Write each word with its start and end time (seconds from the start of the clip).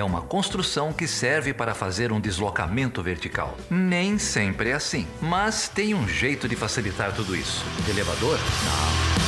é 0.00 0.04
uma 0.04 0.22
construção 0.22 0.92
que 0.92 1.06
serve 1.06 1.52
para 1.52 1.74
fazer 1.74 2.10
um 2.10 2.18
deslocamento 2.18 3.02
vertical. 3.02 3.56
Nem 3.70 4.18
sempre 4.18 4.70
é 4.70 4.72
assim, 4.72 5.06
mas 5.20 5.68
tem 5.68 5.94
um 5.94 6.08
jeito 6.08 6.48
de 6.48 6.56
facilitar 6.56 7.12
tudo 7.14 7.36
isso. 7.36 7.62
Elevador? 7.88 8.38
Não. 8.64 9.20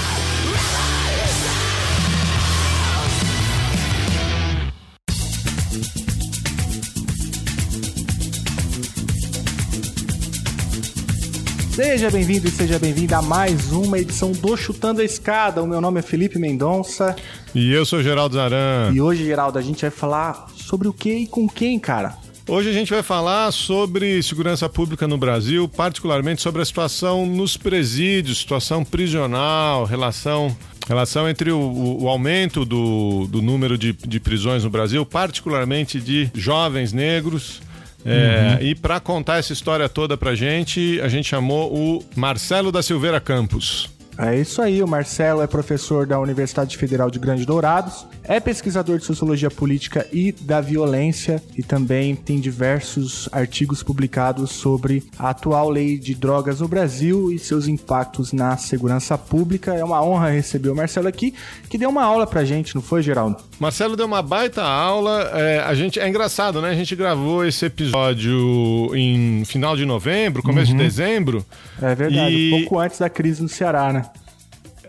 Seja 11.75 12.11
bem-vindo 12.11 12.47
e 12.47 12.51
seja 12.51 12.79
bem-vinda 12.79 13.17
a 13.17 13.23
mais 13.23 13.73
uma 13.73 13.99
edição 13.99 14.31
do 14.31 14.57
Chutando 14.59 15.01
a 15.01 15.05
Escada. 15.05 15.63
O 15.63 15.67
meu 15.67 15.81
nome 15.81 16.01
é 16.01 16.03
Felipe 16.03 16.39
Mendonça 16.39 17.17
E 17.55 17.73
eu 17.73 17.87
sou 17.87 18.03
Geraldo 18.03 18.35
Zaran. 18.35 18.93
e 18.95 19.01
hoje, 19.01 19.25
Geraldo, 19.25 19.59
a 19.59 19.63
gente 19.63 19.81
vai 19.81 19.91
falar 19.91 20.47
sobre 20.73 20.89
o 20.89 20.93
que 20.95 21.13
e 21.15 21.27
com 21.27 21.47
quem, 21.47 21.79
cara? 21.79 22.17
Hoje 22.49 22.71
a 22.71 22.73
gente 22.73 22.91
vai 22.91 23.03
falar 23.03 23.53
sobre 23.53 24.23
segurança 24.23 24.71
pública 24.71 25.07
no 25.07 25.19
Brasil, 25.19 25.69
particularmente 25.69 26.41
sobre 26.41 26.63
a 26.63 26.65
situação 26.65 27.27
nos 27.27 27.59
presídios, 27.59 28.39
situação 28.39 28.83
prisional, 28.83 29.85
relação, 29.85 30.57
relação 30.89 31.29
entre 31.29 31.51
o, 31.53 31.59
o- 32.01 32.09
aumento 32.09 32.65
do, 32.65 33.27
do 33.29 33.43
número 33.43 33.77
de, 33.77 33.93
de 33.93 34.19
prisões 34.19 34.65
no 34.65 34.71
Brasil, 34.71 35.05
particularmente 35.05 36.01
de 36.01 36.31
jovens 36.35 36.91
negros. 36.95 37.61
É, 38.05 38.59
E 38.63 38.75
para 38.75 38.99
contar 38.99 39.37
essa 39.39 39.53
história 39.53 39.87
toda 39.91 40.17
pra 40.17 40.35
gente, 40.35 40.99
a 41.03 41.09
gente 41.09 41.29
chamou 41.29 41.71
o 41.73 42.03
Marcelo 42.17 42.73
da 42.73 42.83
Silveira 42.83 43.21
Campos. 43.21 43.91
É 44.19 44.39
isso 44.39 44.61
aí, 44.61 44.83
o 44.83 44.87
Marcelo 44.87 45.41
é 45.41 45.47
professor 45.47 46.07
da 46.07 46.21
Universidade 46.21 46.77
Federal 46.77 47.11
de 47.11 47.19
Grande 47.19 47.47
Dourados, 47.47 48.07
é 48.25 48.39
pesquisador 48.39 48.99
de 48.99 49.05
sociologia 49.07 49.51
política 49.51 50.07
e 50.13 50.31
da 50.33 50.61
violência 50.61 51.43
e 51.57 51.63
também 51.63 52.15
tem 52.15 52.39
diversos 52.39 53.29
artigos 53.33 53.83
publicados 53.83 54.51
sobre 54.53 55.03
a 55.19 55.31
atual 55.31 55.71
lei 55.71 55.99
de 55.99 56.15
drogas 56.15 56.61
no 56.61 56.69
Brasil 56.69 57.33
e 57.33 57.39
seus 57.39 57.67
impactos 57.67 58.33
na 58.33 58.57
segurança 58.59 59.17
pública. 59.17 59.75
É 59.75 59.83
uma 59.83 60.05
honra 60.05 60.31
receber 60.31 60.69
o 60.69 60.77
Marcelo 60.77 61.09
aqui, 61.09 61.35
que 61.71 61.79
deu 61.79 61.89
uma 61.89 62.05
aula 62.05 62.27
pra 62.27 62.45
gente, 62.45 62.75
não 62.75 62.83
foi, 62.83 63.03
Geraldo? 63.03 63.39
Marcelo 63.59 63.97
deu 63.97 64.07
uma 64.07 64.23
baita 64.23 64.63
aula. 64.63 65.31
é, 65.35 65.61
a 65.61 65.75
gente 65.75 65.99
é 65.99 66.07
engraçado, 66.09 66.61
né? 66.61 66.69
A 66.71 66.75
gente 66.75 66.95
gravou 66.95 67.45
esse 67.47 67.65
episódio 67.65 68.95
em 68.95 69.45
final 69.47 69.75
de 69.77 69.85
novembro, 69.87 70.43
começo 70.43 70.71
de 70.73 70.77
dezembro. 70.77 71.45
É 71.81 71.95
verdade, 71.95 72.35
E- 72.35 72.53
um 72.55 72.61
pouco 72.61 72.79
antes 72.79 72.99
da 72.99 73.09
crise 73.09 73.43
no 73.43 73.49
Ceará, 73.49 73.93
né? 73.93 74.02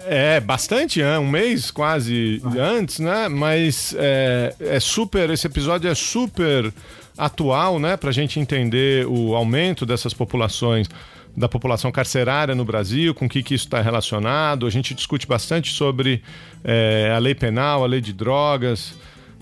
É 0.06 0.40
bastante, 0.40 1.02
é, 1.02 1.18
um 1.18 1.30
mês 1.30 1.72
quase 1.72 2.42
antes, 2.58 3.00
né? 3.00 3.28
Mas 3.30 3.96
é, 3.98 4.54
é 4.60 4.80
super. 4.80 5.30
Esse 5.30 5.48
episódio 5.48 5.90
é 5.90 5.96
super 5.96 6.74
atual, 7.18 7.80
né? 7.80 7.96
Pra 7.96 8.12
gente 8.12 8.40
entender 8.40 9.06
o 9.08 9.36
aumento 9.36 9.86
dessas 9.86 10.14
populações. 10.14 10.88
Da 11.36 11.50
população 11.50 11.92
carcerária 11.92 12.54
no 12.54 12.64
Brasil, 12.64 13.12
com 13.16 13.26
o 13.26 13.30
que, 13.30 13.42
que 13.42 13.56
isso 13.56 13.66
está 13.66 13.82
relacionado. 13.82 14.68
A 14.68 14.70
gente 14.70 14.94
discute 14.94 15.26
bastante 15.26 15.72
sobre 15.74 16.22
é, 16.64 17.12
a 17.12 17.18
lei 17.18 17.34
penal, 17.34 17.84
a 17.84 17.88
lei 17.88 18.00
de 18.02 18.14
drogas, 18.14 18.94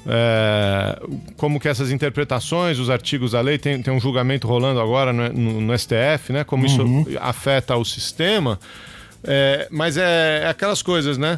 é, 0.08 0.98
como 1.36 1.60
que 1.60 1.68
essas 1.68 1.92
interpretações, 1.92 2.80
os 2.80 2.90
artigos 2.90 3.32
da 3.32 3.42
lei, 3.42 3.58
tem, 3.58 3.82
tem 3.82 3.94
um 3.94 4.00
julgamento 4.00 4.48
rolando 4.48 4.80
agora 4.80 5.12
no, 5.12 5.28
no- 5.34 5.60
no 5.62 5.78
STF, 5.78 6.32
né? 6.32 6.46
Como 6.46 6.66
isso 6.66 6.82
afeta 7.20 7.76
o 7.76 7.84
sistema. 7.84 8.58
É, 9.24 9.68
mas 9.70 9.98
é, 9.98 10.42
é 10.44 10.48
aquelas 10.48 10.82
coisas, 10.82 11.18
né? 11.18 11.38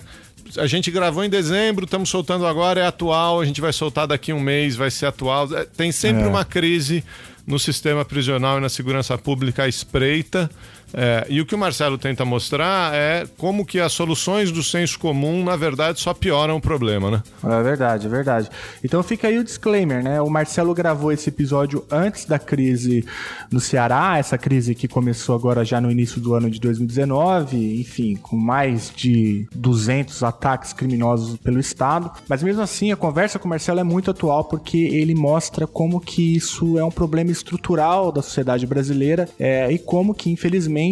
A 0.58 0.68
gente 0.68 0.92
gravou 0.92 1.24
em 1.24 1.30
dezembro, 1.30 1.86
estamos 1.86 2.10
soltando 2.10 2.46
agora, 2.46 2.82
é 2.82 2.86
atual, 2.86 3.42
a 3.42 3.46
gente 3.46 3.60
vai 3.62 3.74
soltar 3.74 4.06
daqui 4.08 4.32
um 4.34 4.40
mês, 4.40 4.76
vai 4.76 4.92
ser 4.92 5.06
atual. 5.08 5.48
É, 5.56 5.66
tem 5.66 5.92
sempre 5.92 6.24
É. 6.24 6.28
uma 6.28 6.46
crise 6.46 7.04
no 7.46 7.58
sistema 7.60 8.06
prisional 8.06 8.58
e 8.58 8.62
na 8.62 8.70
segurança 8.70 9.18
pública 9.18 9.64
à 9.64 9.68
espreita. 9.68 10.50
É, 10.94 11.26
e 11.28 11.42
o 11.42 11.46
que 11.46 11.56
o 11.56 11.58
Marcelo 11.58 11.98
tenta 11.98 12.24
mostrar 12.24 12.94
é 12.94 13.26
como 13.38 13.66
que 13.66 13.80
as 13.80 13.92
soluções 13.92 14.52
do 14.52 14.62
senso 14.62 15.00
comum, 15.00 15.44
na 15.44 15.56
verdade, 15.56 16.00
só 16.00 16.14
pioram 16.14 16.58
o 16.58 16.62
problema, 16.62 17.10
né? 17.10 17.24
É 17.44 17.64
verdade, 17.64 18.06
é 18.06 18.10
verdade. 18.10 18.50
Então 18.84 19.02
fica 19.02 19.28
aí 19.28 19.40
o 19.40 19.44
disclaimer, 19.44 20.04
né? 20.04 20.22
O 20.22 20.30
Marcelo 20.30 20.74
gravou 20.74 21.12
esse 21.12 21.30
episódio 21.30 21.84
antes 21.90 22.26
da 22.26 22.38
crise 22.38 23.04
no 23.52 23.60
Ceará, 23.60 24.18
essa 24.20 24.38
crise 24.38 24.76
que 24.76 24.88
começou 24.88 25.36
agora 25.36 25.66
já 25.66 25.82
no 25.82 25.90
início 25.90 26.22
do 26.22 26.36
ano 26.36 26.50
de 26.50 26.60
2019, 26.60 27.80
enfim, 27.80 28.16
com 28.16 28.36
mais 28.36 28.92
de 28.96 29.48
200 29.56 30.22
ataques 30.24 30.74
criminosos 30.74 31.38
pelo 31.38 31.60
Estado. 31.60 32.12
Mas 32.28 32.44
mesmo 32.44 32.62
assim, 32.62 32.92
a 32.92 32.96
conversa 32.96 33.40
com 33.40 33.48
o 33.48 33.50
Marcelo 33.50 33.80
é 33.80 33.84
muito 33.84 34.12
atual 34.12 34.44
porque 34.46 34.78
ele 34.78 35.16
mostra 35.16 35.66
como 35.66 36.00
que 36.00 36.36
isso 36.36 36.78
é 36.78 36.84
um 36.84 36.92
problema 36.92 37.32
estrutural 37.32 38.12
da 38.12 38.22
sociedade 38.22 38.68
brasileira 38.68 39.28
é, 39.40 39.72
e 39.72 39.80
como 39.80 40.14
que, 40.14 40.30
infelizmente, 40.30 40.83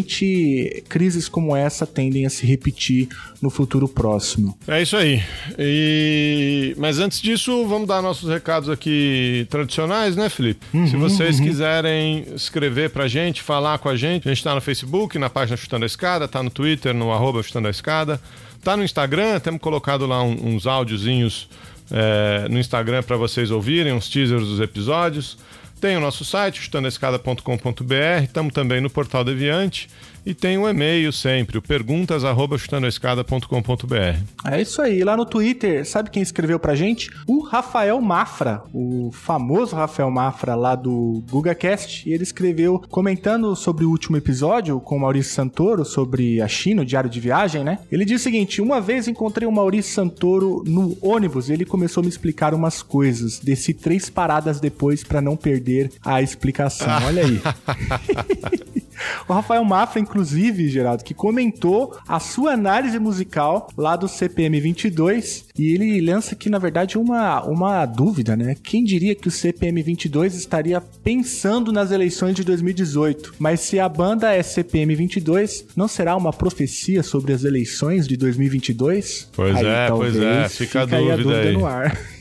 crises 0.87 1.27
como 1.27 1.55
essa 1.55 1.85
tendem 1.85 2.25
a 2.25 2.29
se 2.29 2.45
repetir 2.45 3.09
no 3.41 3.49
futuro 3.49 3.87
próximo. 3.87 4.57
É 4.67 4.81
isso 4.81 4.95
aí. 4.95 5.21
E... 5.57 6.75
Mas 6.77 6.99
antes 6.99 7.21
disso, 7.21 7.65
vamos 7.67 7.87
dar 7.87 8.01
nossos 8.01 8.29
recados 8.29 8.69
aqui 8.69 9.45
tradicionais, 9.49 10.15
né, 10.15 10.29
Felipe? 10.29 10.65
Se 10.87 10.95
vocês 10.95 11.39
quiserem 11.39 12.25
escrever 12.35 12.91
pra 12.91 13.07
gente, 13.07 13.41
falar 13.41 13.79
com 13.79 13.89
a 13.89 13.95
gente, 13.95 14.29
a 14.29 14.33
gente 14.33 14.43
tá 14.43 14.55
no 14.55 14.61
Facebook, 14.61 15.17
na 15.17 15.29
página 15.29 15.57
Chutando 15.57 15.83
a 15.83 15.87
Escada, 15.87 16.27
tá 16.27 16.41
no 16.43 16.49
Twitter, 16.49 16.93
no 16.93 17.11
arroba 17.11 17.41
Chutando 17.41 17.67
a 17.67 17.71
Escada, 17.71 18.21
tá 18.63 18.77
no 18.77 18.83
Instagram, 18.83 19.39
temos 19.39 19.59
colocado 19.59 20.05
lá 20.05 20.21
uns 20.23 20.67
áudiozinhos 20.67 21.49
é, 21.91 22.47
no 22.49 22.59
Instagram 22.59 23.03
para 23.03 23.17
vocês 23.17 23.51
ouvirem, 23.51 23.91
uns 23.91 24.09
teasers 24.09 24.45
dos 24.45 24.59
episódios. 24.59 25.37
Tem 25.81 25.97
o 25.97 25.99
nosso 25.99 26.23
site, 26.23 26.61
chutandoescada.com.br, 26.61 28.23
estamos 28.23 28.53
também 28.53 28.79
no 28.79 28.87
Portal 28.87 29.23
Deviante 29.23 29.89
e 30.25 30.33
tem 30.33 30.57
o 30.57 30.67
e-mail 30.67 31.11
sempre, 31.11 31.57
o 31.57 31.61
perguntas@chutandoescada.com.br. 31.61 34.17
É 34.45 34.61
isso 34.61 34.81
aí. 34.81 35.03
Lá 35.03 35.17
no 35.17 35.25
Twitter, 35.25 35.85
sabe 35.85 36.09
quem 36.09 36.21
escreveu 36.21 36.59
pra 36.59 36.75
gente? 36.75 37.09
O 37.27 37.41
Rafael 37.41 37.99
Mafra, 38.01 38.61
o 38.73 39.11
famoso 39.11 39.75
Rafael 39.75 40.11
Mafra 40.11 40.55
lá 40.55 40.75
do 40.75 41.23
GugaCast. 41.29 42.09
E 42.09 42.13
ele 42.13 42.23
escreveu 42.23 42.79
comentando 42.89 43.55
sobre 43.55 43.85
o 43.85 43.89
último 43.89 44.17
episódio 44.17 44.79
com 44.79 44.97
o 44.97 44.99
Maurício 44.99 45.33
Santoro 45.33 45.85
sobre 45.85 46.41
a 46.41 46.47
China, 46.47 46.81
o 46.81 46.85
diário 46.85 47.09
de 47.09 47.19
viagem, 47.19 47.63
né? 47.63 47.79
Ele 47.91 48.05
diz 48.05 48.21
o 48.21 48.23
seguinte: 48.23 48.61
Uma 48.61 48.79
vez 48.79 49.07
encontrei 49.07 49.47
o 49.47 49.51
Maurício 49.51 49.93
Santoro 49.93 50.63
no 50.65 50.97
ônibus 51.01 51.49
e 51.49 51.53
ele 51.53 51.65
começou 51.65 52.01
a 52.01 52.03
me 52.03 52.09
explicar 52.09 52.53
umas 52.53 52.81
coisas. 52.81 53.39
Desci 53.39 53.73
três 53.73 54.09
paradas 54.09 54.59
depois 54.59 55.03
pra 55.03 55.21
não 55.21 55.35
perder 55.35 55.91
a 56.03 56.21
explicação. 56.21 56.87
Olha 57.05 57.23
aí. 57.23 57.41
O 59.27 59.33
Rafael 59.33 59.63
Mafra, 59.63 59.99
inclusive, 59.99 60.67
Geraldo, 60.67 61.03
que 61.03 61.13
comentou 61.13 61.95
a 62.07 62.19
sua 62.19 62.53
análise 62.53 62.99
musical 62.99 63.69
lá 63.77 63.95
do 63.95 64.07
CPM 64.07 64.59
22 64.59 65.45
e 65.57 65.73
ele 65.73 66.01
lança 66.01 66.33
aqui, 66.33 66.49
na 66.49 66.57
verdade, 66.57 66.97
uma, 66.97 67.43
uma 67.43 67.85
dúvida, 67.85 68.35
né? 68.35 68.55
Quem 68.61 68.83
diria 68.83 69.15
que 69.15 69.27
o 69.27 69.31
CPM 69.31 69.81
22 69.81 70.35
estaria 70.35 70.81
pensando 70.81 71.71
nas 71.71 71.91
eleições 71.91 72.35
de 72.35 72.43
2018? 72.43 73.35
Mas 73.39 73.61
se 73.61 73.79
a 73.79 73.87
banda 73.87 74.33
é 74.33 74.41
CPM 74.43 74.95
22, 74.95 75.65
não 75.75 75.87
será 75.87 76.15
uma 76.15 76.33
profecia 76.33 77.03
sobre 77.03 77.33
as 77.33 77.43
eleições 77.43 78.07
de 78.07 78.17
2022? 78.17 79.29
Pois 79.33 79.55
Aí, 79.55 79.65
é, 79.65 79.87
pois 79.89 80.15
é, 80.15 80.19
talvez, 80.19 80.57
fica 80.57 80.79
a 80.81 80.83
aí 80.83 81.11
a 81.11 81.15
dúvida 81.15 81.31
dúvida 81.31 81.49
aí. 81.49 81.53
no 81.53 81.65
ar. 81.65 81.97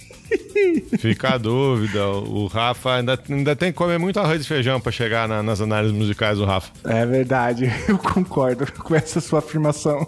Fica 0.99 1.35
a 1.35 1.39
dúvida. 1.39 2.07
O 2.09 2.47
Rafa 2.47 2.95
ainda, 2.97 3.19
ainda 3.29 3.55
tem 3.57 3.71
que 3.73 3.79
comer 3.79 3.99
muito 3.99 4.19
arroz 4.19 4.43
e 4.43 4.47
feijão 4.49 4.81
pra 4.81 4.91
chegar 4.91 5.29
na- 5.29 5.43
nas 5.43 5.61
análises 5.61 5.97
musicais 5.97 6.39
do 6.39 6.45
Rafa. 6.45 6.71
É 6.85 7.07
verdade, 7.07 7.71
eu 7.89 7.97
concordo 7.99 8.71
com 8.73 8.95
essa 8.95 9.21
sua 9.21 9.39
afirmação. 9.41 10.07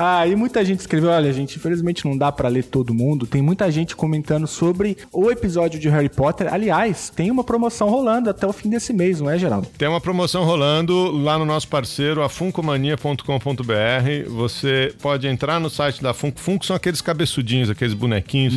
Ah, 0.00 0.24
e 0.28 0.36
muita 0.36 0.64
gente 0.64 0.78
escreveu, 0.78 1.10
olha, 1.10 1.32
gente, 1.32 1.56
infelizmente 1.56 2.04
não 2.04 2.16
dá 2.16 2.30
pra 2.30 2.48
ler 2.48 2.62
todo 2.62 2.94
mundo. 2.94 3.26
Tem 3.26 3.42
muita 3.42 3.68
gente 3.68 3.96
comentando 3.96 4.46
sobre 4.46 4.96
o 5.12 5.28
episódio 5.28 5.80
de 5.80 5.88
Harry 5.88 6.08
Potter. 6.08 6.54
Aliás, 6.54 7.10
tem 7.10 7.32
uma 7.32 7.42
promoção 7.42 7.88
rolando 7.88 8.30
até 8.30 8.46
o 8.46 8.52
fim 8.52 8.70
desse 8.70 8.92
mês, 8.92 9.20
não 9.20 9.28
é, 9.28 9.36
Geraldo? 9.36 9.66
Tem 9.76 9.88
uma 9.88 10.00
promoção 10.00 10.44
rolando 10.44 11.10
lá 11.10 11.36
no 11.36 11.44
nosso 11.44 11.66
parceiro, 11.66 12.22
a 12.22 12.28
funcomania.com.br. 12.28 14.28
Você 14.28 14.94
pode 15.02 15.26
entrar 15.26 15.58
no 15.58 15.68
site 15.68 16.00
da 16.00 16.14
Funko. 16.14 16.38
Funko 16.38 16.64
são 16.64 16.76
aqueles 16.76 17.00
cabeçudinhos, 17.00 17.68
aqueles 17.68 17.94
bonequinhos. 17.94 18.54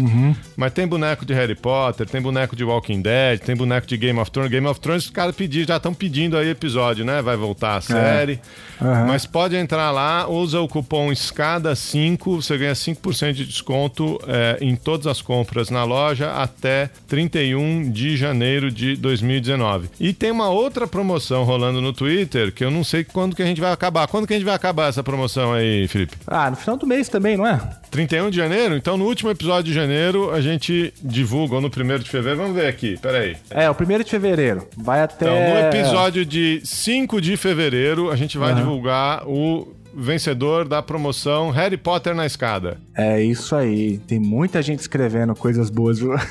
Mas 0.56 0.74
tem 0.74 0.88
boneco 0.88 1.26
de 1.26 1.34
Harry 1.34 1.56
Potter, 1.56 2.08
tem 2.08 2.22
boneco 2.22 2.56
de 2.56 2.64
Walking 2.64 3.02
Dead, 3.02 3.40
tem 3.40 3.56
boneco 3.56 3.88
de 3.88 3.98
Game 3.98 4.20
of 4.20 4.30
Thrones. 4.30 4.52
Game 4.52 4.68
of 4.68 4.80
Thrones, 4.80 5.06
os 5.06 5.10
caras 5.10 5.36
pediram, 5.36 5.68
já 5.68 5.78
estão 5.78 5.94
pedindo 5.94 6.38
aí 6.38 6.50
episódio, 6.50 7.04
né? 7.04 7.22
Vai 7.22 7.36
voltar 7.36 7.78
a 7.78 7.82
série. 7.82 8.40
Aham. 8.80 9.08
Mas 9.08 9.26
pode 9.26 9.56
entrar 9.56 9.92
lá, 9.92 10.30
usa 10.30 10.60
o 10.60 10.68
cupom 10.68 11.12
ESCADA5, 11.32 12.18
você 12.36 12.58
ganha 12.58 12.74
5% 12.74 13.34
de 13.34 13.46
desconto 13.46 14.20
é, 14.28 14.58
em 14.62 14.76
todas 14.76 15.08
as 15.08 15.22
compras 15.22 15.70
na 15.70 15.84
loja 15.84 16.32
até 16.32 16.90
31 17.08 17.90
de 17.92 18.18
janeiro 18.18 18.72
de 18.72 18.96
2019. 18.96 19.90
E 20.00 20.14
tem 20.14 20.32
uma 20.32 20.50
outra 20.50 20.86
promoção 20.88 21.44
rolando 21.44 21.82
no 21.82 21.94
Twitter 21.94 22.52
que 22.52 22.64
eu 22.64 22.72
não 22.72 22.84
sei 22.84 23.04
quando 23.04 23.36
que 23.36 23.42
a 23.42 23.46
gente 23.46 23.62
vai 23.62 23.72
acabar. 23.72 24.08
Quando 24.08 24.28
que 24.28 24.34
a 24.34 24.38
gente 24.38 24.46
vai 24.46 24.56
acabar 24.56 24.90
essa 24.90 25.04
promoção 25.04 25.54
aí, 25.54 25.88
Felipe? 25.88 26.16
Ah, 26.28 26.50
no 26.50 26.56
final 26.56 26.78
do 26.78 26.86
mês 26.86 27.10
também, 27.10 27.38
não 27.38 27.48
é? 27.48 27.60
31 27.90 28.30
de 28.30 28.38
janeiro? 28.38 28.76
Então 28.76 28.98
no 28.98 29.06
último 29.06 29.30
episódio 29.30 29.64
de 29.66 29.74
janeiro 29.74 30.32
a 30.32 30.42
gente 30.42 30.94
divulga, 31.02 31.56
ou 31.56 31.62
no 31.62 31.70
primeiro 31.70 32.04
de 32.04 32.10
fevereiro. 32.10 32.42
Vamos 32.42 32.56
ver 32.56 32.68
aqui, 32.68 32.98
peraí. 33.02 33.38
É, 33.50 33.70
o 33.70 33.76
primeiro 33.76 34.04
de 34.04 34.10
fevereiro. 34.10 34.68
Vai 34.78 35.02
até. 35.02 35.26
Então, 35.26 35.36
no 35.36 35.68
episódio 35.68 36.26
de 36.26 36.62
5 36.64 37.22
de 37.22 37.38
fevereiro, 37.38 38.10
a 38.12 38.16
gente 38.16 38.38
vai 38.38 38.52
Aham. 38.52 38.60
divulgar 38.62 39.28
o 39.28 39.74
vencedor 39.94 40.68
da 40.68 40.82
promoção 40.82 41.50
Harry 41.52 41.78
Potter 41.78 42.14
na 42.16 42.26
escada. 42.26 42.78
É 42.96 43.22
isso 43.22 43.56
aí. 43.56 43.98
Tem 44.08 44.20
muita 44.20 44.62
gente 44.62 44.80
escrevendo 44.80 45.36
coisas 45.36 45.70
boas, 45.70 46.00
viu? 46.00 46.12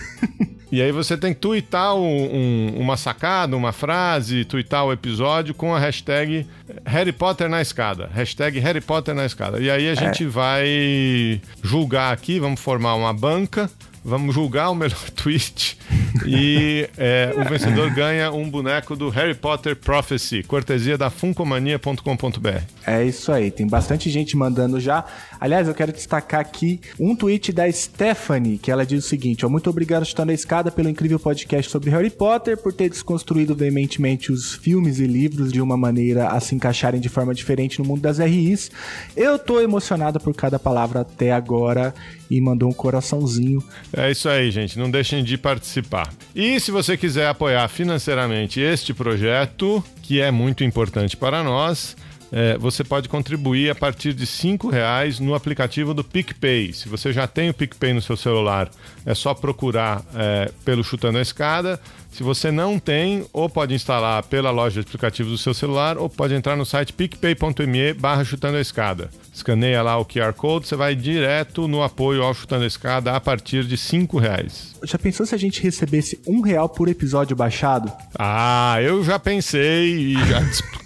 E 0.73 0.81
aí 0.81 0.93
você 0.93 1.17
tem 1.17 1.35
que 1.35 1.41
twittar 1.41 1.97
um- 1.97 2.01
um- 2.33 2.75
uma 2.81 2.97
sacada, 2.97 3.57
uma 3.57 3.73
frase, 3.73 4.45
twittar 4.45 4.85
o 4.85 4.93
episódio 4.93 5.53
com 5.53 5.75
a 5.75 5.81
hashtag 5.81 6.47
Harry 6.87 7.11
Potter 7.11 7.49
na 7.49 7.61
escada. 7.61 8.09
Hashtag 8.15 8.61
Harry 8.61 8.81
Potter 8.81 9.13
na 9.13 9.27
escada. 9.27 9.59
E 9.59 9.69
aí 9.69 9.89
a 9.89 9.97
gente 9.97 10.25
vai 10.27 11.41
julgar 11.61 12.13
aqui, 12.13 12.39
vamos 12.39 12.61
formar 12.61 12.95
uma 12.95 13.13
banca, 13.13 13.69
vamos 14.05 14.35
julgar 14.35 14.71
o 14.71 14.75
melhor 14.75 14.99
tweet 15.15 15.79
e 16.27 16.89
é, 16.97 17.35
o 17.37 17.49
vencedor 17.49 17.91
ganha 17.91 18.33
um 18.33 18.49
boneco 18.49 18.97
do 18.97 19.09
Harry 19.09 19.35
Potter 19.35 19.77
Prophecy, 19.77 20.43
cortesia 20.43 20.97
da 20.97 21.11
funcomania.com.br. 21.11 22.63
É 22.87 23.05
isso 23.05 23.31
aí, 23.33 23.51
tem 23.51 23.67
bastante 23.67 24.11
gente 24.11 24.37
mandando 24.37 24.81
já. 24.81 25.05
Aliás, 25.41 25.69
eu 25.69 25.75
quero 25.75 25.93
destacar 25.93 26.41
aqui 26.41 26.81
um 26.99 27.15
tweet 27.15 27.53
da 27.53 27.71
Stephanie, 27.71 28.59
que 28.59 28.71
ela 28.71 28.85
diz 28.85 29.05
o 29.05 29.09
seguinte: 29.09 29.47
Muito 29.47 29.71
obrigado, 29.71 30.05
Chutando 30.05 30.33
a 30.33 30.35
Escada, 30.35 30.71
pelo 30.71 30.89
incrível 30.89 31.19
podcast 31.19 31.71
sobre 31.71 31.91
Harry 31.91 32.11
Potter, 32.11 32.57
por 32.57 32.73
ter 32.73 32.89
desconstruído 32.89 33.55
veementemente 33.55 34.33
os 34.33 34.55
filmes 34.55 34.99
e 34.99 35.07
livros 35.07 35.53
de 35.53 35.61
uma 35.61 35.77
maneira 35.77 36.29
a 36.29 36.41
se 36.41 36.55
encaixarem 36.55 37.01
de 37.01 37.09
forma 37.09 37.35
diferente 37.35 37.79
no 37.79 37.85
mundo 37.85 38.01
das 38.01 38.19
RIs. 38.19 38.71
Eu 39.17 39.39
tô 39.39 39.61
emocionada 39.61 40.19
por 40.21 40.35
cada 40.35 40.59
palavra 40.59 41.01
até 41.01 41.33
agora 41.33 41.95
e 42.31 42.41
mandou 42.41 42.69
um 42.69 42.73
coraçãozinho. 42.73 43.63
É 43.93 44.11
isso 44.11 44.29
aí, 44.29 44.51
gente. 44.51 44.79
Não 44.79 44.91
deixem 44.91 45.25
de 45.25 45.37
participar. 45.37 46.13
E 46.35 46.61
se 46.61 46.71
você 46.71 46.97
quiser 46.97 47.27
apoiar 47.27 47.67
financeiramente 47.69 48.61
este 48.61 48.95
projeto, 48.95 49.83
que 50.03 50.21
é 50.21 50.31
muito 50.31 50.63
importante 50.63 51.17
para 51.17 51.43
nós, 51.43 51.97
é, 52.33 52.57
você 52.59 52.85
pode 52.85 53.09
contribuir 53.09 53.71
a 53.71 53.75
partir 53.75 54.13
de 54.13 54.25
R$ 54.25 54.59
reais 54.71 55.19
no 55.19 55.35
aplicativo 55.35 55.93
do 55.93 56.05
PicPay. 56.05 56.73
Se 56.73 56.89
você 56.89 57.13
já 57.13 57.27
tem 57.27 57.51
o 57.51 57.55
PicPay 57.55 57.93
no 57.93 58.03
seu 58.03 58.17
celular, 58.17 58.71
é 59.05 59.15
só 59.15 59.35
procurar 59.35 60.03
é, 60.15 60.51
pelo 60.65 60.85
Chutando 60.85 61.19
a 61.19 61.23
Escada. 61.23 61.81
Se 62.11 62.25
você 62.25 62.51
não 62.51 62.79
tem, 62.79 63.25
ou 63.33 63.49
pode 63.49 63.73
instalar 63.73 64.23
pela 64.25 64.51
loja 64.51 64.81
de 64.81 64.87
aplicativos 64.87 65.31
do 65.31 65.39
seu 65.39 65.55
celular, 65.55 65.97
ou 65.97 66.09
pode 66.09 66.35
entrar 66.35 66.57
no 66.57 66.67
site 66.67 66.93
picpay.me 66.93 67.95
barra 67.95 68.25
chutando 68.25 68.57
a 68.57 68.61
escada. 68.61 69.11
Escaneia 69.33 69.81
lá 69.81 69.97
o 69.97 70.05
QR 70.05 70.33
Code, 70.33 70.67
você 70.67 70.75
vai 70.75 70.97
direto 70.97 71.69
no 71.69 71.83
apoio 71.83 72.23
ao 72.25 72.35
Chutando 72.35 72.65
a 72.65 72.67
Escada 72.67 73.13
a 73.13 73.21
partir 73.21 73.65
de 73.65 73.77
R$ 73.77 74.09
reais. 74.21 74.75
Já 74.83 74.99
pensou 74.99 75.25
se 75.25 75.35
a 75.35 75.39
gente 75.39 75.63
recebesse 75.63 76.21
um 76.27 76.41
real 76.41 76.69
por 76.69 76.89
episódio 76.89 77.37
baixado? 77.37 77.93
Ah, 78.19 78.79
eu 78.83 79.05
já 79.05 79.19
pensei 79.19 79.95
e 79.95 80.15
já, 80.27 80.41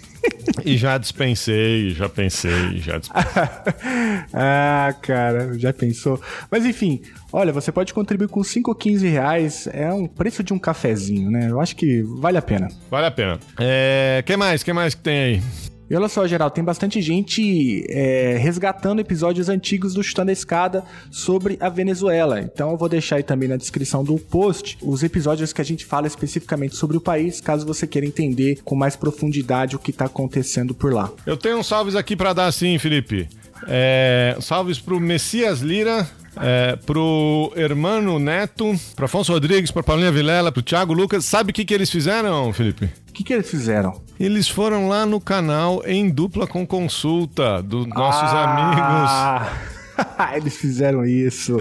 e 0.63 0.77
já 0.77 0.97
dispensei, 0.97 1.91
já 1.91 2.07
pensei, 2.09 2.77
já 2.77 2.97
dispensei. 2.97 3.31
ah, 4.33 4.93
cara, 5.01 5.57
já 5.57 5.73
pensou? 5.73 6.21
Mas 6.49 6.65
enfim, 6.65 7.01
olha, 7.31 7.51
você 7.51 7.71
pode 7.71 7.93
contribuir 7.93 8.27
com 8.27 8.43
5 8.43 8.69
ou 8.71 8.75
15 8.75 9.07
reais. 9.07 9.67
É 9.71 9.91
um 9.91 10.07
preço 10.07 10.43
de 10.43 10.53
um 10.53 10.59
cafezinho, 10.59 11.29
né? 11.29 11.49
Eu 11.49 11.59
acho 11.59 11.75
que 11.75 12.01
vale 12.03 12.37
a 12.37 12.41
pena. 12.41 12.67
Vale 12.89 13.07
a 13.07 13.11
pena. 13.11 13.39
É, 13.59 14.23
que 14.25 14.35
mais? 14.35 14.63
que 14.63 14.73
mais 14.73 14.95
que 14.95 15.01
tem 15.01 15.19
aí? 15.19 15.41
E 15.89 15.95
olha 15.95 16.07
só, 16.07 16.25
Geraldo, 16.27 16.55
tem 16.55 16.63
bastante 16.63 16.99
gente 17.01 17.85
é, 17.89 18.37
resgatando 18.37 18.99
episódios 18.99 19.49
antigos 19.49 19.93
do 19.93 20.03
Chutando 20.03 20.31
a 20.31 20.33
Escada 20.33 20.83
sobre 21.11 21.57
a 21.59 21.69
Venezuela. 21.69 22.41
Então 22.41 22.71
eu 22.71 22.77
vou 22.77 22.89
deixar 22.89 23.17
aí 23.17 23.23
também 23.23 23.47
na 23.47 23.55
descrição 23.55 24.03
do 24.03 24.17
post 24.17 24.77
os 24.81 25.03
episódios 25.03 25.53
que 25.53 25.61
a 25.61 25.65
gente 25.65 25.85
fala 25.85 26.07
especificamente 26.07 26.75
sobre 26.75 26.97
o 26.97 27.01
país, 27.01 27.39
caso 27.39 27.65
você 27.65 27.85
queira 27.85 28.07
entender 28.07 28.59
com 28.63 28.75
mais 28.75 28.95
profundidade 28.95 29.75
o 29.75 29.79
que 29.79 29.91
está 29.91 30.05
acontecendo 30.05 30.73
por 30.73 30.91
lá. 30.91 31.11
Eu 31.25 31.37
tenho 31.37 31.63
salves 31.63 31.95
aqui 31.95 32.15
pra 32.15 32.33
dar 32.33 32.51
sim, 32.51 32.79
Felipe. 32.79 33.29
É, 33.67 34.37
salves 34.41 34.79
pro 34.79 34.99
Messias 34.99 35.61
Lira, 35.61 36.07
é, 36.41 36.75
pro 36.75 37.51
Hermano 37.55 38.19
Neto, 38.19 38.73
pro 38.95 39.05
Afonso 39.05 39.31
Rodrigues, 39.33 39.71
pro 39.71 39.83
Paulinha 39.83 40.11
Vilela, 40.11 40.51
pro 40.51 40.61
Thiago 40.61 40.93
Lucas. 40.93 41.25
Sabe 41.25 41.51
o 41.51 41.53
que, 41.53 41.65
que 41.65 41.73
eles 41.73 41.89
fizeram, 41.89 42.51
Felipe? 42.53 42.89
O 43.09 43.13
que, 43.13 43.23
que 43.23 43.33
eles 43.33 43.49
fizeram? 43.49 44.01
Eles 44.19 44.47
foram 44.47 44.87
lá 44.87 45.05
no 45.05 45.19
canal 45.19 45.81
em 45.85 46.09
dupla 46.09 46.47
com 46.47 46.65
consulta 46.65 47.61
dos 47.61 47.87
nossos 47.87 48.33
amigos. 48.33 49.74
Eles 50.35 50.57
fizeram 50.57 51.05
isso. 51.05 51.57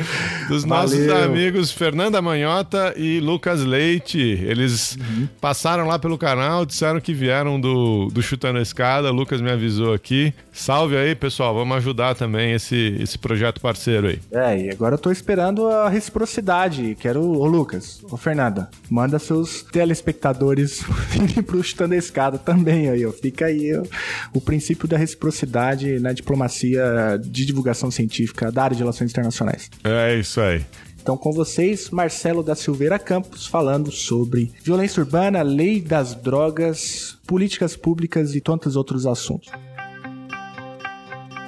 Dos 0.48 0.64
nossos 0.64 0.98
Valeu. 1.06 1.24
amigos 1.24 1.70
Fernanda 1.70 2.20
Manhota 2.20 2.94
e 2.96 3.20
Lucas 3.20 3.60
Leite. 3.64 4.18
Eles 4.18 4.96
Uhum. 4.96 5.28
passaram 5.40 5.86
lá 5.86 5.98
pelo 5.98 6.16
canal, 6.18 6.64
disseram 6.66 7.00
que 7.00 7.12
vieram 7.12 7.60
do, 7.60 8.08
do 8.12 8.22
Chutando 8.22 8.58
a 8.58 8.62
Escada. 8.62 9.10
Lucas 9.10 9.40
me 9.40 9.50
avisou 9.50 9.92
aqui. 9.94 10.32
Salve 10.52 10.96
aí, 10.96 11.14
pessoal. 11.14 11.54
Vamos 11.54 11.76
ajudar 11.78 12.14
também 12.14 12.52
esse, 12.52 12.96
esse 13.00 13.18
projeto 13.18 13.60
parceiro 13.60 14.08
aí. 14.08 14.18
É, 14.32 14.58
e 14.66 14.70
agora 14.70 14.94
eu 14.94 14.98
tô 14.98 15.10
esperando 15.10 15.66
a 15.68 15.88
reciprocidade. 15.88 16.96
Quero, 17.00 17.20
ô 17.22 17.46
Lucas, 17.46 18.00
ô 18.10 18.16
Fernanda, 18.16 18.68
manda 18.90 19.18
seus 19.18 19.62
telespectadores 19.62 20.82
virem 21.10 21.42
pro 21.42 21.62
Chutando 21.62 21.94
a 21.94 21.98
Escada 21.98 22.38
também 22.38 22.88
aí, 22.88 23.04
ó. 23.06 23.12
Fica 23.12 23.46
aí 23.46 23.76
ó, 23.76 23.82
o 24.32 24.40
princípio 24.40 24.86
da 24.88 24.96
reciprocidade 24.96 25.98
na 26.00 26.12
diplomacia 26.12 27.18
de 27.24 27.44
divulgação 27.46 27.90
científica 27.90 28.23
da 28.52 28.64
área 28.64 28.76
de 28.76 28.82
relações 28.82 29.10
internacionais. 29.10 29.70
É 29.82 30.16
isso 30.16 30.40
aí. 30.40 30.64
Então, 31.04 31.18
com 31.18 31.32
vocês, 31.32 31.90
Marcelo 31.90 32.42
da 32.42 32.54
Silveira 32.54 32.98
Campos, 32.98 33.46
falando 33.46 33.92
sobre 33.92 34.50
violência 34.62 35.02
urbana, 35.02 35.42
lei 35.42 35.78
das 35.78 36.14
drogas, 36.14 37.18
políticas 37.26 37.76
públicas 37.76 38.34
e 38.34 38.40
tantos 38.40 38.74
outros 38.74 39.06
assuntos. 39.06 39.50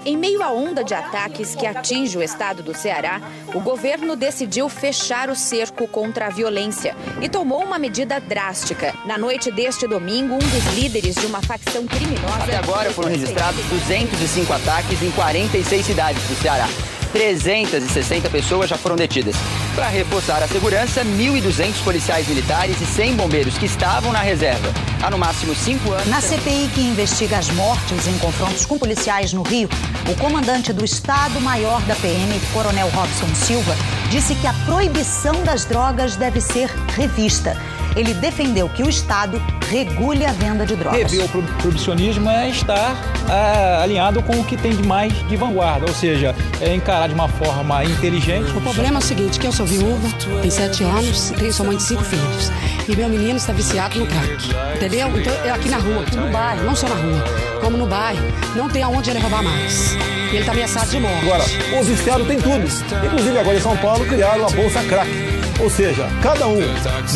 Em 0.06 0.16
meio 0.16 0.40
à 0.40 0.52
onda 0.52 0.84
de 0.84 0.94
ataques 0.94 1.56
que 1.56 1.66
atinge 1.66 2.16
o 2.16 2.22
estado 2.22 2.62
do 2.62 2.72
Ceará, 2.72 3.20
o 3.52 3.58
governo 3.58 4.14
decidiu 4.14 4.68
fechar 4.68 5.28
o 5.28 5.34
cerco 5.34 5.88
contra 5.88 6.28
a 6.28 6.30
violência 6.30 6.94
e 7.20 7.28
tomou 7.28 7.60
uma 7.64 7.76
medida 7.76 8.20
drástica. 8.20 8.94
Na 9.04 9.18
noite 9.18 9.50
deste 9.50 9.84
domingo, 9.88 10.34
um 10.34 10.38
dos 10.38 10.74
líderes 10.76 11.16
de 11.16 11.26
uma 11.26 11.42
facção 11.42 11.84
criminosa. 11.88 12.36
Até 12.36 12.56
agora 12.56 12.92
foram 12.92 13.08
registrados 13.08 13.64
205 13.64 14.52
ataques 14.52 15.02
em 15.02 15.10
46 15.10 15.84
cidades 15.84 16.22
do 16.28 16.36
Ceará. 16.36 16.68
360 17.16 18.28
pessoas 18.28 18.68
já 18.68 18.76
foram 18.76 18.94
detidas. 18.94 19.34
Para 19.74 19.88
reforçar 19.88 20.42
a 20.42 20.46
segurança, 20.46 21.02
1.200 21.02 21.82
policiais 21.82 22.28
militares 22.28 22.78
e 22.78 22.84
100 22.84 23.16
bombeiros 23.16 23.56
que 23.56 23.64
estavam 23.64 24.12
na 24.12 24.20
reserva 24.20 24.70
há 25.02 25.10
no 25.10 25.16
máximo 25.16 25.54
cinco 25.54 25.92
anos. 25.92 26.08
Na 26.08 26.20
CPI 26.20 26.68
que 26.74 26.82
investiga 26.82 27.38
as 27.38 27.48
mortes 27.52 28.06
em 28.06 28.18
confrontos 28.18 28.66
com 28.66 28.78
policiais 28.78 29.32
no 29.32 29.42
Rio, 29.42 29.66
o 30.10 30.14
comandante 30.16 30.74
do 30.74 30.84
Estado-Maior 30.84 31.80
da 31.86 31.94
PM, 31.96 32.38
Coronel 32.52 32.88
Robson 32.90 33.34
Silva, 33.34 33.74
disse 34.10 34.34
que 34.34 34.46
a 34.46 34.52
proibição 34.66 35.42
das 35.42 35.64
drogas 35.64 36.16
deve 36.16 36.38
ser 36.42 36.68
revista. 36.94 37.56
Ele 37.96 38.12
defendeu 38.12 38.68
que 38.68 38.82
o 38.82 38.88
Estado 38.88 39.42
regule 39.70 40.24
a 40.26 40.32
venda 40.32 40.66
de 40.66 40.76
drogas. 40.76 41.10
Rever 41.10 41.24
o 41.24 41.42
proibicionismo 41.60 42.28
é 42.28 42.50
estar 42.50 42.94
é, 43.28 43.82
alinhado 43.82 44.22
com 44.22 44.38
o 44.38 44.44
que 44.44 44.56
tem 44.56 44.76
de 44.76 44.86
mais 44.86 45.12
de 45.26 45.34
vanguarda, 45.34 45.86
ou 45.88 45.94
seja, 45.94 46.34
é 46.60 46.74
encarar 46.74 47.08
de 47.08 47.14
uma 47.14 47.26
forma 47.26 47.82
inteligente. 47.84 48.50
O 48.50 48.60
problema 48.60 48.98
é 48.98 49.02
o 49.02 49.02
seguinte, 49.02 49.40
que 49.40 49.46
eu 49.46 49.52
sou 49.52 49.64
viúva, 49.64 50.08
tenho 50.42 50.52
sete 50.52 50.84
anos, 50.84 51.32
tenho 51.38 51.52
sou 51.52 51.64
mãe 51.64 51.76
de 51.76 51.82
cinco 51.82 52.04
filhos. 52.04 52.52
E 52.86 52.94
meu 52.94 53.08
menino 53.08 53.36
está 53.36 53.52
viciado 53.52 53.98
no 53.98 54.06
crack, 54.06 54.50
entendeu? 54.76 55.08
Então, 55.18 55.32
eu 55.44 55.54
aqui 55.54 55.68
na 55.70 55.78
rua, 55.78 56.04
no 56.14 56.30
bairro, 56.30 56.64
não 56.64 56.76
só 56.76 56.88
na 56.88 56.94
rua, 56.94 57.24
como 57.62 57.78
no 57.78 57.86
bairro, 57.86 58.22
não 58.54 58.68
tem 58.68 58.82
aonde 58.82 59.10
ele 59.10 59.18
roubar 59.18 59.42
mais. 59.42 59.94
E 59.94 60.30
ele 60.30 60.38
está 60.40 60.52
ameaçado 60.52 60.90
de 60.90 61.00
morte. 61.00 61.24
Agora, 61.24 61.44
os 61.80 61.88
viciados 61.88 62.26
têm 62.26 62.38
tudo. 62.38 62.66
Inclusive 63.06 63.38
agora 63.38 63.56
em 63.56 63.60
São 63.60 63.76
Paulo 63.78 64.04
criaram 64.04 64.46
a 64.46 64.50
Bolsa 64.50 64.82
Crack. 64.84 65.35
Ou 65.60 65.70
seja, 65.70 66.08
cada 66.22 66.46
um 66.46 66.58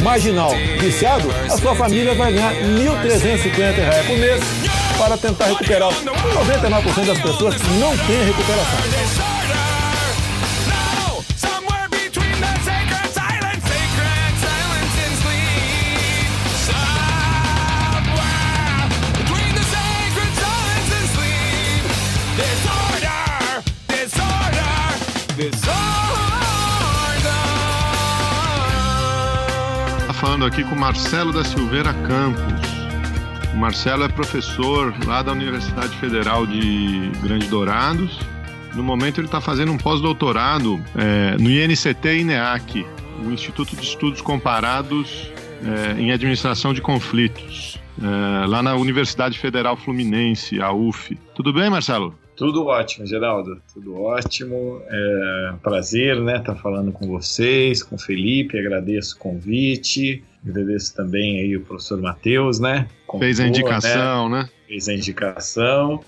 marginal 0.02 0.50
viciado, 0.78 1.28
a 1.30 1.58
sua 1.58 1.74
família 1.74 2.14
vai 2.14 2.32
ganhar 2.32 2.52
R$ 2.52 2.62
1.350 2.62 4.06
por 4.06 4.18
mês 4.18 4.40
para 4.98 5.16
tentar 5.18 5.46
recuperar. 5.46 5.90
99% 5.90 7.06
das 7.06 7.18
pessoas 7.20 7.54
não 7.78 7.96
têm 8.06 8.24
recuperação. 8.24 9.19
Aqui 30.46 30.64
com 30.64 30.74
Marcelo 30.74 31.32
da 31.32 31.44
Silveira 31.44 31.92
Campos. 31.92 32.68
O 33.52 33.56
Marcelo 33.56 34.04
é 34.04 34.08
professor 34.08 34.94
lá 35.06 35.22
da 35.22 35.32
Universidade 35.32 35.96
Federal 35.98 36.46
de 36.46 37.10
Grande 37.22 37.46
Dourados. 37.46 38.18
No 38.74 38.82
momento 38.82 39.18
ele 39.18 39.26
está 39.26 39.40
fazendo 39.40 39.72
um 39.72 39.76
pós-doutorado 39.76 40.80
é, 40.96 41.36
no 41.36 41.50
INCT 41.50 42.20
INEAC, 42.20 42.86
o 43.24 43.30
Instituto 43.30 43.76
de 43.76 43.82
Estudos 43.82 44.20
Comparados 44.20 45.30
é, 45.62 46.00
em 46.00 46.12
Administração 46.12 46.72
de 46.72 46.80
Conflitos, 46.80 47.78
é, 48.00 48.46
lá 48.46 48.62
na 48.62 48.74
Universidade 48.76 49.38
Federal 49.38 49.76
Fluminense, 49.76 50.60
a 50.60 50.72
UF. 50.72 51.18
Tudo 51.34 51.52
bem, 51.52 51.68
Marcelo? 51.68 52.14
Tudo 52.34 52.64
ótimo, 52.66 53.06
Geraldo. 53.06 53.60
Tudo 53.74 54.00
ótimo. 54.00 54.80
É 54.88 55.54
prazer, 55.62 56.18
né, 56.18 56.38
estar 56.38 56.54
tá 56.54 56.58
falando 56.58 56.90
com 56.90 57.06
vocês, 57.06 57.82
com 57.82 57.96
o 57.96 57.98
Felipe. 57.98 58.58
Agradeço 58.58 59.16
o 59.16 59.18
convite. 59.18 60.24
Agradeço 60.46 60.94
também 60.94 61.40
aí 61.40 61.56
o 61.56 61.60
professor 61.60 62.00
Matheus, 62.00 62.58
né? 62.58 62.88
Contou, 63.06 63.26
Fez 63.26 63.40
a 63.40 63.46
indicação, 63.46 64.28
né? 64.28 64.42
né? 64.42 64.48
Fez 64.66 64.88
a 64.88 64.94
indicação. 64.94 66.02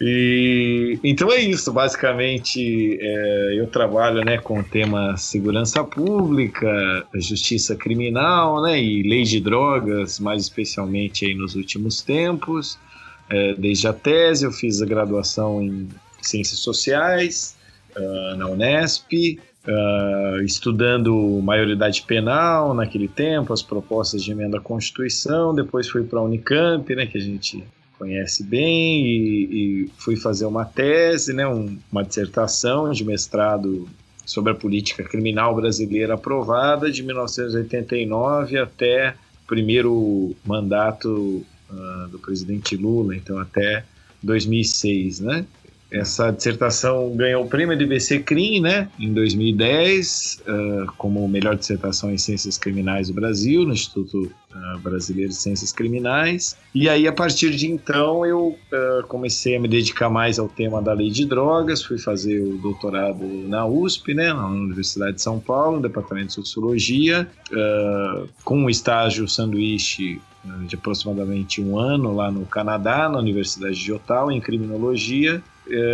E 0.00 0.98
então 1.02 1.32
é 1.32 1.40
isso, 1.40 1.72
basicamente 1.72 2.98
é, 3.00 3.54
eu 3.58 3.66
trabalho 3.66 4.22
né, 4.22 4.36
com 4.36 4.60
o 4.60 4.62
tema 4.62 5.16
segurança 5.16 5.82
pública, 5.82 6.68
justiça 7.14 7.74
criminal 7.74 8.60
né, 8.62 8.78
e 8.78 9.02
lei 9.02 9.22
de 9.22 9.40
drogas, 9.40 10.20
mais 10.20 10.42
especialmente 10.42 11.24
aí 11.24 11.34
nos 11.34 11.54
últimos 11.54 12.02
tempos 12.02 12.78
é, 13.28 13.54
desde 13.54 13.88
a 13.88 13.92
tese, 13.92 14.44
eu 14.44 14.52
fiz 14.52 14.80
a 14.80 14.86
graduação 14.86 15.62
em 15.62 15.88
Ciências 16.22 16.60
Sociais 16.60 17.56
uh, 17.96 18.36
na 18.36 18.48
Unesp, 18.48 19.38
uh, 19.66 20.40
estudando 20.42 21.40
maioridade 21.42 22.02
penal 22.02 22.74
naquele 22.74 23.08
tempo, 23.08 23.52
as 23.52 23.62
propostas 23.62 24.22
de 24.22 24.30
emenda 24.30 24.58
à 24.58 24.60
Constituição, 24.60 25.54
depois 25.54 25.88
fui 25.88 26.04
para 26.04 26.20
a 26.20 26.22
Unicamp, 26.22 26.94
né, 26.94 27.06
que 27.06 27.18
a 27.18 27.20
gente 27.20 27.62
conhece 27.98 28.44
bem, 28.44 29.06
e, 29.06 29.84
e 29.84 29.90
fui 29.98 30.16
fazer 30.16 30.46
uma 30.46 30.64
tese, 30.64 31.32
né, 31.32 31.46
um, 31.46 31.78
uma 31.90 32.04
dissertação 32.04 32.90
de 32.92 33.04
mestrado 33.04 33.88
sobre 34.24 34.52
a 34.52 34.54
política 34.54 35.04
criminal 35.04 35.54
brasileira 35.54 36.14
aprovada 36.14 36.90
de 36.90 37.02
1989 37.02 38.58
até 38.58 39.14
o 39.44 39.46
primeiro 39.46 40.34
mandato 40.44 41.44
uh, 41.70 42.08
do 42.08 42.18
presidente 42.18 42.76
Lula, 42.76 43.14
então 43.14 43.38
até 43.38 43.84
2006, 44.22 45.20
né? 45.20 45.46
Essa 45.96 46.30
dissertação 46.30 47.16
ganhou 47.16 47.44
o 47.44 47.48
prêmio 47.48 47.76
DBC 47.76 48.20
CRIM, 48.20 48.60
né, 48.60 48.88
em 48.98 49.12
2010, 49.14 50.42
uh, 50.46 50.92
como 50.98 51.26
melhor 51.26 51.56
dissertação 51.56 52.12
em 52.12 52.18
Ciências 52.18 52.58
Criminais 52.58 53.08
do 53.08 53.14
Brasil, 53.14 53.64
no 53.64 53.72
Instituto 53.72 54.24
uh, 54.24 54.78
Brasileiro 54.80 55.30
de 55.30 55.36
Ciências 55.36 55.72
Criminais. 55.72 56.56
E 56.74 56.88
aí, 56.88 57.08
a 57.08 57.12
partir 57.12 57.56
de 57.56 57.66
então, 57.66 58.26
eu 58.26 58.48
uh, 58.48 59.06
comecei 59.08 59.56
a 59.56 59.60
me 59.60 59.68
dedicar 59.68 60.10
mais 60.10 60.38
ao 60.38 60.48
tema 60.48 60.82
da 60.82 60.92
lei 60.92 61.10
de 61.10 61.24
drogas, 61.24 61.82
fui 61.82 61.98
fazer 61.98 62.42
o 62.42 62.58
doutorado 62.58 63.24
na 63.48 63.64
USP, 63.64 64.12
né, 64.12 64.32
na 64.34 64.48
Universidade 64.48 65.14
de 65.14 65.22
São 65.22 65.40
Paulo, 65.40 65.76
no 65.76 65.82
Departamento 65.82 66.28
de 66.28 66.34
Sociologia, 66.34 67.26
com 68.44 68.58
um 68.58 68.68
estágio 68.70 69.26
sanduíche 69.28 70.20
de 70.66 70.76
aproximadamente 70.76 71.60
um 71.60 71.78
ano 71.78 72.14
lá 72.14 72.30
no 72.30 72.44
Canadá, 72.44 73.08
na 73.08 73.18
Universidade 73.18 73.76
de 73.76 73.92
Ottawa, 73.92 74.32
em 74.32 74.40
criminologia, 74.40 75.42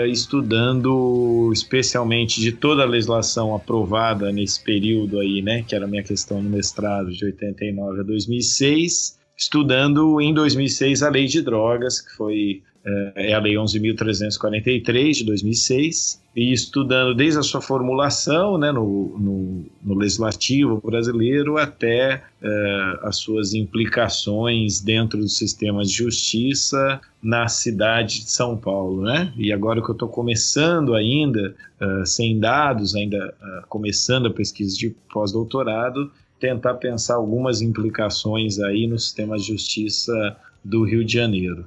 estudando 0.09 1.51
especialmente 1.53 2.41
de 2.41 2.53
toda 2.53 2.83
a 2.83 2.87
legislação 2.87 3.55
aprovada 3.55 4.31
nesse 4.31 4.63
período 4.63 5.19
aí, 5.19 5.43
né, 5.43 5.63
que 5.67 5.75
era 5.75 5.85
a 5.85 5.89
minha 5.89 6.03
questão 6.03 6.43
no 6.43 6.51
mestrado 6.51 7.11
de 7.11 7.25
89 7.25 8.01
a 8.01 8.03
2006, 8.03 9.19
estudando 9.37 10.21
em 10.21 10.33
2006 10.35 11.03
a 11.03 11.09
lei 11.09 11.27
de 11.27 11.43
drogas, 11.43 12.01
que 12.01 12.13
foi 12.17 12.63
eh, 12.85 13.31
é 13.31 13.35
a 13.35 13.39
lei 13.39 13.55
11.343 13.55 15.13
de 15.13 15.25
2006, 15.25 16.22
e 16.35 16.53
estudando 16.53 17.15
desde 17.15 17.39
a 17.39 17.43
sua 17.43 17.61
formulação 17.61 18.57
né, 18.57 18.73
no, 18.73 19.19
no, 19.19 19.67
no 19.83 19.95
legislativo 19.95 20.81
brasileiro 20.81 21.59
até 21.59 22.23
uh, 22.43 23.07
as 23.07 23.17
suas 23.17 23.53
implicações 23.53 24.81
dentro 24.81 25.19
do 25.19 25.29
sistema 25.29 25.85
de 25.85 25.93
justiça 25.93 27.01
na 27.23 27.49
cidade 27.49 28.25
de 28.25 28.31
São 28.31 28.57
Paulo. 28.57 29.03
Né? 29.03 29.33
E 29.37 29.53
agora 29.53 29.83
que 29.83 29.91
eu 29.91 29.93
estou 29.93 30.09
começando 30.09 30.95
ainda, 30.95 31.55
uh, 31.81 32.07
sem 32.07 32.41
dados, 32.41 32.95
ainda 32.95 33.35
uh, 33.43 33.67
começando 33.69 34.27
a 34.27 34.31
pesquisa 34.31 34.75
de 34.75 34.91
pós-doutorado, 35.13 36.11
tentar 36.41 36.75
pensar 36.75 37.17
algumas 37.17 37.61
implicações 37.61 38.59
aí 38.59 38.87
no 38.87 38.99
sistema 38.99 39.37
de 39.37 39.45
justiça 39.45 40.37
do 40.65 40.83
Rio 40.83 41.05
de 41.05 41.13
Janeiro. 41.13 41.67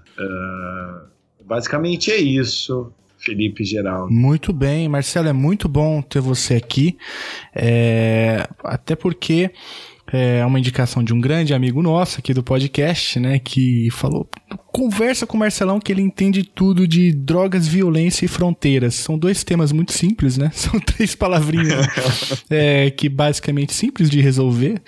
basicamente 1.46 2.12
é 2.12 2.18
isso. 2.18 2.92
Felipe 3.26 3.64
Geraldo. 3.66 4.14
Muito 4.14 4.54
bem, 4.54 4.88
Marcelo, 4.88 5.28
é 5.28 5.34
muito 5.34 5.68
bom 5.68 6.02
ter 6.02 6.22
você 6.22 6.56
aqui. 6.56 6.98
É, 7.56 8.48
até 8.64 8.96
porque 8.96 9.52
é 10.14 10.46
uma 10.46 10.60
indicação 10.60 11.04
de 11.04 11.14
um 11.14 11.20
grande 11.20 11.54
amigo 11.54 11.82
nosso 11.82 12.20
aqui 12.20 12.34
do 12.34 12.44
podcast, 12.44 13.20
né? 13.20 13.40
Que 13.40 13.90
falou: 13.90 14.30
conversa 14.72 15.26
com 15.26 15.36
o 15.36 15.40
Marcelão 15.40 15.80
que 15.80 15.92
ele 15.92 16.02
entende 16.02 16.44
tudo 16.44 16.88
de 16.88 17.12
drogas, 17.12 17.68
violência 17.68 18.26
e 18.26 18.28
fronteiras. 18.28 18.94
São 18.94 19.18
dois 19.18 19.44
temas 19.44 19.72
muito 19.72 19.92
simples, 19.94 20.38
né? 20.38 20.52
São 20.54 20.80
três 20.80 21.16
palavrinhas 21.16 21.88
é, 22.52 22.92
que 22.92 23.10
basicamente 23.10 23.74
simples 23.74 24.10
de 24.10 24.22
resolver. 24.22 24.80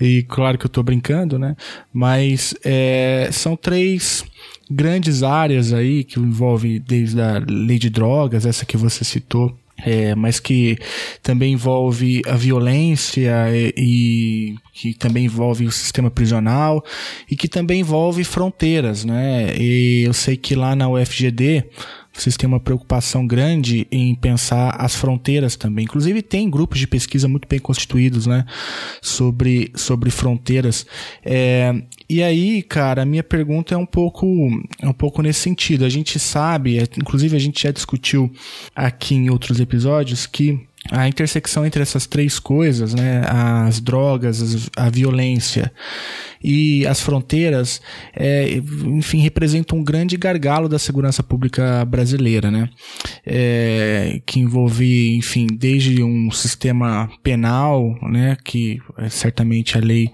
E 0.00 0.22
claro 0.28 0.56
que 0.56 0.66
eu 0.66 0.70
tô 0.70 0.82
brincando, 0.82 1.40
né? 1.40 1.56
Mas 1.92 2.54
é, 2.64 3.28
são 3.32 3.56
três 3.56 4.24
grandes 4.70 5.22
áreas 5.22 5.72
aí 5.72 6.04
que 6.04 6.18
envolve 6.18 6.78
desde 6.78 7.20
a 7.20 7.42
lei 7.46 7.78
de 7.78 7.90
drogas, 7.90 8.46
essa 8.46 8.64
que 8.64 8.76
você 8.76 9.04
citou, 9.04 9.56
é, 9.84 10.14
mas 10.14 10.38
que 10.38 10.78
também 11.22 11.54
envolve 11.54 12.22
a 12.26 12.36
violência 12.36 13.32
e, 13.52 13.74
e, 13.76 14.54
que 14.72 14.94
também 14.94 15.24
envolve 15.24 15.66
o 15.66 15.72
sistema 15.72 16.10
prisional 16.10 16.84
e 17.28 17.34
que 17.34 17.48
também 17.48 17.80
envolve 17.80 18.22
fronteiras, 18.22 19.04
né? 19.04 19.54
E 19.58 20.04
eu 20.06 20.12
sei 20.12 20.36
que 20.36 20.54
lá 20.54 20.76
na 20.76 20.88
UFGD 20.88 21.64
vocês 22.12 22.36
têm 22.36 22.46
uma 22.46 22.60
preocupação 22.60 23.26
grande 23.26 23.86
em 23.90 24.14
pensar 24.14 24.70
as 24.78 24.94
fronteiras 24.94 25.56
também. 25.56 25.84
Inclusive 25.84 26.22
tem 26.22 26.50
grupos 26.50 26.78
de 26.78 26.86
pesquisa 26.86 27.26
muito 27.26 27.48
bem 27.48 27.58
constituídos, 27.58 28.26
né, 28.26 28.44
sobre, 29.00 29.72
sobre 29.74 30.10
fronteiras. 30.10 30.86
É, 31.24 31.74
e 32.08 32.22
aí, 32.22 32.62
cara, 32.62 33.02
a 33.02 33.06
minha 33.06 33.22
pergunta 33.22 33.74
é 33.74 33.78
um 33.78 33.86
pouco, 33.86 34.26
é 34.80 34.88
um 34.88 34.92
pouco 34.92 35.22
nesse 35.22 35.40
sentido. 35.40 35.84
A 35.84 35.88
gente 35.88 36.18
sabe, 36.18 36.78
é, 36.78 36.82
inclusive 36.96 37.36
a 37.36 37.40
gente 37.40 37.62
já 37.62 37.70
discutiu 37.70 38.30
aqui 38.74 39.14
em 39.14 39.30
outros 39.30 39.60
episódios 39.60 40.26
que 40.26 40.60
a 40.90 41.06
intersecção 41.06 41.64
entre 41.64 41.80
essas 41.80 42.06
três 42.06 42.38
coisas, 42.38 42.92
né, 42.92 43.22
as 43.26 43.80
drogas, 43.80 44.42
as, 44.42 44.70
a 44.76 44.90
violência 44.90 45.72
e 46.42 46.84
as 46.86 47.00
fronteiras, 47.00 47.80
é, 48.14 48.60
enfim, 48.86 49.18
representa 49.18 49.76
um 49.76 49.84
grande 49.84 50.16
gargalo 50.16 50.68
da 50.68 50.78
segurança 50.78 51.22
pública 51.22 51.84
brasileira, 51.84 52.50
né? 52.50 52.68
É, 53.24 54.20
que 54.26 54.40
envolve, 54.40 55.14
enfim, 55.16 55.46
desde 55.46 56.02
um 56.02 56.30
sistema 56.32 57.08
penal, 57.22 57.96
né, 58.02 58.36
que 58.42 58.80
é, 58.98 59.08
certamente 59.08 59.78
a 59.78 59.80
lei, 59.80 60.10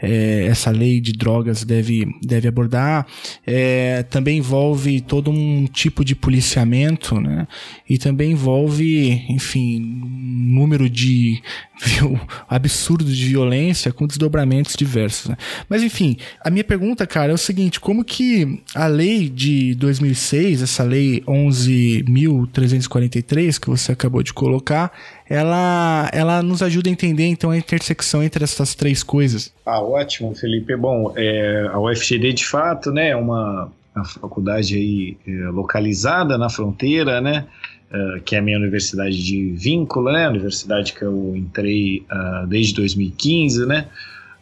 é, 0.00 0.46
essa 0.46 0.70
lei 0.70 1.00
de 1.00 1.12
drogas 1.12 1.64
deve, 1.64 2.06
deve 2.22 2.46
abordar, 2.46 3.04
é, 3.44 4.04
também 4.04 4.38
envolve 4.38 5.00
todo 5.00 5.32
um 5.32 5.66
tipo 5.66 6.04
de 6.04 6.14
policiamento, 6.14 7.20
né? 7.20 7.48
E 7.88 7.98
também 7.98 8.32
envolve, 8.32 9.24
enfim, 9.28 10.11
número 10.12 10.90
de 10.90 11.42
viu, 11.82 12.18
absurdo 12.48 13.04
de 13.04 13.26
violência 13.26 13.92
com 13.92 14.06
desdobramentos 14.06 14.76
diversos. 14.76 15.30
Né? 15.30 15.36
Mas 15.68 15.82
enfim, 15.82 16.16
a 16.44 16.50
minha 16.50 16.64
pergunta, 16.64 17.06
cara, 17.06 17.32
é 17.32 17.34
o 17.34 17.38
seguinte: 17.38 17.80
como 17.80 18.04
que 18.04 18.62
a 18.74 18.86
lei 18.86 19.28
de 19.28 19.74
2006, 19.74 20.62
essa 20.62 20.84
lei 20.84 21.20
11.343 21.26 23.58
que 23.58 23.68
você 23.68 23.92
acabou 23.92 24.22
de 24.22 24.32
colocar, 24.32 24.92
ela, 25.28 26.08
ela 26.12 26.40
nos 26.42 26.62
ajuda 26.62 26.88
a 26.88 26.92
entender 26.92 27.26
então 27.26 27.50
a 27.50 27.56
intersecção 27.56 28.22
entre 28.22 28.44
essas 28.44 28.74
três 28.74 29.02
coisas? 29.02 29.52
Ah, 29.64 29.80
ótimo, 29.80 30.34
Felipe. 30.34 30.76
Bom, 30.76 31.12
é, 31.16 31.70
a 31.72 31.80
UFGD 31.80 32.32
de 32.32 32.44
fato, 32.44 32.92
né, 32.92 33.10
é 33.10 33.16
uma, 33.16 33.70
uma 33.94 34.04
faculdade 34.04 34.76
aí 34.76 35.16
é, 35.26 35.30
localizada 35.48 36.38
na 36.38 36.48
fronteira, 36.48 37.20
né? 37.20 37.46
Uh, 37.92 38.22
que 38.22 38.34
é 38.34 38.38
a 38.38 38.42
minha 38.42 38.56
universidade 38.56 39.22
de 39.22 39.50
vínculo, 39.50 40.10
né? 40.10 40.24
A 40.24 40.30
universidade 40.30 40.94
que 40.94 41.02
eu 41.02 41.36
entrei 41.36 42.06
uh, 42.10 42.46
desde 42.46 42.74
2015, 42.74 43.66
né? 43.66 43.86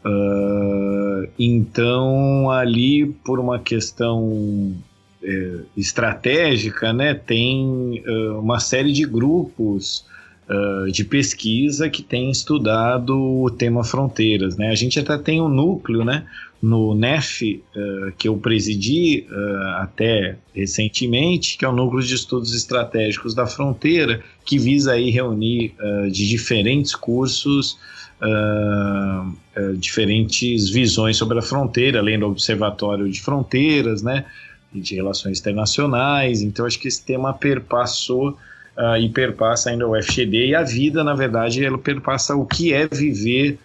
Uh, 0.04 1.28
então, 1.37 2.49
ali, 2.49 3.07
por 3.25 3.40
uma 3.40 3.59
questão 3.59 4.73
é, 5.23 5.57
estratégica, 5.76 6.92
né? 6.92 7.12
Tem 7.12 8.04
uma 8.38 8.61
série 8.61 8.92
de 8.92 9.04
grupos 9.04 10.09
de 10.92 11.04
pesquisa 11.04 11.88
que 11.88 12.02
tem 12.02 12.28
estudado 12.30 13.16
o 13.16 13.50
tema 13.50 13.85
fronteiras, 13.85 14.57
né? 14.57 14.69
A 14.69 14.75
gente 14.75 14.99
até 14.99 15.16
tem 15.19 15.40
um 15.40 15.49
núcleo, 15.49 16.04
né? 16.04 16.25
No 16.62 16.95
NEF, 16.95 17.62
uh, 17.75 18.12
que 18.19 18.29
eu 18.29 18.37
presidi 18.37 19.26
uh, 19.31 19.67
até 19.79 20.37
recentemente, 20.55 21.57
que 21.57 21.64
é 21.64 21.69
o 21.69 21.73
Núcleo 21.73 22.02
de 22.02 22.14
Estudos 22.14 22.55
Estratégicos 22.55 23.35
da 23.35 23.47
Fronteira, 23.47 24.23
que 24.45 24.59
visa 24.59 24.93
aí 24.93 25.11
reunir 25.11 25.75
uh, 25.81 26.11
de 26.11 26.29
diferentes 26.29 26.95
cursos 26.95 27.79
diferentes 29.79 30.69
visões 30.69 31.17
sobre 31.17 31.38
a 31.38 31.43
fronteira, 31.43 32.00
além 32.00 32.19
do 32.19 32.26
Observatório 32.26 33.09
de 33.09 33.19
Fronteiras, 33.19 34.02
né, 34.02 34.26
e 34.75 34.79
de 34.79 34.95
Relações 34.95 35.40
Internacionais. 35.40 36.43
Então, 36.43 36.67
acho 36.67 36.79
que 36.79 36.87
esse 36.87 37.02
tema 37.02 37.33
perpassou 37.33 38.37
e 39.00 39.09
perpassa 39.09 39.71
ainda 39.71 39.88
o 39.88 39.97
FGD 40.02 40.49
e 40.49 40.55
a 40.55 40.62
vida, 40.62 41.02
na 41.02 41.14
verdade, 41.14 41.64
ela 41.64 41.79
perpassa 41.79 42.37
o 42.37 42.45
que 42.45 42.75
é 42.75 42.87
viver 42.87 43.59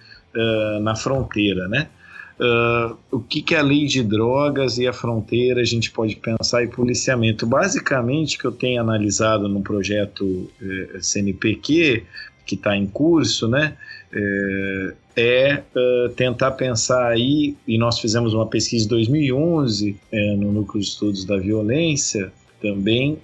na 0.80 0.96
fronteira, 0.96 1.68
né? 1.68 1.90
Uh, 2.38 2.98
o 3.12 3.20
que, 3.22 3.42
que 3.42 3.56
é 3.56 3.60
a 3.60 3.62
lei 3.62 3.86
de 3.86 4.04
drogas 4.04 4.77
e 4.77 4.86
a 4.86 4.92
fronteira 4.92 5.62
a 5.62 5.63
gente 5.63 5.89
pode 5.89 6.18
pensar 6.18 6.63
em 6.63 6.68
policiamento. 6.68 7.48
Basicamente, 7.48 8.38
que 8.38 8.46
eu 8.46 8.51
tenho 8.51 8.82
analisado 8.82 9.48
no 9.48 9.62
projeto 9.62 10.51
eh, 10.62 11.00
CNPq, 11.00 12.04
que 12.46 12.56
está 12.56 12.75
em 12.75 12.86
curso, 12.86 13.48
né, 13.48 13.75
eh, 14.13 14.94
é 15.15 15.63
uh, 15.75 16.10
tentar 16.10 16.51
pensar 16.51 17.08
aí, 17.08 17.56
e 17.65 17.77
nós 17.77 18.00
fizemos 18.00 18.34
uma 18.34 18.46
pesquisa 18.46 18.86
em 18.86 18.89
2011 18.89 19.98
eh, 20.12 20.36
no 20.36 20.51
Núcleo 20.51 20.81
de 20.81 20.90
Estudos 20.90 21.24
da 21.24 21.38
Violência, 21.38 22.31
também, 22.62 23.20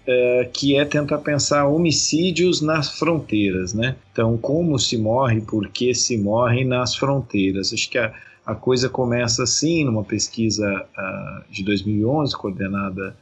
que 0.54 0.76
é 0.76 0.86
tentar 0.86 1.18
pensar 1.20 1.66
homicídios 1.66 2.62
nas 2.62 3.00
fronteiras, 3.00 3.74
né? 3.74 3.96
Então, 4.12 4.38
como 4.38 4.78
se 4.78 4.98
morre, 4.98 5.42
por 5.42 5.68
que 5.70 5.96
se 5.96 6.16
morre 6.16 6.64
nas 6.64 6.96
fronteiras? 6.96 7.74
Acho 7.74 7.90
que 7.90 7.98
a, 7.98 8.14
a 8.46 8.56
coisa 8.56 8.90
começa 8.90 9.44
assim, 9.44 9.84
numa 9.84 10.04
pesquisa 10.04 10.68
uh, 10.68 11.52
de 11.52 11.64
2011, 11.64 12.36
coordenada 12.36 13.16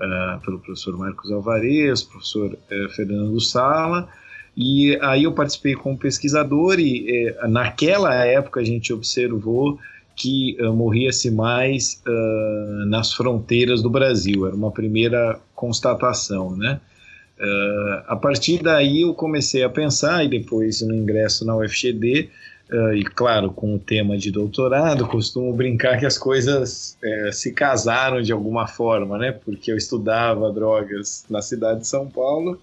uh, 0.00 0.40
pelo 0.40 0.58
professor 0.58 0.96
Marcos 0.96 1.30
Alvarez, 1.30 2.02
professor 2.02 2.52
uh, 2.52 2.88
Fernando 2.90 3.38
Sala, 3.40 4.08
e 4.56 4.96
aí 5.02 5.24
eu 5.24 5.32
participei 5.32 5.74
como 5.74 5.98
pesquisador 5.98 6.78
e 6.78 7.30
uh, 7.30 7.48
naquela 7.48 8.14
época 8.24 8.60
a 8.60 8.64
gente 8.64 8.92
observou 8.92 9.78
que 10.16 10.56
uh, 10.60 10.72
morria-se 10.72 11.30
mais 11.30 12.00
nas 12.86 13.12
fronteiras 13.12 13.82
do 13.82 13.90
Brasil, 13.90 14.46
era 14.46 14.54
uma 14.54 14.70
primeira 14.70 15.40
constatação, 15.54 16.56
né? 16.56 16.80
a 18.06 18.14
partir 18.14 18.62
daí 18.62 19.00
eu 19.00 19.12
comecei 19.12 19.64
a 19.64 19.68
pensar, 19.68 20.24
e 20.24 20.28
depois 20.28 20.80
no 20.82 20.94
ingresso 20.94 21.44
na 21.44 21.56
UFGD, 21.56 22.30
Uh, 22.70 22.94
e 22.94 23.04
claro, 23.04 23.52
com 23.52 23.74
o 23.74 23.78
tema 23.78 24.16
de 24.16 24.30
doutorado, 24.30 25.06
costumo 25.06 25.52
brincar 25.52 25.98
que 25.98 26.06
as 26.06 26.16
coisas 26.16 26.96
é, 27.04 27.30
se 27.30 27.52
casaram 27.52 28.22
de 28.22 28.32
alguma 28.32 28.66
forma, 28.66 29.18
né? 29.18 29.32
Porque 29.32 29.70
eu 29.70 29.76
estudava 29.76 30.50
drogas 30.50 31.26
na 31.28 31.42
cidade 31.42 31.80
de 31.80 31.86
São 31.86 32.08
Paulo 32.08 32.58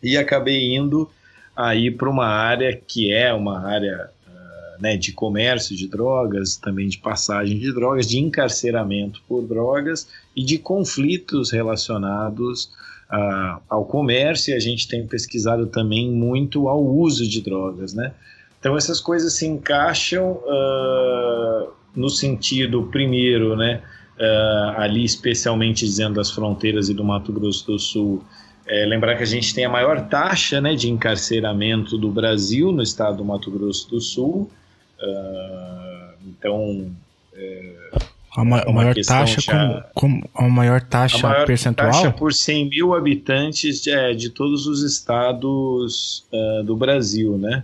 e 0.00 0.16
acabei 0.16 0.76
indo 0.76 1.10
aí 1.56 1.90
para 1.90 2.08
uma 2.08 2.26
área 2.26 2.76
que 2.76 3.12
é 3.12 3.34
uma 3.34 3.66
área 3.66 4.08
uh, 4.26 4.82
né, 4.82 4.96
de 4.96 5.10
comércio 5.10 5.74
de 5.74 5.88
drogas, 5.88 6.56
também 6.56 6.86
de 6.88 6.98
passagem 6.98 7.58
de 7.58 7.72
drogas, 7.72 8.06
de 8.06 8.20
encarceramento 8.20 9.20
por 9.26 9.42
drogas 9.42 10.06
e 10.36 10.44
de 10.44 10.58
conflitos 10.58 11.50
relacionados 11.50 12.66
uh, 13.10 13.60
ao 13.68 13.84
comércio. 13.84 14.52
E 14.52 14.56
a 14.56 14.60
gente 14.60 14.86
tem 14.86 15.04
pesquisado 15.04 15.66
também 15.66 16.08
muito 16.08 16.68
ao 16.68 16.84
uso 16.84 17.26
de 17.28 17.40
drogas, 17.40 17.94
né? 17.94 18.12
Então 18.64 18.78
essas 18.78 18.98
coisas 18.98 19.34
se 19.34 19.46
encaixam 19.46 20.40
uh, 20.42 21.68
no 21.94 22.08
sentido, 22.08 22.84
primeiro, 22.84 23.54
né, 23.54 23.82
uh, 24.18 24.80
ali 24.80 25.04
especialmente 25.04 25.84
dizendo 25.84 26.14
das 26.14 26.30
fronteiras 26.30 26.88
e 26.88 26.94
do 26.94 27.04
Mato 27.04 27.30
Grosso 27.30 27.66
do 27.66 27.78
Sul, 27.78 28.24
é, 28.66 28.86
lembrar 28.86 29.16
que 29.16 29.22
a 29.22 29.26
gente 29.26 29.54
tem 29.54 29.66
a 29.66 29.68
maior 29.68 30.08
taxa 30.08 30.62
né, 30.62 30.74
de 30.74 30.90
encarceramento 30.90 31.98
do 31.98 32.10
Brasil 32.10 32.72
no 32.72 32.82
estado 32.82 33.18
do 33.18 33.24
Mato 33.26 33.50
Grosso 33.50 33.86
do 33.90 34.00
Sul. 34.00 34.50
Uh, 34.98 36.14
então. 36.26 36.90
É, 37.34 37.90
a, 38.34 38.44
ma 38.46 38.64
maior 38.72 38.94
taxa 38.94 39.42
já, 39.42 39.90
como, 39.92 40.26
como, 40.26 40.30
a 40.34 40.48
maior 40.48 40.80
taxa 40.80 41.26
a 41.26 41.30
maior 41.30 41.46
percentual? 41.46 41.90
taxa 41.90 42.10
por 42.12 42.32
100 42.32 42.70
mil 42.70 42.94
habitantes 42.94 43.82
de, 43.82 43.90
é, 43.90 44.14
de 44.14 44.30
todos 44.30 44.66
os 44.66 44.82
estados 44.82 46.26
uh, 46.32 46.64
do 46.64 46.74
Brasil, 46.74 47.36
né? 47.36 47.62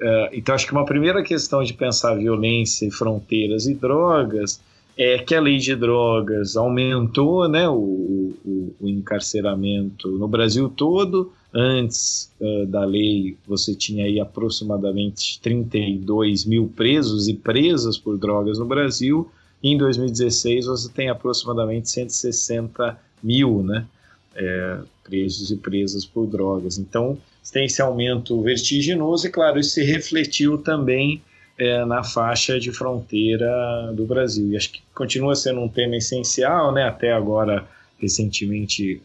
Uh, 0.00 0.28
então 0.32 0.54
acho 0.54 0.66
que 0.66 0.72
uma 0.72 0.84
primeira 0.84 1.22
questão 1.22 1.62
de 1.62 1.74
pensar 1.74 2.14
violência, 2.14 2.90
fronteiras 2.90 3.66
e 3.66 3.74
drogas 3.74 4.60
é 4.96 5.18
que 5.18 5.34
a 5.34 5.40
lei 5.40 5.58
de 5.58 5.74
drogas 5.74 6.56
aumentou 6.56 7.48
né, 7.48 7.68
o, 7.68 7.74
o, 7.74 8.74
o 8.80 8.88
encarceramento 8.88 10.08
no 10.12 10.28
Brasil 10.28 10.68
todo. 10.68 11.32
Antes 11.54 12.32
uh, 12.40 12.66
da 12.66 12.84
lei, 12.84 13.36
você 13.46 13.74
tinha 13.74 14.06
aí 14.06 14.18
aproximadamente 14.18 15.38
32 15.40 16.46
mil 16.46 16.72
presos 16.74 17.28
e 17.28 17.34
presas 17.34 17.98
por 17.98 18.16
drogas 18.16 18.58
no 18.58 18.64
Brasil. 18.64 19.30
Em 19.62 19.76
2016, 19.76 20.66
você 20.66 20.90
tem 20.90 21.08
aproximadamente 21.10 21.90
160 21.90 22.98
mil, 23.22 23.62
né? 23.62 23.86
É, 24.34 24.78
presos 25.04 25.50
e 25.50 25.56
presas 25.56 26.04
por 26.04 26.26
drogas. 26.26 26.78
Então, 26.78 27.18
tem 27.52 27.66
esse 27.66 27.82
aumento 27.82 28.40
vertiginoso 28.40 29.26
e, 29.26 29.30
claro, 29.30 29.58
isso 29.58 29.70
se 29.70 29.82
refletiu 29.82 30.58
também 30.58 31.22
é, 31.58 31.84
na 31.84 32.02
faixa 32.02 32.58
de 32.58 32.72
fronteira 32.72 33.92
do 33.94 34.04
Brasil. 34.06 34.50
E 34.50 34.56
acho 34.56 34.72
que 34.72 34.80
continua 34.94 35.34
sendo 35.34 35.60
um 35.60 35.68
tema 35.68 35.96
essencial, 35.96 36.72
né? 36.72 36.84
Até 36.84 37.12
agora, 37.12 37.66
recentemente, 37.98 39.02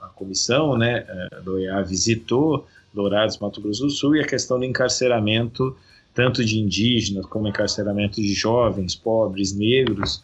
a 0.00 0.06
comissão 0.18 0.76
né, 0.76 1.04
eh, 1.06 1.40
do 1.42 1.58
EA 1.58 1.82
visitou 1.82 2.66
Dourados, 2.92 3.38
Mato 3.38 3.60
Grosso 3.60 3.84
do 3.84 3.90
Sul, 3.90 4.16
e 4.16 4.20
a 4.20 4.26
questão 4.26 4.58
do 4.58 4.64
encarceramento 4.64 5.76
tanto 6.14 6.44
de 6.44 6.58
indígenas 6.58 7.26
como 7.26 7.46
encarceramento 7.46 8.20
de 8.20 8.34
jovens, 8.34 8.96
pobres, 8.96 9.52
negros, 9.52 10.20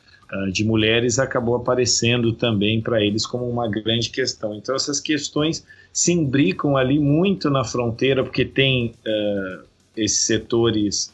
de 0.52 0.64
mulheres, 0.64 1.18
acabou 1.18 1.56
aparecendo 1.56 2.32
também 2.32 2.80
para 2.80 3.02
eles 3.02 3.26
como 3.26 3.48
uma 3.48 3.68
grande 3.68 4.10
questão. 4.10 4.54
Então 4.54 4.74
essas 4.74 5.00
questões 5.00 5.64
se 5.92 6.12
imbricam 6.12 6.76
ali 6.76 6.98
muito 6.98 7.48
na 7.50 7.64
fronteira, 7.64 8.24
porque 8.24 8.44
tem 8.44 8.94
uh, 9.06 9.64
esses 9.96 10.26
setores 10.26 11.12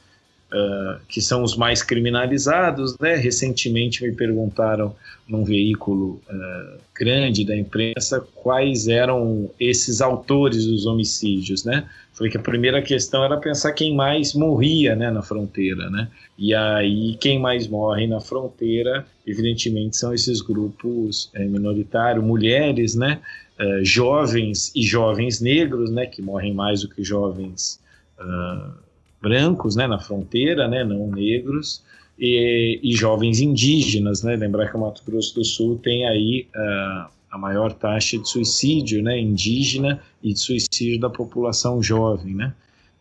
uh, 0.53 1.01
que 1.09 1.21
são 1.21 1.43
os 1.43 1.57
mais 1.57 1.83
criminalizados. 1.83 2.97
Né? 2.99 3.15
Recentemente 3.17 4.03
me 4.03 4.13
perguntaram 4.13 4.95
num 5.29 5.45
veículo 5.45 6.21
uh, 6.29 6.79
grande 6.95 7.45
da 7.45 7.57
imprensa 7.57 8.21
quais 8.35 8.89
eram 8.89 9.51
esses 9.59 10.01
autores 10.01 10.67
dos 10.67 10.87
homicídios. 10.87 11.65
Né? 11.65 11.89
Falei 12.13 12.31
que 12.31 12.37
a 12.37 12.43
primeira 12.43 12.83
questão 12.83 13.25
era 13.25 13.37
pensar 13.37 13.73
quem 13.73 13.95
mais 13.95 14.35
morria 14.35 14.95
né, 14.97 15.11
na 15.11 15.23
fronteira. 15.23 15.89
Né? 15.89 16.09
E 16.39 16.55
aí, 16.55 17.17
quem 17.21 17.39
mais 17.39 17.69
morre 17.69 18.07
na 18.07 18.21
fronteira, 18.21 19.07
evidentemente, 19.27 19.97
são 19.97 20.13
esses 20.13 20.41
grupos 20.41 21.31
é, 21.35 21.45
minoritários, 21.45 22.25
mulheres, 22.25 22.95
né? 22.95 23.21
Uh, 23.61 23.85
jovens 23.85 24.73
e 24.75 24.83
jovens 24.83 25.39
negros, 25.39 25.91
né, 25.91 26.07
que 26.07 26.23
morrem 26.23 26.55
mais 26.55 26.81
do 26.81 26.89
que 26.89 27.05
jovens 27.05 27.79
uh, 28.19 28.73
brancos, 29.21 29.77
né, 29.77 29.87
na 29.87 29.99
fronteira, 29.99 30.67
né, 30.67 30.83
não 30.83 31.07
negros, 31.07 31.83
e, 32.19 32.81
e, 32.83 32.93
jovens 32.95 33.41
indígenas, 33.41 34.23
né, 34.23 34.37
lembrar 34.37 34.71
que 34.71 34.77
o 34.77 34.81
Mato 34.81 35.03
Grosso 35.07 35.35
do 35.35 35.45
Sul 35.45 35.79
tem 35.83 36.07
aí 36.07 36.47
uh, 36.55 37.11
a 37.31 37.39
maior 37.39 37.73
taxa 37.73 38.19
de 38.19 38.29
suicídio, 38.29 39.03
né, 39.03 39.19
indígena 39.19 40.01
e 40.23 40.33
de 40.33 40.39
suicídio 40.39 41.01
da 41.01 41.09
população 41.09 41.83
jovem, 41.83 42.35
né, 42.35 42.53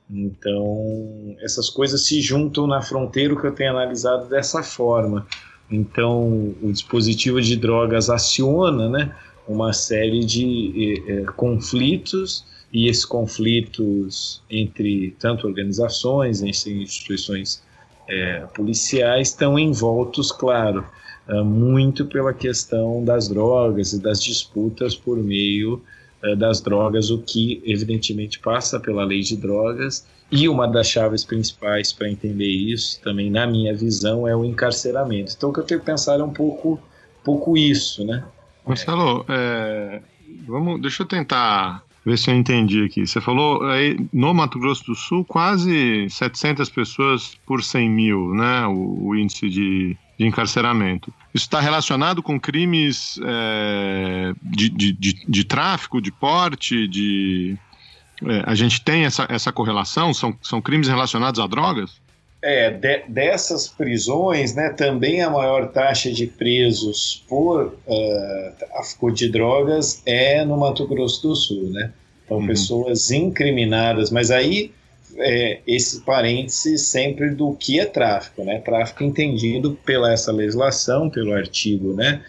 então 0.10 1.36
essas 1.42 1.70
coisas 1.70 2.06
se 2.06 2.22
juntam 2.22 2.66
na 2.66 2.82
fronteira, 2.82 3.34
o 3.34 3.40
que 3.40 3.48
eu 3.48 3.54
tenho 3.54 3.72
analisado 3.72 4.30
dessa 4.30 4.64
forma, 4.64 5.26
então 5.70 6.56
o 6.62 6.72
dispositivo 6.72 7.42
de 7.42 7.56
drogas 7.56 8.10
aciona, 8.10 8.90
né, 8.90 9.16
uma 9.48 9.74
série 9.74 10.24
de 10.24 11.04
eh, 11.08 11.12
eh 11.12 11.26
conflitos 11.36 12.46
e 12.72 12.88
esses 12.88 13.06
conflitos 13.06 14.42
entre 14.50 15.16
tanto 15.20 15.48
organizações, 15.48 16.42
entre 16.42 16.84
instituições 16.84 17.64
é, 18.08 18.42
policiais 18.54 19.30
estão 19.30 19.58
envoltos, 19.58 20.32
claro, 20.32 20.86
é, 21.28 21.42
muito 21.42 22.06
pela 22.06 22.34
questão 22.34 23.04
das 23.04 23.28
drogas 23.28 23.94
e 23.94 24.02
das 24.02 24.22
disputas 24.24 24.96
por 24.96 25.18
meio 25.18 25.82
é, 26.24 26.36
das 26.36 26.62
drogas, 26.62 27.10
o 27.10 27.20
que 27.20 27.62
evidentemente 27.66 28.40
passa 28.40 28.80
pela 28.80 29.04
lei 29.04 29.22
de 29.22 29.38
drogas. 29.38 30.08
E 30.32 30.48
uma 30.48 30.68
das 30.68 30.88
chaves 30.88 31.24
principais 31.24 31.92
para 31.92 32.08
entender 32.08 32.46
isso, 32.46 33.02
também 33.02 33.32
na 33.32 33.48
minha 33.48 33.76
visão, 33.76 34.28
é 34.28 34.36
o 34.36 34.46
encarceramento. 34.46 35.34
Então, 35.36 35.50
o 35.50 35.54
que 35.54 35.60
eu 35.60 35.64
tenho 35.64 35.80
que 35.80 35.86
pensar 35.88 36.20
é 36.20 36.24
um 36.24 36.32
pouco, 36.32 36.80
pouco 37.24 37.58
isso, 37.58 38.06
né? 38.06 38.24
Marcelo, 38.64 39.26
é, 39.28 40.02
vamos, 40.46 40.80
deixa 40.82 41.02
eu 41.02 41.08
tentar 41.08 41.84
ver 42.10 42.18
se 42.18 42.30
eu 42.30 42.36
entendi 42.36 42.84
aqui. 42.84 43.06
Você 43.06 43.22
falou 43.22 43.64
aí 43.64 43.98
no 44.12 44.34
Mato 44.34 44.60
Grosso 44.60 44.84
do 44.86 44.96
Sul 44.96 45.24
quase 45.24 46.10
700 46.10 46.70
pessoas 46.70 47.36
por 47.46 47.64
100 47.64 47.90
mil, 47.90 48.34
né? 48.34 48.66
O, 48.66 49.08
o 49.08 49.16
índice 49.16 49.50
de, 49.50 49.98
de, 50.18 50.26
encarceramento. 50.26 51.14
Isso 51.34 51.46
está 51.46 51.60
relacionado 51.60 52.24
com 52.24 52.40
crimes 52.40 53.20
é, 53.24 54.34
de, 54.42 54.70
de, 54.70 54.92
de, 54.94 55.26
de, 55.28 55.44
tráfico, 55.44 56.02
de 56.02 56.12
porte, 56.12 56.88
de. 56.88 57.58
É, 58.26 58.44
a 58.46 58.56
gente 58.56 58.82
tem 58.82 59.06
essa, 59.06 59.28
essa 59.30 59.52
correlação? 59.52 60.14
São, 60.14 60.36
são 60.42 60.62
crimes 60.62 60.88
relacionados 60.88 61.40
a 61.40 61.48
drogas? 61.48 62.02
É, 62.42 62.72
de, 62.72 63.04
dessas 63.10 63.68
prisões, 63.68 64.56
né, 64.56 64.70
também 64.70 65.22
a 65.22 65.30
maior 65.30 65.68
taxa 65.68 66.10
de 66.10 66.26
presos 66.26 67.24
por 67.28 67.66
uh, 67.66 68.56
tráfico 68.58 69.12
de 69.12 69.30
drogas 69.30 70.02
é 70.06 70.46
no 70.46 70.58
Mato 70.58 70.88
Grosso 70.88 71.22
do 71.22 71.36
Sul, 71.36 71.70
né? 71.70 71.92
Então, 72.30 72.38
uhum. 72.38 72.46
pessoas 72.48 73.10
incriminadas, 73.10 74.12
mas 74.12 74.30
aí 74.30 74.72
é, 75.18 75.62
esse 75.66 76.02
parêntese 76.02 76.78
sempre 76.78 77.32
do 77.32 77.54
que 77.56 77.80
é 77.80 77.86
tráfico, 77.86 78.44
né? 78.44 78.60
Tráfico 78.60 79.04
entendido 79.04 79.78
pela 79.84 80.14
essa 80.14 80.32
legislação, 80.32 81.10
pelo 81.10 81.34
artigo, 81.34 81.94
né? 81.94 82.22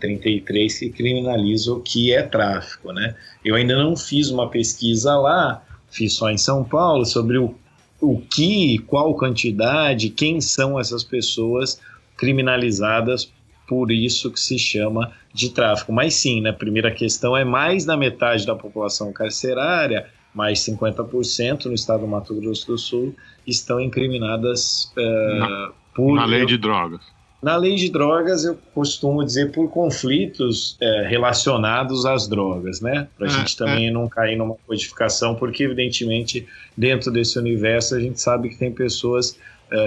33 0.00 0.78
que 0.78 0.90
criminaliza 0.90 1.72
o 1.72 1.80
que 1.80 2.12
é 2.12 2.22
tráfico, 2.22 2.92
né? 2.92 3.14
Eu 3.42 3.54
ainda 3.54 3.74
não 3.74 3.96
fiz 3.96 4.28
uma 4.28 4.50
pesquisa 4.50 5.16
lá, 5.16 5.64
fiz 5.90 6.12
só 6.12 6.30
em 6.30 6.36
São 6.36 6.62
Paulo 6.62 7.04
sobre 7.06 7.38
o 7.38 7.54
o 8.02 8.20
que, 8.20 8.78
qual 8.78 9.14
quantidade, 9.14 10.10
quem 10.10 10.40
são 10.40 10.78
essas 10.78 11.04
pessoas 11.04 11.80
criminalizadas 12.16 13.32
por 13.72 13.90
isso 13.90 14.30
que 14.30 14.38
se 14.38 14.58
chama 14.58 15.12
de 15.32 15.48
tráfico. 15.48 15.90
Mas 15.94 16.12
sim, 16.12 16.42
na 16.42 16.50
né, 16.50 16.56
primeira 16.56 16.90
questão 16.90 17.34
é 17.34 17.42
mais 17.42 17.86
da 17.86 17.96
metade 17.96 18.44
da 18.44 18.54
população 18.54 19.10
carcerária, 19.14 20.06
mais 20.34 20.58
50% 20.58 21.64
no 21.64 21.72
estado 21.72 22.02
do 22.02 22.06
Mato 22.06 22.34
Grosso 22.34 22.66
do 22.66 22.76
Sul 22.76 23.14
estão 23.46 23.80
incriminadas 23.80 24.92
uh, 24.94 25.38
na, 25.38 25.72
por 25.94 26.14
na 26.14 26.26
lei 26.26 26.44
de 26.44 26.58
drogas. 26.58 27.00
Na 27.42 27.56
lei 27.56 27.74
de 27.74 27.90
drogas, 27.90 28.44
eu 28.44 28.58
costumo 28.74 29.24
dizer 29.24 29.50
por 29.52 29.70
conflitos 29.70 30.76
é, 30.78 31.08
relacionados 31.08 32.04
às 32.04 32.28
drogas, 32.28 32.82
né? 32.82 33.08
Para 33.16 33.26
a 33.26 33.30
é, 33.30 33.32
gente 33.32 33.56
também 33.56 33.88
é. 33.88 33.90
não 33.90 34.06
cair 34.06 34.36
numa 34.36 34.54
codificação, 34.66 35.34
porque, 35.34 35.64
evidentemente, 35.64 36.46
dentro 36.76 37.10
desse 37.10 37.38
universo, 37.38 37.96
a 37.96 38.00
gente 38.00 38.20
sabe 38.20 38.50
que 38.50 38.58
tem 38.58 38.70
pessoas 38.70 39.36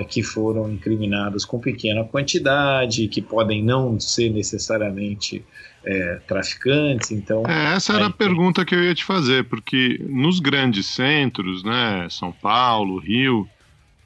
que 0.09 0.23
foram 0.23 0.71
incriminadas 0.71 1.45
com 1.45 1.59
pequena 1.59 2.03
quantidade, 2.03 3.07
que 3.07 3.21
podem 3.21 3.63
não 3.63 3.99
ser 3.99 4.29
necessariamente 4.29 5.45
é, 5.85 6.19
traficantes, 6.27 7.11
então... 7.11 7.43
É, 7.47 7.75
essa 7.75 7.93
era 7.93 8.07
a 8.07 8.09
pergunta 8.09 8.65
que 8.65 8.73
eu 8.73 8.83
ia 8.83 8.95
te 8.95 9.03
fazer, 9.03 9.43
porque 9.45 10.03
nos 10.09 10.39
grandes 10.39 10.87
centros, 10.87 11.63
né, 11.63 12.07
São 12.09 12.31
Paulo, 12.31 12.97
Rio 12.97 13.47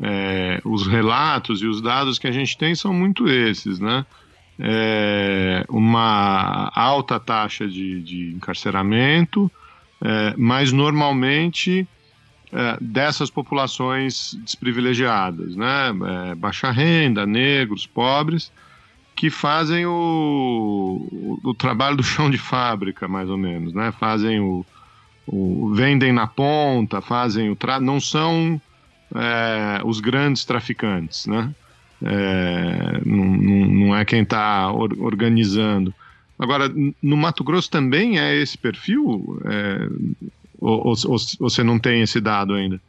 é, 0.01 0.61
os 0.63 0.87
relatos 0.87 1.61
e 1.61 1.67
os 1.67 1.81
dados 1.81 2.17
que 2.17 2.27
a 2.27 2.31
gente 2.31 2.57
tem 2.57 2.73
são 2.73 2.93
muito 2.93 3.27
esses, 3.27 3.79
né? 3.79 4.05
Uma 5.69 6.71
alta 6.75 7.19
taxa 7.19 7.67
de, 7.67 8.01
de 8.01 8.33
encarceramento, 8.33 9.51
mas 10.37 10.71
normalmente 10.71 11.87
é, 12.51 12.77
dessas 12.81 13.29
populações 13.29 14.33
desprivilegiadas, 14.43 15.55
né? 15.55 15.89
É, 16.31 16.35
baixa 16.35 16.71
renda, 16.71 17.25
negros, 17.25 17.85
pobres, 17.85 18.51
que 19.15 19.29
fazem 19.29 19.85
o, 19.85 21.07
o, 21.11 21.39
o, 21.49 21.53
trabalho 21.53 21.97
do 21.97 22.03
chão 22.03 22.29
de 22.29 22.37
fábrica, 22.37 23.07
mais 23.07 23.29
ou 23.29 23.37
menos, 23.37 23.73
né? 23.73 23.91
Fazem 23.91 24.39
o, 24.39 24.65
o 25.27 25.73
vendem 25.75 26.11
na 26.11 26.25
ponta, 26.25 27.01
fazem 27.01 27.49
o 27.49 27.55
tra... 27.55 27.79
não 27.79 27.99
são 27.99 28.59
é, 29.13 29.81
os 29.85 29.99
grandes 29.99 30.45
traficantes, 30.45 31.27
né? 31.27 31.53
É, 32.01 33.01
não, 33.05 33.25
não, 33.25 33.95
é 33.95 34.05
quem 34.05 34.21
está 34.21 34.71
or, 34.71 34.95
organizando. 34.99 35.93
Agora, 36.37 36.71
no 37.03 37.17
Mato 37.17 37.43
Grosso 37.43 37.69
também 37.69 38.17
é 38.17 38.33
esse 38.35 38.57
perfil? 38.57 39.39
É, 39.45 39.89
ou, 40.59 40.87
ou, 40.87 40.95
ou, 41.07 41.17
você 41.39 41.63
não 41.63 41.79
tem 41.79 42.01
esse 42.01 42.19
dado 42.19 42.53
ainda? 42.53 42.79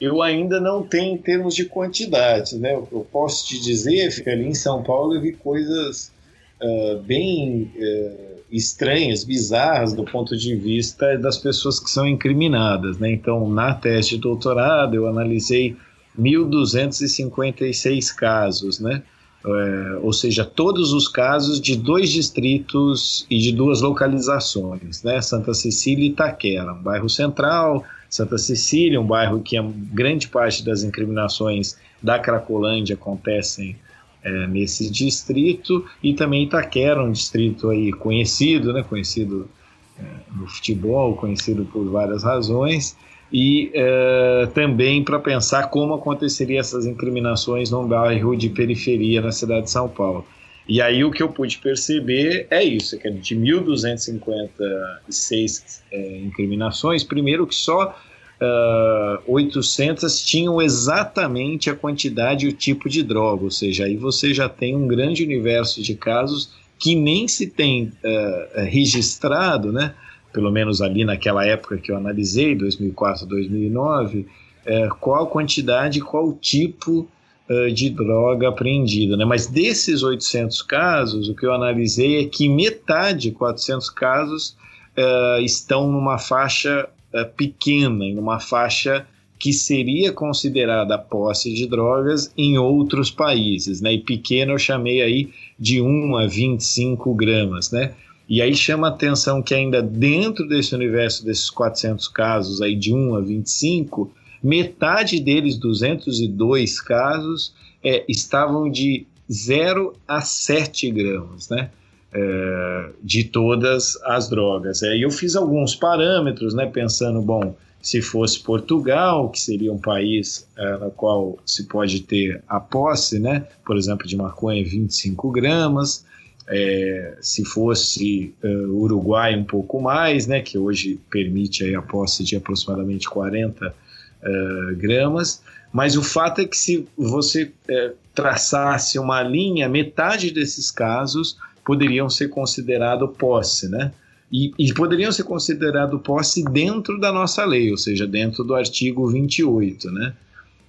Eu 0.00 0.22
ainda 0.22 0.60
não 0.60 0.82
tenho 0.82 1.14
em 1.14 1.18
termos 1.18 1.54
de 1.54 1.64
quantidade, 1.64 2.56
né? 2.58 2.76
O 2.76 2.86
que 2.86 2.92
eu 2.92 3.06
posso 3.10 3.46
te 3.46 3.58
dizer 3.60 4.08
é 4.08 4.08
que 4.10 4.28
ali 4.28 4.46
em 4.46 4.54
São 4.54 4.82
Paulo 4.82 5.14
eu 5.14 5.20
vi 5.22 5.32
coisas 5.32 6.12
uh, 6.60 6.98
bem 7.02 7.72
uh, 7.74 8.36
estranhas, 8.50 9.24
bizarras 9.24 9.94
do 9.94 10.04
ponto 10.04 10.36
de 10.36 10.54
vista 10.54 11.16
das 11.16 11.38
pessoas 11.38 11.80
que 11.80 11.90
são 11.90 12.06
incriminadas. 12.06 12.98
Né? 12.98 13.10
Então, 13.12 13.48
na 13.48 13.74
tese 13.74 14.10
de 14.10 14.18
doutorado, 14.18 14.94
eu 14.94 15.06
analisei 15.06 15.76
1.256 16.18 18.14
casos, 18.14 18.80
né? 18.80 19.02
É, 19.48 19.98
ou 20.02 20.12
seja, 20.12 20.44
todos 20.44 20.92
os 20.92 21.06
casos 21.06 21.60
de 21.60 21.76
dois 21.76 22.10
distritos 22.10 23.24
e 23.30 23.38
de 23.38 23.52
duas 23.52 23.80
localizações, 23.80 25.04
né? 25.04 25.20
Santa 25.20 25.54
Cecília 25.54 26.04
e 26.04 26.08
Itaquera, 26.08 26.72
um 26.72 26.82
bairro 26.82 27.08
central, 27.08 27.84
Santa 28.10 28.38
Cecília, 28.38 29.00
um 29.00 29.06
bairro 29.06 29.40
que 29.40 29.56
a 29.56 29.64
grande 29.92 30.26
parte 30.26 30.64
das 30.64 30.82
incriminações 30.82 31.76
da 32.02 32.18
Cracolândia 32.18 32.94
acontecem 32.94 33.76
é, 34.24 34.46
nesse 34.48 34.90
distrito 34.90 35.84
e 36.02 36.12
também 36.12 36.44
Itaquera, 36.44 37.02
um 37.02 37.12
distrito 37.12 37.70
aí 37.70 37.92
conhecido, 37.92 38.72
né, 38.72 38.82
conhecido 38.82 39.48
é, 39.96 40.02
no 40.34 40.48
futebol, 40.48 41.14
conhecido 41.14 41.64
por 41.66 41.88
várias 41.88 42.24
razões, 42.24 42.96
e 43.32 43.70
é, 43.74 44.48
também 44.54 45.02
para 45.02 45.18
pensar 45.18 45.68
como 45.68 45.94
aconteceria 45.94 46.60
essas 46.60 46.86
incriminações 46.86 47.70
num 47.70 47.84
bairro 47.86 48.36
de 48.36 48.48
periferia 48.48 49.20
na 49.20 49.32
cidade 49.32 49.64
de 49.64 49.70
São 49.70 49.88
Paulo. 49.88 50.24
E 50.68 50.82
aí 50.82 51.04
o 51.04 51.12
que 51.12 51.22
eu 51.22 51.28
pude 51.28 51.58
perceber 51.58 52.48
é 52.50 52.64
isso, 52.64 52.98
que 52.98 53.08
de 53.10 53.36
1.256 53.36 55.80
é, 55.92 56.18
incriminações, 56.18 57.04
primeiro 57.04 57.46
que 57.46 57.54
só 57.54 57.94
uh, 58.40 59.32
800 59.32 60.24
tinham 60.24 60.60
exatamente 60.60 61.70
a 61.70 61.74
quantidade 61.74 62.46
e 62.46 62.48
o 62.48 62.52
tipo 62.52 62.88
de 62.88 63.02
droga, 63.02 63.44
ou 63.44 63.50
seja, 63.50 63.84
aí 63.84 63.96
você 63.96 64.34
já 64.34 64.48
tem 64.48 64.74
um 64.74 64.88
grande 64.88 65.22
universo 65.22 65.82
de 65.82 65.94
casos 65.94 66.50
que 66.78 66.94
nem 66.94 67.26
se 67.28 67.46
tem 67.46 67.84
uh, 67.84 68.64
registrado, 68.64 69.72
né? 69.72 69.94
Pelo 70.36 70.52
menos 70.52 70.82
ali 70.82 71.02
naquela 71.02 71.46
época 71.46 71.78
que 71.78 71.90
eu 71.90 71.96
analisei, 71.96 72.54
2004, 72.54 73.24
2009, 73.24 74.26
é, 74.66 74.86
qual 75.00 75.26
quantidade, 75.28 75.98
qual 76.02 76.34
tipo 76.34 77.08
uh, 77.48 77.72
de 77.72 77.88
droga 77.88 78.50
apreendida. 78.50 79.16
Né? 79.16 79.24
Mas 79.24 79.46
desses 79.46 80.02
800 80.02 80.60
casos, 80.60 81.30
o 81.30 81.34
que 81.34 81.46
eu 81.46 81.54
analisei 81.54 82.20
é 82.22 82.28
que 82.28 82.50
metade, 82.50 83.30
400 83.30 83.88
casos, 83.88 84.54
uh, 84.98 85.40
estão 85.40 85.90
numa 85.90 86.18
faixa 86.18 86.86
uh, 87.14 87.24
pequena, 87.34 88.04
em 88.04 88.18
uma 88.18 88.38
faixa 88.38 89.06
que 89.38 89.54
seria 89.54 90.12
considerada 90.12 90.98
posse 90.98 91.54
de 91.54 91.66
drogas 91.66 92.30
em 92.36 92.58
outros 92.58 93.10
países, 93.10 93.80
né? 93.80 93.94
E 93.94 93.98
pequeno 93.98 94.52
eu 94.52 94.58
chamei 94.58 95.00
aí 95.00 95.30
de 95.58 95.80
1 95.80 96.16
a 96.16 96.26
25 96.26 97.14
gramas, 97.14 97.70
né? 97.70 97.94
E 98.28 98.42
aí 98.42 98.54
chama 98.54 98.88
a 98.88 98.90
atenção 98.90 99.40
que 99.40 99.54
ainda 99.54 99.80
dentro 99.80 100.48
desse 100.48 100.74
universo 100.74 101.24
desses 101.24 101.48
400 101.48 102.08
casos 102.08 102.60
aí 102.60 102.74
de 102.74 102.92
1 102.92 103.14
a 103.14 103.20
25, 103.20 104.12
metade 104.42 105.20
deles, 105.20 105.56
202 105.56 106.80
casos, 106.80 107.54
é, 107.82 108.04
estavam 108.08 108.70
de 108.70 109.06
0 109.30 109.94
a 110.06 110.20
7 110.20 110.90
gramas, 110.90 111.48
né? 111.48 111.70
É, 112.12 112.90
de 113.02 113.24
todas 113.24 114.00
as 114.04 114.28
drogas. 114.28 114.82
É, 114.82 114.96
eu 114.96 115.10
fiz 115.10 115.36
alguns 115.36 115.74
parâmetros, 115.74 116.54
né, 116.54 116.64
pensando, 116.64 117.20
bom, 117.20 117.54
se 117.82 118.00
fosse 118.00 118.40
Portugal, 118.40 119.28
que 119.28 119.38
seria 119.38 119.72
um 119.72 119.78
país 119.78 120.48
é, 120.56 120.78
no 120.78 120.90
qual 120.90 121.38
se 121.44 121.64
pode 121.64 122.00
ter 122.00 122.42
a 122.48 122.58
posse, 122.58 123.18
né, 123.18 123.46
por 123.66 123.76
exemplo, 123.76 124.06
de 124.06 124.16
maconha 124.16 124.64
25 124.64 125.30
gramas, 125.30 126.05
é, 126.48 127.16
se 127.20 127.44
fosse 127.44 128.34
uh, 128.42 128.82
Uruguai 128.82 129.36
um 129.36 129.44
pouco 129.44 129.80
mais, 129.80 130.26
né, 130.26 130.40
que 130.40 130.56
hoje 130.56 131.00
permite 131.10 131.64
aí 131.64 131.74
a 131.74 131.82
posse 131.82 132.22
de 132.22 132.36
aproximadamente 132.36 133.08
40 133.08 133.66
uh, 133.68 134.76
gramas, 134.76 135.42
mas 135.72 135.96
o 135.96 136.02
fato 136.02 136.40
é 136.40 136.44
que 136.44 136.56
se 136.56 136.86
você 136.96 137.44
uh, 137.44 137.94
traçasse 138.14 138.98
uma 138.98 139.22
linha, 139.22 139.68
metade 139.68 140.30
desses 140.30 140.70
casos 140.70 141.36
poderiam 141.64 142.08
ser 142.08 142.28
considerados 142.28 143.10
posse, 143.16 143.68
né? 143.68 143.92
E, 144.32 144.52
e 144.58 144.72
poderiam 144.72 145.12
ser 145.12 145.22
considerados 145.22 146.00
posse 146.02 146.44
dentro 146.44 146.98
da 146.98 147.12
nossa 147.12 147.44
lei, 147.44 147.70
ou 147.70 147.76
seja, 147.76 148.06
dentro 148.06 148.42
do 148.42 148.54
artigo 148.54 149.06
28, 149.06 149.90
né? 149.90 150.14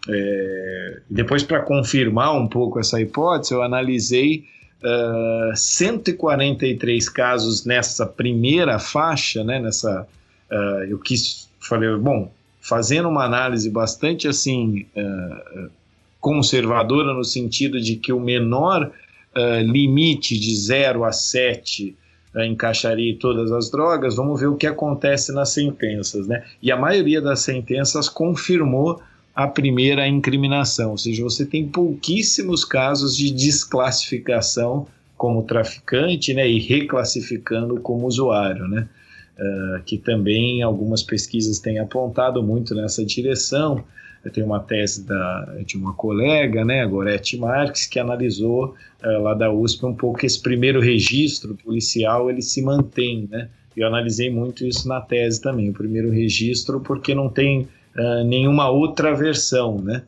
É, 0.09 0.99
depois, 1.09 1.43
para 1.43 1.61
confirmar 1.61 2.35
um 2.35 2.47
pouco 2.47 2.79
essa 2.79 2.99
hipótese, 2.99 3.53
eu 3.53 3.61
analisei 3.61 4.45
uh, 4.83 5.55
143 5.55 7.09
casos 7.09 7.65
nessa 7.65 8.05
primeira 8.05 8.79
faixa, 8.79 9.43
né, 9.43 9.59
nessa, 9.59 10.07
uh, 10.51 10.83
eu 10.89 10.99
quis, 10.99 11.49
falei, 11.59 11.95
bom, 11.97 12.31
fazendo 12.61 13.09
uma 13.09 13.23
análise 13.23 13.69
bastante 13.69 14.27
assim 14.27 14.85
uh, 14.95 15.69
conservadora 16.19 17.13
no 17.13 17.23
sentido 17.23 17.79
de 17.79 17.95
que 17.95 18.11
o 18.11 18.19
menor 18.19 18.91
limite 19.65 20.39
de 20.39 20.55
0 20.55 21.03
a 21.03 21.11
7 21.11 21.95
encaixaria 22.43 23.15
todas 23.19 23.51
as 23.51 23.69
drogas, 23.69 24.15
vamos 24.15 24.39
ver 24.39 24.47
o 24.47 24.55
que 24.55 24.65
acontece 24.65 25.31
nas 25.31 25.49
sentenças, 25.49 26.27
né? 26.27 26.43
E 26.59 26.71
a 26.71 26.75
maioria 26.75 27.21
das 27.21 27.41
sentenças 27.41 28.09
confirmou 28.09 28.99
a 29.37 29.47
primeira 29.47 30.07
incriminação, 30.07 30.89
ou 30.89 30.97
seja, 30.97 31.21
você 31.21 31.45
tem 31.45 31.67
pouquíssimos 31.67 32.65
casos 32.65 33.15
de 33.15 33.31
desclassificação 33.31 34.87
como 35.15 35.43
traficante 35.43 36.33
né, 36.33 36.49
e 36.49 36.57
reclassificando 36.57 37.79
como 37.79 38.07
usuário, 38.07 38.67
né? 38.67 38.89
Uh, 39.37 39.83
que 39.83 39.99
também 39.99 40.63
algumas 40.63 41.03
pesquisas 41.03 41.59
têm 41.59 41.77
apontado 41.77 42.41
muito 42.41 42.73
nessa 42.73 43.05
direção. 43.05 43.83
Eu 44.25 44.31
tenho 44.31 44.47
uma 44.47 44.59
tese 44.59 45.05
da, 45.05 45.57
de 45.63 45.77
uma 45.77 45.93
colega, 45.93 46.65
né, 46.65 46.83
Gorete 46.87 47.37
Marques, 47.37 47.85
que 47.85 47.99
analisou 47.99 48.73
uh, 49.03 49.21
lá 49.21 49.35
da 49.35 49.51
USP 49.51 49.85
um 49.85 49.93
pouco 49.93 50.25
esse 50.25 50.41
primeiro 50.41 50.81
registro 50.81 51.53
policial, 51.63 52.31
ele 52.31 52.41
se 52.41 52.59
mantém, 52.63 53.27
né? 53.29 53.49
Eu 53.75 53.85
analisei 53.85 54.31
muito 54.31 54.65
isso 54.65 54.87
na 54.87 54.99
tese 54.99 55.39
também, 55.39 55.69
o 55.69 55.73
primeiro 55.73 56.09
registro, 56.09 56.79
porque 56.79 57.13
não 57.13 57.29
tem 57.29 57.67
uh, 57.97 58.23
nenhuma 58.23 58.69
outra 58.69 59.13
versão, 59.15 59.81
né? 59.81 60.03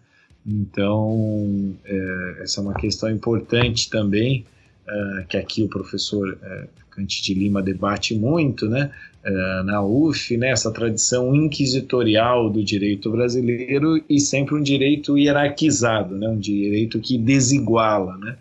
Então, 0.45 1.75
é, 1.85 2.39
essa 2.41 2.59
é 2.59 2.63
uma 2.63 2.73
questão 2.73 3.09
importante 3.09 3.89
também, 3.89 4.45
uh, 4.87 5.27
que 5.27 5.37
aqui 5.37 5.63
o 5.63 5.67
professor 5.67 6.29
uh, 6.33 6.67
Cante 6.89 7.21
de 7.21 7.33
Lima 7.33 7.61
debate 7.61 8.15
muito, 8.15 8.67
né? 8.69 8.91
Na 9.65 9.83
UF, 9.83 10.37
né? 10.37 10.49
essa 10.49 10.71
tradição 10.71 11.35
inquisitorial 11.35 12.49
do 12.49 12.63
direito 12.63 13.11
brasileiro 13.11 14.01
e 14.09 14.17
sempre 14.17 14.55
um 14.55 14.61
direito 14.61 15.17
hierarquizado, 15.17 16.15
né? 16.15 16.29
um 16.29 16.39
direito 16.39 17.01
que 17.01 17.17
desiguala, 17.17 18.17
né? 18.17 18.37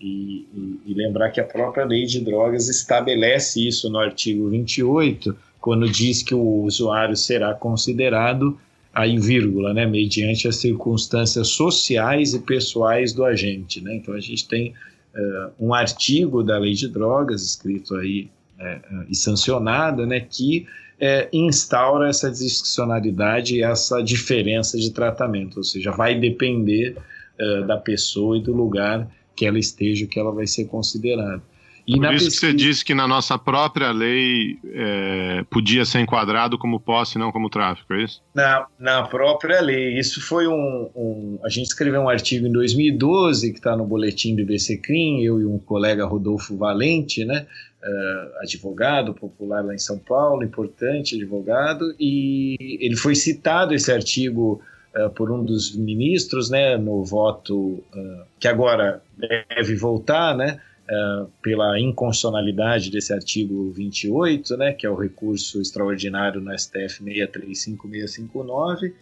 E, 0.00 0.46
e, 0.54 0.80
e, 0.86 0.94
lembrar 0.94 1.30
que 1.30 1.40
a 1.40 1.44
própria 1.44 1.84
lei 1.84 2.06
de 2.06 2.18
drogas 2.18 2.68
estabelece 2.68 3.64
isso 3.64 3.90
no 3.90 3.98
artigo 3.98 4.48
28, 4.48 5.36
quando 5.60 5.88
diz 5.88 6.22
que 6.22 6.34
o 6.34 6.62
usuário 6.62 7.14
será 7.14 7.54
considerado 7.54 8.58
aí 8.92 9.18
vírgula, 9.18 9.72
né, 9.72 9.86
mediante 9.86 10.46
as 10.46 10.56
circunstâncias 10.56 11.48
sociais 11.48 12.34
e 12.34 12.40
pessoais 12.40 13.12
do 13.12 13.24
agente, 13.24 13.80
né? 13.80 13.96
Então 13.96 14.14
a 14.14 14.20
gente 14.20 14.46
tem 14.46 14.74
uh, 15.14 15.50
um 15.58 15.72
artigo 15.72 16.42
da 16.42 16.58
lei 16.58 16.74
de 16.74 16.88
drogas 16.88 17.42
escrito 17.42 17.96
aí 17.96 18.28
é, 18.58 18.80
e 19.08 19.14
sancionado, 19.14 20.06
né, 20.06 20.20
que 20.20 20.66
é, 21.00 21.28
instaura 21.32 22.08
essa 22.08 22.30
discricionalidade 22.30 23.56
e 23.56 23.62
essa 23.62 24.00
diferença 24.02 24.78
de 24.78 24.92
tratamento, 24.92 25.56
ou 25.56 25.64
seja, 25.64 25.90
vai 25.90 26.18
depender 26.18 26.96
uh, 27.40 27.66
da 27.66 27.76
pessoa 27.76 28.38
e 28.38 28.42
do 28.42 28.52
lugar 28.52 29.10
que 29.34 29.46
ela 29.46 29.58
esteja, 29.58 30.06
que 30.06 30.20
ela 30.20 30.30
vai 30.30 30.46
ser 30.46 30.66
considerada. 30.66 31.42
E 31.86 31.96
Por 31.96 32.14
isso 32.14 32.24
pesquisa... 32.26 32.30
que 32.30 32.46
você 32.46 32.52
disse 32.54 32.84
que 32.84 32.94
na 32.94 33.08
nossa 33.08 33.36
própria 33.36 33.90
lei 33.90 34.58
é, 34.64 35.44
podia 35.50 35.84
ser 35.84 36.00
enquadrado 36.00 36.56
como 36.56 36.78
posse 36.78 37.16
e 37.16 37.18
não 37.18 37.32
como 37.32 37.50
tráfico, 37.50 37.92
é 37.94 38.04
isso? 38.04 38.22
Na, 38.34 38.66
na 38.78 39.02
própria 39.02 39.60
lei. 39.60 39.98
Isso 39.98 40.20
foi 40.20 40.46
um, 40.46 40.90
um 40.94 41.38
A 41.44 41.48
gente 41.48 41.66
escreveu 41.66 42.02
um 42.02 42.08
artigo 42.08 42.46
em 42.46 42.52
2012 42.52 43.50
que 43.50 43.58
está 43.58 43.76
no 43.76 43.84
boletim 43.84 44.34
do 44.36 44.42
IBCCRIM, 44.42 45.22
eu 45.22 45.40
e 45.40 45.44
um 45.44 45.58
colega 45.58 46.06
Rodolfo 46.06 46.56
Valente, 46.56 47.24
né? 47.24 47.46
Uh, 47.82 48.38
advogado 48.40 49.12
popular 49.12 49.64
lá 49.64 49.74
em 49.74 49.78
São 49.78 49.98
Paulo, 49.98 50.44
importante 50.44 51.16
advogado, 51.16 51.92
e 51.98 52.78
ele 52.80 52.94
foi 52.94 53.16
citado 53.16 53.74
esse 53.74 53.90
artigo 53.90 54.62
uh, 54.96 55.10
por 55.10 55.32
um 55.32 55.44
dos 55.44 55.74
ministros, 55.74 56.48
né, 56.48 56.76
no 56.76 57.04
voto 57.04 57.56
uh, 57.56 58.24
que 58.38 58.46
agora 58.46 59.02
deve 59.18 59.74
voltar, 59.74 60.36
né, 60.36 60.60
uh, 60.90 61.30
pela 61.40 61.78
inconstitucionalidade 61.78 62.90
desse 62.90 63.12
artigo 63.12 63.70
28, 63.70 64.56
né, 64.56 64.72
que 64.72 64.86
é 64.86 64.90
o 64.90 64.96
recurso 64.96 65.60
extraordinário 65.60 66.40
no 66.40 66.56
STF 66.56 67.02
635659, 67.02 68.94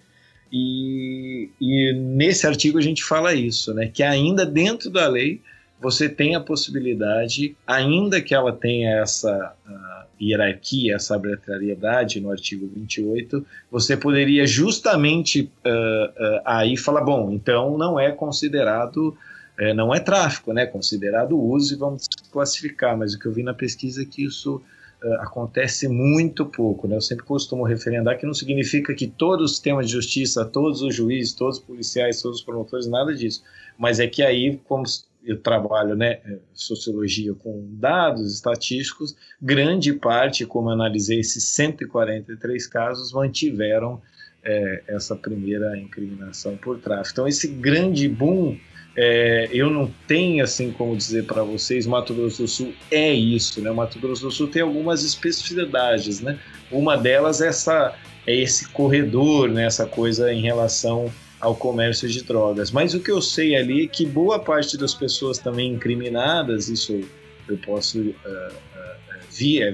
e, 0.52 1.48
e 1.60 1.92
nesse 1.92 2.46
artigo 2.46 2.78
a 2.78 2.82
gente 2.82 3.04
fala 3.04 3.34
isso, 3.34 3.72
né, 3.72 3.88
que 3.92 4.02
ainda 4.02 4.44
dentro 4.44 4.90
da 4.90 5.06
lei 5.08 5.40
você 5.80 6.08
tem 6.08 6.34
a 6.34 6.40
possibilidade, 6.40 7.56
ainda 7.66 8.20
que 8.20 8.34
ela 8.34 8.52
tenha 8.52 8.98
essa 8.98 9.54
uh, 9.66 10.22
hierarquia, 10.22 10.96
essa 10.96 11.14
arbitrariedade 11.14 12.20
no 12.20 12.30
artigo 12.30 12.70
28, 12.74 13.44
você 13.70 13.96
poderia 13.96 14.46
justamente 14.46 15.50
uh, 15.64 16.40
aí 16.44 16.76
falar, 16.76 17.00
bom, 17.00 17.32
então 17.32 17.78
não 17.78 17.98
é 17.98 18.12
considerado 18.12 19.16
é, 19.60 19.74
não 19.74 19.94
é 19.94 20.00
tráfico, 20.00 20.54
né? 20.54 20.64
Considerado 20.64 21.38
uso 21.38 21.74
e 21.74 21.76
vamos 21.76 22.08
classificar, 22.32 22.96
mas 22.96 23.12
o 23.12 23.18
que 23.18 23.26
eu 23.26 23.32
vi 23.32 23.42
na 23.42 23.52
pesquisa 23.52 24.00
é 24.00 24.06
que 24.06 24.24
isso 24.24 24.56
uh, 25.04 25.14
acontece 25.20 25.86
muito 25.86 26.46
pouco, 26.46 26.88
né? 26.88 26.96
Eu 26.96 27.02
sempre 27.02 27.26
costumo 27.26 27.62
referendar 27.64 28.18
que 28.18 28.24
não 28.24 28.32
significa 28.32 28.94
que 28.94 29.06
todo 29.06 29.42
o 29.42 29.48
sistema 29.48 29.84
de 29.84 29.92
justiça, 29.92 30.46
todos 30.46 30.80
os 30.80 30.94
juízes, 30.94 31.34
todos 31.34 31.58
os 31.58 31.62
policiais, 31.62 32.22
todos 32.22 32.38
os 32.38 32.44
promotores, 32.44 32.86
nada 32.86 33.14
disso, 33.14 33.42
mas 33.76 34.00
é 34.00 34.06
que 34.06 34.22
aí, 34.22 34.58
como 34.64 34.84
eu 35.22 35.38
trabalho, 35.38 35.94
né, 35.94 36.20
é, 36.24 36.38
sociologia 36.54 37.34
com 37.34 37.68
dados 37.72 38.32
estatísticos, 38.32 39.14
grande 39.42 39.92
parte, 39.92 40.46
como 40.46 40.70
analisei 40.70 41.20
esses 41.20 41.44
143 41.48 42.66
casos, 42.66 43.12
mantiveram 43.12 44.00
é, 44.42 44.84
essa 44.88 45.14
primeira 45.14 45.76
incriminação 45.76 46.56
por 46.56 46.78
tráfico. 46.78 47.12
Então, 47.12 47.28
esse 47.28 47.46
grande 47.46 48.08
boom 48.08 48.56
é, 49.02 49.48
eu 49.50 49.70
não 49.70 49.90
tenho 50.06 50.44
assim 50.44 50.70
como 50.70 50.94
dizer 50.94 51.24
para 51.24 51.42
vocês, 51.42 51.86
Mato 51.86 52.12
Grosso 52.12 52.42
do 52.42 52.48
Sul 52.48 52.74
é 52.90 53.10
isso, 53.10 53.62
né? 53.62 53.70
O 53.70 53.74
Mato 53.74 53.98
Grosso 53.98 54.24
do 54.24 54.30
Sul 54.30 54.48
tem 54.48 54.60
algumas 54.60 55.02
especificidades, 55.02 56.20
né? 56.20 56.38
Uma 56.70 56.98
delas 56.98 57.40
é 57.40 57.48
essa 57.48 57.94
é 58.26 58.36
esse 58.36 58.68
corredor, 58.68 59.48
né? 59.48 59.64
Essa 59.64 59.86
coisa 59.86 60.30
em 60.30 60.42
relação 60.42 61.10
ao 61.40 61.56
comércio 61.56 62.06
de 62.10 62.22
drogas. 62.22 62.70
Mas 62.70 62.92
o 62.92 63.00
que 63.00 63.10
eu 63.10 63.22
sei 63.22 63.56
ali 63.56 63.84
é 63.84 63.88
que 63.88 64.04
boa 64.04 64.38
parte 64.38 64.76
das 64.76 64.92
pessoas 64.92 65.38
também 65.38 65.72
incriminadas, 65.72 66.68
isso 66.68 67.00
eu 67.48 67.56
posso 67.56 67.98
uh, 68.00 68.54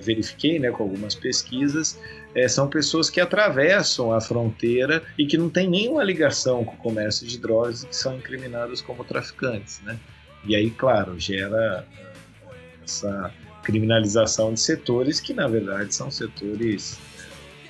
verifiquei, 0.01 0.59
né, 0.59 0.71
com 0.71 0.83
algumas 0.83 1.15
pesquisas, 1.15 1.99
é, 2.35 2.47
são 2.49 2.69
pessoas 2.69 3.09
que 3.09 3.21
atravessam 3.21 4.13
a 4.13 4.21
fronteira 4.21 5.03
e 5.19 5.27
que 5.27 5.39
não 5.39 5.49
têm 5.49 5.69
nenhuma 5.69 6.05
ligação 6.05 6.65
com 6.65 6.75
o 6.75 6.77
comércio 6.77 7.27
de 7.27 7.39
drogas 7.39 7.83
e 7.83 7.87
que 7.87 7.97
são 7.97 8.15
incriminadas 8.17 8.83
como 8.83 9.03
traficantes, 9.05 9.81
né? 9.83 9.99
E 10.45 10.55
aí, 10.55 10.71
claro, 10.71 11.19
gera 11.19 11.85
uh, 11.85 12.55
essa 12.85 13.33
criminalização 13.63 14.53
de 14.53 14.61
setores 14.61 15.19
que, 15.19 15.33
na 15.33 15.49
verdade, 15.49 15.95
são 15.95 16.11
setores, 16.11 16.99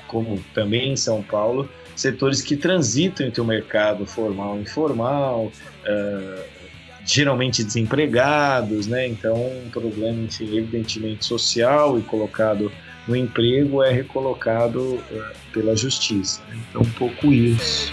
como 0.08 0.42
também 0.52 0.92
em 0.92 0.96
São 0.96 1.22
Paulo, 1.22 1.68
setores 1.94 2.42
que 2.42 2.56
transitam 2.56 3.26
entre 3.26 3.40
o 3.40 3.44
mercado 3.44 4.04
formal 4.04 4.58
e 4.58 4.62
informal, 4.62 5.46
uh, 5.46 6.55
geralmente 7.06 7.62
desempregados, 7.62 8.86
né? 8.86 9.06
Então, 9.06 9.34
um 9.36 9.70
problema, 9.70 10.28
evidentemente, 10.40 11.24
social 11.24 11.98
e 11.98 12.02
colocado 12.02 12.70
no 13.06 13.14
emprego 13.14 13.82
é 13.82 13.92
recolocado 13.92 14.80
uh, 14.80 15.02
pela 15.52 15.76
justiça. 15.76 16.42
Então, 16.68 16.82
um 16.82 16.90
pouco 16.90 17.32
isso. 17.32 17.92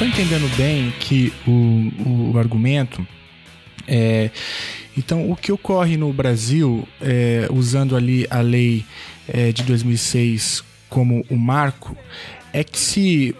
Estou 0.00 0.08
entendendo 0.08 0.48
bem 0.56 0.90
que 0.98 1.30
o, 1.46 2.32
o 2.32 2.38
argumento 2.38 3.06
é. 3.86 4.30
Então, 4.96 5.30
o 5.30 5.36
que 5.36 5.52
ocorre 5.52 5.98
no 5.98 6.10
Brasil, 6.10 6.88
é, 7.02 7.46
usando 7.50 7.94
ali 7.94 8.26
a 8.30 8.40
lei 8.40 8.84
é, 9.28 9.52
de 9.52 9.62
2006 9.62 10.64
como 10.88 11.24
o 11.28 11.36
marco, 11.36 11.94
é 12.50 12.64
que 12.64 12.78
se 12.78 13.36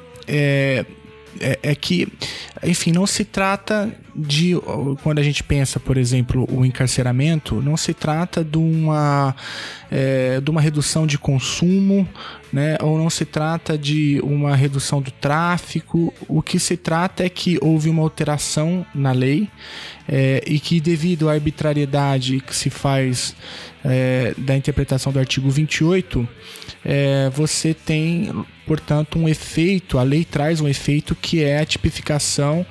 é, 1.41 1.59
é, 1.63 1.75
que, 1.75 2.07
enfim, 2.63 2.93
não 2.93 3.07
se 3.07 3.25
trata 3.25 3.91
de 4.15 4.55
quando 5.03 5.19
a 5.19 5.23
gente 5.23 5.43
pensa, 5.43 5.81
por 5.81 5.97
exemplo, 5.97 6.47
o 6.53 6.65
encarceramento, 6.65 7.63
não 7.63 7.77
se 7.77 7.95
trata 7.95 8.45
de 8.45 8.59
uma 8.59 9.35
é, 9.91 10.41
de 10.41 10.51
uma 10.51 10.61
redução 10.61 11.07
de 11.07 11.19
consumo, 11.19 12.07
né? 12.53 12.77
Ou 12.81 12.99
não 12.99 13.09
se 13.09 13.25
trata 13.25 13.79
de 13.79 14.21
uma 14.23 14.55
redução 14.55 15.01
do 15.01 15.11
tráfico. 15.11 16.13
O 16.29 16.43
que 16.43 16.59
se 16.59 16.77
trata 16.77 17.25
é 17.25 17.29
que 17.29 17.59
houve 17.61 17.89
uma 17.89 18.03
alteração 18.03 18.85
na 18.95 19.13
lei 19.13 19.49
é, 20.09 20.43
e 20.47 20.59
que 20.61 20.81
devido 20.81 21.29
à 21.29 21.33
arbitrariedade 21.33 22.41
que 22.41 22.55
se 22.55 22.69
faz 22.69 23.35
é, 23.85 24.35
da 24.37 24.57
interpretação 24.57 25.13
do 25.13 25.19
artigo 25.19 25.49
28, 25.51 26.29
é, 26.85 27.31
você 27.31 27.75
tem, 27.75 28.33
portanto, 28.71 29.19
um 29.19 29.29
efeito, 29.29 29.99
a 29.99 30.05
lei 30.05 30.25
traz 30.25 30.61
um 30.61 30.69
efeito 30.69 31.17
que 31.17 31.43
é 31.43 31.59
a 31.59 31.67
tipificação 31.67 32.65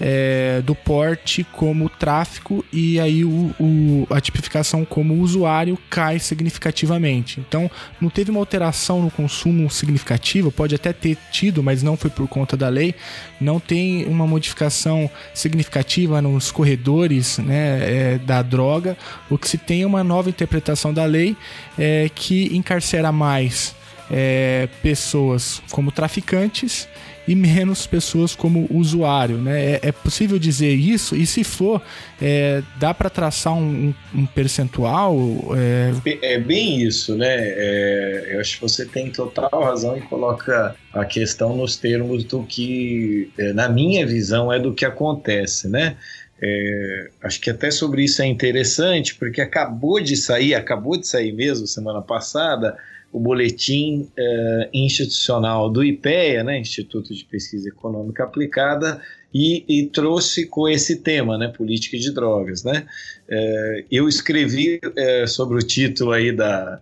é, 0.00 0.60
do 0.62 0.74
porte 0.74 1.46
como 1.52 1.88
tráfico 1.88 2.64
e 2.72 2.98
aí 2.98 3.24
o, 3.24 3.54
o, 3.60 4.04
a 4.10 4.20
tipificação 4.20 4.84
como 4.84 5.14
usuário 5.14 5.78
cai 5.88 6.18
significativamente. 6.18 7.38
Então, 7.38 7.70
não 8.00 8.10
teve 8.10 8.32
uma 8.32 8.40
alteração 8.40 9.00
no 9.00 9.12
consumo 9.12 9.70
significativa, 9.70 10.50
pode 10.50 10.74
até 10.74 10.92
ter 10.92 11.16
tido, 11.30 11.62
mas 11.62 11.84
não 11.84 11.96
foi 11.96 12.10
por 12.10 12.26
conta 12.26 12.56
da 12.56 12.68
lei. 12.68 12.92
Não 13.40 13.60
tem 13.60 14.06
uma 14.06 14.26
modificação 14.26 15.08
significativa 15.32 16.20
nos 16.20 16.50
corredores 16.50 17.38
né, 17.38 18.14
é, 18.14 18.18
da 18.18 18.42
droga. 18.42 18.96
O 19.30 19.38
que 19.38 19.48
se 19.48 19.56
tem 19.56 19.82
é 19.82 19.86
uma 19.86 20.02
nova 20.02 20.28
interpretação 20.28 20.92
da 20.92 21.04
lei 21.04 21.36
é, 21.78 22.10
que 22.12 22.56
encarcera 22.56 23.12
mais 23.12 23.72
é, 24.16 24.68
pessoas 24.80 25.60
como 25.72 25.90
traficantes 25.90 26.88
e 27.26 27.34
menos 27.34 27.84
pessoas 27.84 28.36
como 28.36 28.68
usuário, 28.70 29.38
né? 29.38 29.72
É, 29.72 29.80
é 29.84 29.92
possível 29.92 30.38
dizer 30.38 30.72
isso? 30.72 31.16
E 31.16 31.26
se 31.26 31.42
for, 31.42 31.82
é, 32.22 32.62
dá 32.78 32.94
para 32.94 33.10
traçar 33.10 33.54
um, 33.54 33.92
um 34.14 34.24
percentual? 34.26 35.16
É... 35.56 36.34
é... 36.34 36.38
bem 36.38 36.80
isso, 36.82 37.16
né? 37.16 37.34
É, 37.34 38.30
eu 38.34 38.40
acho 38.40 38.56
que 38.56 38.62
você 38.62 38.86
tem 38.86 39.10
total 39.10 39.64
razão 39.64 39.96
e 39.96 40.02
coloca 40.02 40.76
a 40.92 41.04
questão 41.04 41.56
nos 41.56 41.76
termos 41.76 42.22
do 42.22 42.44
que, 42.44 43.32
é, 43.36 43.52
na 43.52 43.68
minha 43.68 44.06
visão, 44.06 44.52
é 44.52 44.60
do 44.60 44.72
que 44.72 44.84
acontece, 44.84 45.68
né? 45.68 45.96
É, 46.40 47.08
acho 47.22 47.40
que 47.40 47.50
até 47.50 47.70
sobre 47.70 48.04
isso 48.04 48.22
é 48.22 48.26
interessante, 48.26 49.14
porque 49.14 49.40
acabou 49.40 50.00
de 50.00 50.14
sair, 50.14 50.54
acabou 50.54 50.96
de 50.96 51.08
sair 51.08 51.32
mesmo 51.32 51.66
semana 51.66 52.02
passada, 52.02 52.76
o 53.14 53.20
boletim 53.20 54.08
uh, 54.18 54.68
institucional 54.74 55.70
do 55.70 55.84
IPEA, 55.84 56.42
né, 56.42 56.58
Instituto 56.58 57.14
de 57.14 57.24
Pesquisa 57.24 57.68
Econômica 57.68 58.24
Aplicada, 58.24 59.00
e, 59.32 59.64
e 59.68 59.86
trouxe 59.86 60.46
com 60.46 60.68
esse 60.68 60.96
tema, 60.96 61.38
né, 61.38 61.46
política 61.46 61.96
de 61.96 62.12
drogas. 62.12 62.64
Né. 62.64 62.84
Uh, 63.30 63.86
eu 63.88 64.08
escrevi 64.08 64.80
uh, 64.84 65.28
sobre 65.28 65.58
o 65.58 65.60
título 65.60 66.10
aí 66.10 66.32
da, 66.32 66.80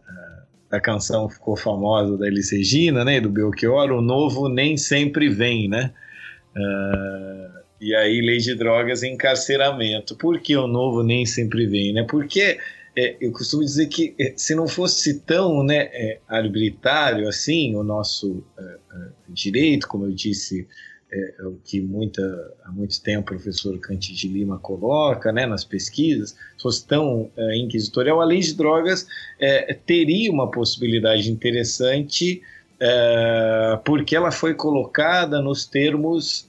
da 0.70 0.80
canção 0.80 1.28
ficou 1.28 1.54
famosa 1.54 2.16
da 2.16 2.26
Elis 2.26 2.50
Regina, 2.50 3.04
né, 3.04 3.20
do 3.20 3.28
Belchior, 3.28 3.90
o 3.90 4.00
novo 4.00 4.48
nem 4.48 4.78
sempre 4.78 5.28
vem, 5.28 5.68
né, 5.68 5.92
e 7.78 7.94
aí 7.94 8.22
lei 8.22 8.38
de 8.38 8.54
drogas 8.54 9.02
e 9.02 9.08
encarceramento. 9.08 10.16
Por 10.16 10.40
que 10.40 10.56
o 10.56 10.66
novo 10.66 11.02
nem 11.02 11.26
sempre 11.26 11.66
vem, 11.66 11.92
né, 11.92 12.06
porque 12.08 12.58
é, 12.94 13.16
eu 13.20 13.32
costumo 13.32 13.64
dizer 13.64 13.86
que 13.86 14.14
é, 14.18 14.34
se 14.36 14.54
não 14.54 14.68
fosse 14.68 15.20
tão 15.20 15.62
né, 15.62 15.88
é, 15.92 16.18
arbitrário 16.28 17.26
assim 17.26 17.74
o 17.74 17.82
nosso 17.82 18.44
é, 18.58 18.62
é 18.62 19.08
direito, 19.28 19.88
como 19.88 20.04
eu 20.04 20.12
disse, 20.12 20.68
é, 21.10 21.46
o 21.46 21.58
que 21.64 21.80
muita, 21.80 22.22
há 22.64 22.70
muito 22.70 23.02
tempo 23.02 23.32
o 23.32 23.36
professor 23.36 23.78
Cante 23.78 24.12
de 24.14 24.28
Lima 24.28 24.58
coloca 24.58 25.32
né, 25.32 25.46
nas 25.46 25.64
pesquisas, 25.64 26.30
se 26.30 26.62
fosse 26.62 26.86
tão 26.86 27.30
inquisitorial, 27.54 28.20
a 28.20 28.24
lei 28.24 28.40
de 28.40 28.54
drogas 28.54 29.06
teria 29.86 30.30
uma 30.30 30.50
possibilidade 30.50 31.30
interessante 31.30 32.42
porque 33.84 34.16
ela 34.16 34.30
foi 34.30 34.54
colocada 34.54 35.40
nos 35.40 35.66
termos 35.66 36.48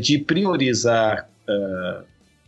de 0.00 0.18
priorizar 0.18 1.28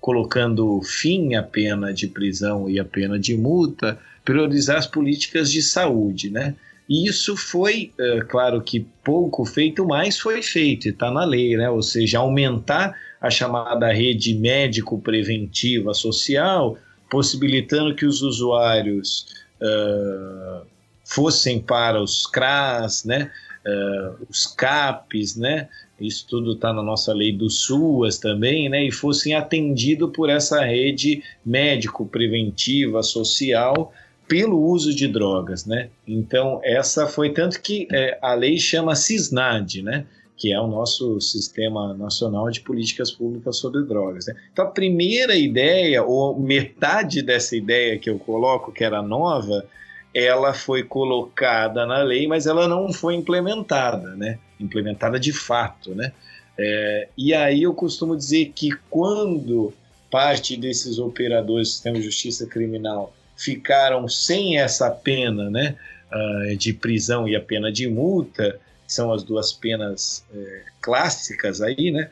colocando 0.03 0.83
fim 0.83 1.37
à 1.37 1.45
pena 1.45 1.95
de 1.95 2.09
prisão 2.09 2.69
e 2.69 2.81
à 2.81 2.85
pena 2.85 3.17
de 3.17 3.37
multa, 3.37 3.97
priorizar 4.25 4.77
as 4.77 4.87
políticas 4.87 5.51
de 5.51 5.63
saúde, 5.63 6.29
né? 6.29 6.57
E 6.89 7.07
isso 7.09 7.37
foi, 7.37 7.93
é, 7.97 8.21
claro 8.23 8.61
que 8.61 8.85
pouco 9.05 9.45
feito, 9.45 9.87
mas 9.87 10.19
foi 10.19 10.43
feito, 10.43 10.89
está 10.89 11.09
na 11.09 11.25
lei, 11.25 11.57
né? 11.57 11.71
Ou 11.71 11.81
seja, 11.83 12.19
aumentar 12.19 12.97
a 13.21 13.31
chamada 13.31 13.93
rede 13.93 14.35
médico-preventiva 14.35 15.95
social, 15.95 16.77
possibilitando 17.09 17.95
que 17.95 18.05
os 18.05 18.23
usuários 18.23 19.27
uh, 19.63 20.67
fossem 21.05 21.61
para 21.61 22.03
os 22.03 22.27
CRAS, 22.27 23.05
né? 23.05 23.31
Uh, 23.65 24.27
os 24.29 24.49
CAPs, 24.49 25.37
né? 25.37 25.69
Isso 26.01 26.27
tudo 26.29 26.53
está 26.53 26.73
na 26.73 26.83
nossa 26.83 27.13
lei 27.13 27.33
do 27.33 27.49
SUAS 27.49 28.19
também, 28.19 28.69
né, 28.69 28.85
e 28.85 28.91
fossem 28.91 29.35
atendidos 29.35 30.11
por 30.13 30.29
essa 30.29 30.65
rede 30.65 31.23
médico-preventiva, 31.45 33.03
social, 33.03 33.93
pelo 34.27 34.61
uso 34.61 34.95
de 34.95 35.07
drogas, 35.09 35.67
né? 35.67 35.91
Então, 36.09 36.61
essa 36.65 37.07
foi 37.07 37.31
tanto 37.31 37.61
que 37.61 37.87
é, 37.93 38.19
a 38.23 38.35
lei 38.35 38.59
chama 38.59 38.95
CISNAD, 38.95 39.83
né? 39.83 40.07
Que 40.37 40.53
é 40.53 40.59
o 40.59 40.67
nosso 40.67 41.21
Sistema 41.21 41.93
Nacional 41.93 42.51
de 42.51 42.63
Políticas 42.63 43.11
Públicas 43.11 43.59
sobre 43.59 43.83
Drogas. 43.83 44.27
Né? 44.27 44.35
Então, 44.53 44.65
a 44.65 44.71
primeira 44.71 45.37
ideia, 45.37 46.03
ou 46.03 46.39
metade 46.41 47.21
dessa 47.21 47.55
ideia 47.55 47.99
que 47.99 48.09
eu 48.09 48.19
coloco, 48.19 48.73
que 48.73 48.83
era 48.83 49.03
nova, 49.03 49.67
ela 50.15 50.53
foi 50.55 50.83
colocada 50.83 51.87
na 51.87 52.03
lei, 52.03 52.27
mas 52.27 52.47
ela 52.47 52.67
não 52.67 52.93
foi 52.93 53.15
implementada, 53.15 54.17
né? 54.17 54.39
Implementada 54.63 55.19
de 55.19 55.33
fato, 55.33 55.95
né? 55.95 56.13
É, 56.59 57.09
e 57.17 57.33
aí 57.35 57.63
eu 57.63 57.75
costumo 57.75 58.17
dizer 58.17 58.53
que 58.55 58.71
quando 58.91 59.73
parte 60.11 60.57
desses 60.57 60.99
operadores 60.99 61.69
do 61.69 61.73
sistema 61.73 61.97
de 61.97 62.05
justiça 62.05 62.47
criminal 62.47 63.15
ficaram 63.35 64.07
sem 64.07 64.59
essa 64.59 64.91
pena 64.91 65.49
né, 65.49 65.75
uh, 66.13 66.57
de 66.57 66.75
prisão 66.75 67.27
e 67.27 67.35
a 67.35 67.41
pena 67.41 67.73
de 67.73 67.89
multa, 67.89 68.61
que 68.87 68.93
são 68.93 69.11
as 69.11 69.23
duas 69.23 69.53
penas 69.53 70.25
uh, 70.31 70.71
clássicas 70.83 71.63
aí, 71.63 71.91
né, 71.91 72.11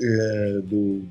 uh, 0.00 0.62
do, 0.62 1.04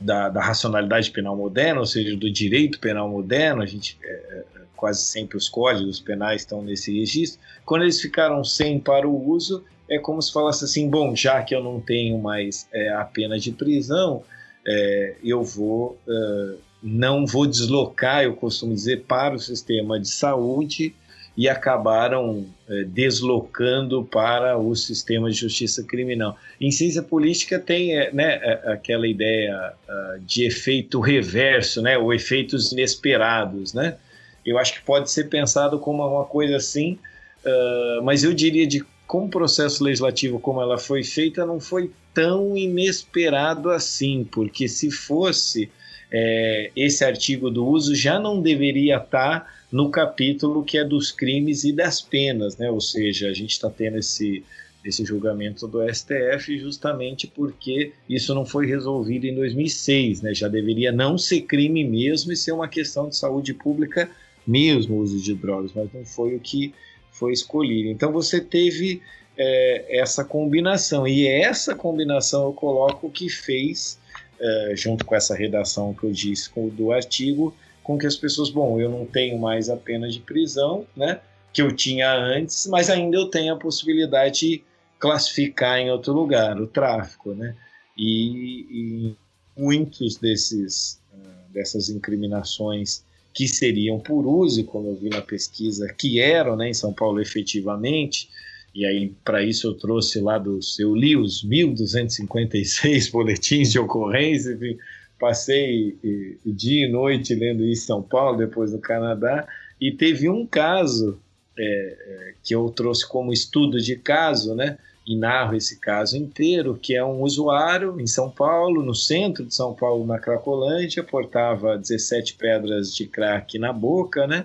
da, 0.00 0.30
da, 0.30 0.40
racionalidade 0.42 1.10
penal 1.10 1.36
moderna, 1.36 1.80
ou 1.80 1.86
seja, 1.86 2.16
do 2.16 2.30
direito 2.32 2.80
penal 2.80 3.08
moderno, 3.08 3.62
a 3.62 3.66
gente 3.66 3.98
é, 4.02 4.44
quase 4.78 5.02
sempre 5.02 5.36
os 5.36 5.48
códigos 5.48 6.00
penais 6.00 6.42
estão 6.42 6.62
nesse 6.62 6.96
registro. 6.96 7.40
Quando 7.66 7.82
eles 7.82 8.00
ficaram 8.00 8.42
sem 8.44 8.78
para 8.78 9.06
o 9.06 9.28
uso, 9.30 9.64
é 9.90 9.98
como 9.98 10.22
se 10.22 10.32
falasse 10.32 10.64
assim: 10.64 10.88
bom, 10.88 11.14
já 11.14 11.42
que 11.42 11.54
eu 11.54 11.62
não 11.62 11.80
tenho 11.80 12.18
mais 12.18 12.68
é, 12.72 12.90
a 12.90 13.04
pena 13.04 13.38
de 13.38 13.50
prisão, 13.50 14.22
é, 14.66 15.16
eu 15.22 15.42
vou 15.42 15.98
uh, 16.06 16.58
não 16.82 17.26
vou 17.26 17.46
deslocar, 17.46 18.22
eu 18.22 18.34
costumo 18.34 18.72
dizer, 18.72 19.04
para 19.04 19.34
o 19.34 19.38
sistema 19.38 19.98
de 19.98 20.08
saúde 20.08 20.94
e 21.36 21.48
acabaram 21.48 22.46
é, 22.68 22.82
deslocando 22.82 24.04
para 24.04 24.58
o 24.58 24.74
sistema 24.74 25.30
de 25.30 25.36
justiça 25.36 25.84
criminal. 25.84 26.36
Em 26.60 26.70
ciência 26.70 27.02
política 27.02 27.60
tem 27.60 27.96
é, 27.96 28.12
né, 28.12 28.34
aquela 28.64 29.06
ideia 29.06 29.72
uh, 29.88 30.20
de 30.20 30.44
efeito 30.44 31.00
reverso, 31.00 31.80
né, 31.80 31.96
ou 31.96 32.12
efeitos 32.12 32.72
inesperados, 32.72 33.72
né? 33.72 33.96
Eu 34.44 34.58
acho 34.58 34.74
que 34.74 34.80
pode 34.82 35.10
ser 35.10 35.24
pensado 35.24 35.78
como 35.78 36.06
uma 36.06 36.24
coisa 36.24 36.56
assim, 36.56 36.98
uh, 37.44 38.02
mas 38.02 38.24
eu 38.24 38.32
diria 38.32 38.66
de 38.66 38.84
com 39.06 39.24
o 39.24 39.28
processo 39.28 39.82
legislativo 39.82 40.38
como 40.38 40.60
ela 40.60 40.76
foi 40.76 41.02
feita, 41.02 41.46
não 41.46 41.58
foi 41.58 41.90
tão 42.12 42.56
inesperado 42.56 43.70
assim, 43.70 44.22
porque 44.30 44.68
se 44.68 44.90
fosse 44.90 45.70
é, 46.10 46.70
esse 46.76 47.04
artigo 47.04 47.50
do 47.50 47.66
uso 47.66 47.94
já 47.94 48.18
não 48.18 48.40
deveria 48.40 48.96
estar 48.96 49.50
no 49.72 49.90
capítulo 49.90 50.62
que 50.62 50.78
é 50.78 50.84
dos 50.84 51.10
crimes 51.10 51.64
e 51.64 51.72
das 51.72 52.00
penas, 52.00 52.56
né? 52.58 52.70
Ou 52.70 52.80
seja, 52.80 53.28
a 53.28 53.32
gente 53.32 53.50
está 53.50 53.70
tendo 53.70 53.98
esse 53.98 54.44
esse 54.84 55.04
julgamento 55.04 55.66
do 55.66 55.80
STF 55.92 56.56
justamente 56.56 57.26
porque 57.26 57.92
isso 58.08 58.34
não 58.34 58.46
foi 58.46 58.66
resolvido 58.66 59.26
em 59.26 59.34
2006, 59.34 60.22
né? 60.22 60.32
Já 60.32 60.48
deveria 60.48 60.92
não 60.92 61.18
ser 61.18 61.42
crime 61.42 61.84
mesmo 61.84 62.32
e 62.32 62.36
ser 62.36 62.52
uma 62.52 62.68
questão 62.68 63.08
de 63.08 63.16
saúde 63.16 63.52
pública 63.52 64.08
mesmo 64.48 64.96
o 64.96 65.00
uso 65.00 65.20
de 65.20 65.34
drogas, 65.34 65.72
mas 65.74 65.92
não 65.92 66.04
foi 66.06 66.34
o 66.34 66.40
que 66.40 66.74
foi 67.10 67.32
escolhido. 67.32 67.90
Então 67.90 68.10
você 68.10 68.40
teve 68.40 69.02
é, 69.36 70.00
essa 70.00 70.24
combinação, 70.24 71.06
e 71.06 71.26
essa 71.26 71.74
combinação 71.74 72.46
eu 72.46 72.52
coloco 72.54 73.10
que 73.10 73.28
fez, 73.28 73.98
é, 74.40 74.72
junto 74.74 75.04
com 75.04 75.14
essa 75.14 75.36
redação 75.36 75.92
que 75.92 76.04
eu 76.04 76.10
disse 76.10 76.48
com, 76.48 76.68
do 76.68 76.90
artigo, 76.90 77.54
com 77.82 77.98
que 77.98 78.06
as 78.06 78.16
pessoas, 78.16 78.48
bom, 78.48 78.80
eu 78.80 78.88
não 78.88 79.04
tenho 79.04 79.38
mais 79.38 79.68
a 79.68 79.76
pena 79.76 80.08
de 80.08 80.20
prisão, 80.20 80.86
né, 80.96 81.20
que 81.52 81.60
eu 81.60 81.74
tinha 81.74 82.12
antes, 82.14 82.66
mas 82.66 82.88
ainda 82.88 83.16
eu 83.16 83.28
tenho 83.28 83.54
a 83.54 83.58
possibilidade 83.58 84.40
de 84.40 84.64
classificar 84.98 85.78
em 85.78 85.90
outro 85.90 86.12
lugar, 86.12 86.60
o 86.60 86.66
tráfico, 86.66 87.34
né, 87.34 87.54
e, 87.96 88.66
e 88.70 89.16
muitos 89.56 90.16
desses, 90.16 91.00
uh, 91.12 91.52
dessas 91.52 91.88
incriminações 91.88 93.04
que 93.38 93.46
seriam 93.46 94.00
por 94.00 94.26
uso, 94.26 94.64
como 94.64 94.88
eu 94.88 94.96
vi 94.96 95.10
na 95.10 95.22
pesquisa, 95.22 95.94
que 95.96 96.18
eram 96.18 96.56
né, 96.56 96.70
em 96.70 96.74
São 96.74 96.92
Paulo 96.92 97.20
efetivamente, 97.20 98.28
e 98.74 98.84
aí 98.84 99.12
para 99.24 99.44
isso 99.44 99.68
eu 99.68 99.74
trouxe 99.74 100.20
lá 100.20 100.38
do 100.38 100.58
eu 100.76 100.92
li 100.92 101.16
os 101.16 101.46
1.256 101.46 103.12
boletins 103.14 103.70
de 103.70 103.78
ocorrência, 103.78 104.50
enfim, 104.54 104.76
passei 105.20 105.96
dia 106.44 106.86
e 106.86 106.90
noite 106.90 107.32
lendo 107.32 107.64
isso 107.64 107.84
em 107.84 107.86
São 107.86 108.02
Paulo, 108.02 108.38
depois 108.38 108.72
no 108.72 108.80
Canadá, 108.80 109.46
e 109.80 109.92
teve 109.92 110.28
um 110.28 110.44
caso 110.44 111.16
é, 111.56 111.62
é, 111.62 112.34
que 112.42 112.52
eu 112.52 112.68
trouxe 112.70 113.08
como 113.08 113.32
estudo 113.32 113.80
de 113.80 113.94
caso, 113.94 114.56
né? 114.56 114.78
E 115.08 115.16
narro 115.16 115.56
esse 115.56 115.80
caso 115.80 116.18
inteiro, 116.18 116.78
que 116.80 116.94
é 116.94 117.02
um 117.02 117.22
usuário 117.22 117.98
em 117.98 118.06
São 118.06 118.30
Paulo, 118.30 118.82
no 118.82 118.94
centro 118.94 119.46
de 119.46 119.54
São 119.54 119.72
Paulo, 119.72 120.06
na 120.06 120.18
Cracolândia, 120.18 121.02
portava 121.02 121.78
17 121.78 122.34
pedras 122.34 122.94
de 122.94 123.06
crack 123.06 123.58
na 123.58 123.72
boca, 123.72 124.26
né? 124.26 124.44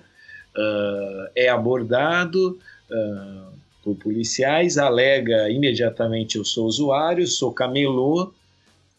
Uh, 0.56 1.30
é 1.36 1.50
abordado 1.50 2.58
uh, 2.90 3.54
por 3.84 3.96
policiais, 3.98 4.78
alega 4.78 5.50
imediatamente 5.50 6.38
eu 6.38 6.46
sou 6.46 6.66
usuário, 6.66 7.28
sou 7.28 7.52
camelô 7.52 8.32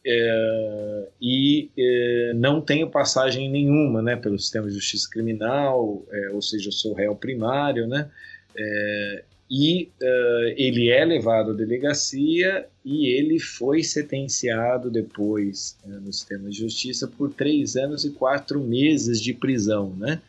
uh, 0.06 1.08
e 1.22 1.70
eh, 1.78 2.32
não 2.34 2.60
tenho 2.60 2.90
passagem 2.90 3.48
nenhuma, 3.48 4.02
né, 4.02 4.16
pelo 4.16 4.38
sistema 4.38 4.68
de 4.68 4.74
justiça 4.74 5.08
criminal, 5.10 6.02
eh, 6.12 6.30
ou 6.32 6.42
seja, 6.42 6.68
eu 6.68 6.72
sou 6.72 6.92
réu 6.92 7.16
primário, 7.16 7.86
né? 7.86 8.10
Eh, 8.54 9.24
e 9.57 9.88
uh, 10.02 10.55
ele 10.57 10.90
é 10.90 11.05
levado 11.05 11.52
à 11.52 11.55
delegacia 11.55 12.66
e 12.84 13.07
ele 13.07 13.38
foi 13.38 13.84
sentenciado 13.84 14.90
depois 14.90 15.78
uh, 15.84 16.00
no 16.00 16.12
sistema 16.12 16.50
de 16.50 16.59
justiça 16.59 17.07
por 17.07 17.32
três 17.32 17.76
anos 17.76 18.05
e 18.05 18.11
quatro 18.11 18.61
meses 18.61 19.20
de 19.20 19.32
prisão, 19.32 19.94
né? 19.96 20.20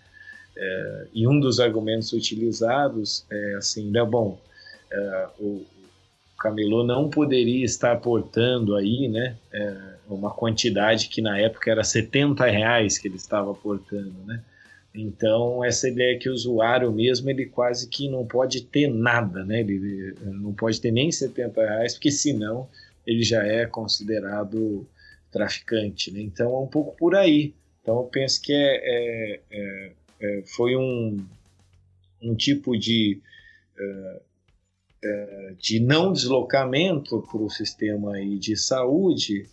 Uh, 0.56 1.08
e 1.12 1.28
um 1.28 1.40
dos 1.40 1.60
argumentos 1.60 2.14
utilizados 2.14 3.26
é 3.32 3.56
assim, 3.56 3.90
né, 3.90 4.06
bom, 4.06 4.40
o 5.40 5.66
Camelô 6.40 6.84
não 6.84 7.10
poderia 7.10 7.66
estar 7.66 8.00
portando 8.00 8.76
aí, 8.76 9.10
né, 9.10 9.36
uma 10.08 10.30
quantidade 10.30 11.10
que 11.10 11.20
na 11.20 11.38
época 11.38 11.72
era 11.72 11.84
70 11.84 12.46
reais 12.46 12.98
que 13.00 13.08
ele 13.08 13.18
estava 13.18 13.54
portando, 13.54 14.14
né? 14.26 14.42
Então, 14.98 15.64
essa 15.64 15.90
ideia 15.90 16.18
que 16.18 16.30
o 16.30 16.34
usuário 16.34 16.92
mesmo, 16.92 17.30
ele 17.30 17.46
quase 17.46 17.90
que 17.90 18.08
não 18.08 18.26
pode 18.26 18.62
ter 18.62 18.88
nada, 18.88 19.44
né? 19.44 19.60
Ele 19.60 20.16
não 20.24 20.54
pode 20.54 20.80
ter 20.80 20.92
nem 20.92 21.12
70 21.12 21.62
reais, 21.62 21.94
porque 21.94 22.10
senão 22.10 22.68
ele 23.06 23.22
já 23.22 23.46
é 23.46 23.66
considerado 23.66 24.88
traficante, 25.30 26.12
né? 26.12 26.22
Então, 26.22 26.50
é 26.54 26.60
um 26.60 26.68
pouco 26.68 26.96
por 26.96 27.14
aí. 27.14 27.54
Então, 27.82 27.98
eu 27.98 28.04
penso 28.06 28.42
que 28.42 28.54
é, 28.54 28.78
é, 28.84 29.40
é, 29.52 29.92
é 30.22 30.44
foi 30.56 30.78
um, 30.78 31.26
um 32.22 32.34
tipo 32.34 32.78
de, 32.78 33.20
é, 33.78 34.22
é, 35.04 35.54
de 35.60 35.82
não 35.82 36.14
deslocamento 36.14 37.22
para 37.30 37.42
o 37.42 37.50
sistema 37.50 38.14
aí 38.14 38.38
de 38.38 38.56
saúde, 38.56 39.46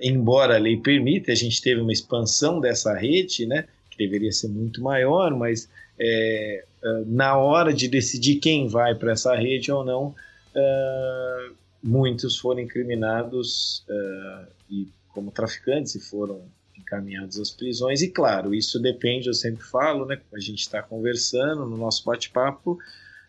embora 0.00 0.56
a 0.56 0.58
lei 0.58 0.78
permita, 0.78 1.30
a 1.30 1.34
gente 1.34 1.60
teve 1.60 1.82
uma 1.82 1.92
expansão 1.92 2.58
dessa 2.58 2.94
rede, 2.94 3.44
né? 3.44 3.66
Deveria 3.98 4.32
ser 4.32 4.48
muito 4.48 4.80
maior, 4.80 5.34
mas 5.36 5.68
é, 5.98 6.64
é, 6.82 7.02
na 7.06 7.36
hora 7.36 7.74
de 7.74 7.88
decidir 7.88 8.36
quem 8.36 8.68
vai 8.68 8.94
para 8.94 9.12
essa 9.12 9.34
rede 9.34 9.72
ou 9.72 9.84
não, 9.84 10.14
uh, 10.54 11.54
muitos 11.82 12.38
foram 12.38 12.60
incriminados 12.60 13.84
uh, 13.88 14.46
e 14.70 14.88
como 15.08 15.30
traficantes 15.32 15.96
e 15.96 16.00
foram 16.00 16.42
encaminhados 16.76 17.38
às 17.40 17.50
prisões. 17.50 18.00
E 18.00 18.08
claro, 18.08 18.54
isso 18.54 18.78
depende, 18.78 19.28
eu 19.28 19.34
sempre 19.34 19.64
falo, 19.64 20.06
né? 20.06 20.20
A 20.32 20.38
gente 20.38 20.60
está 20.60 20.80
conversando 20.82 21.66
no 21.66 21.76
nosso 21.76 22.04
bate-papo 22.04 22.78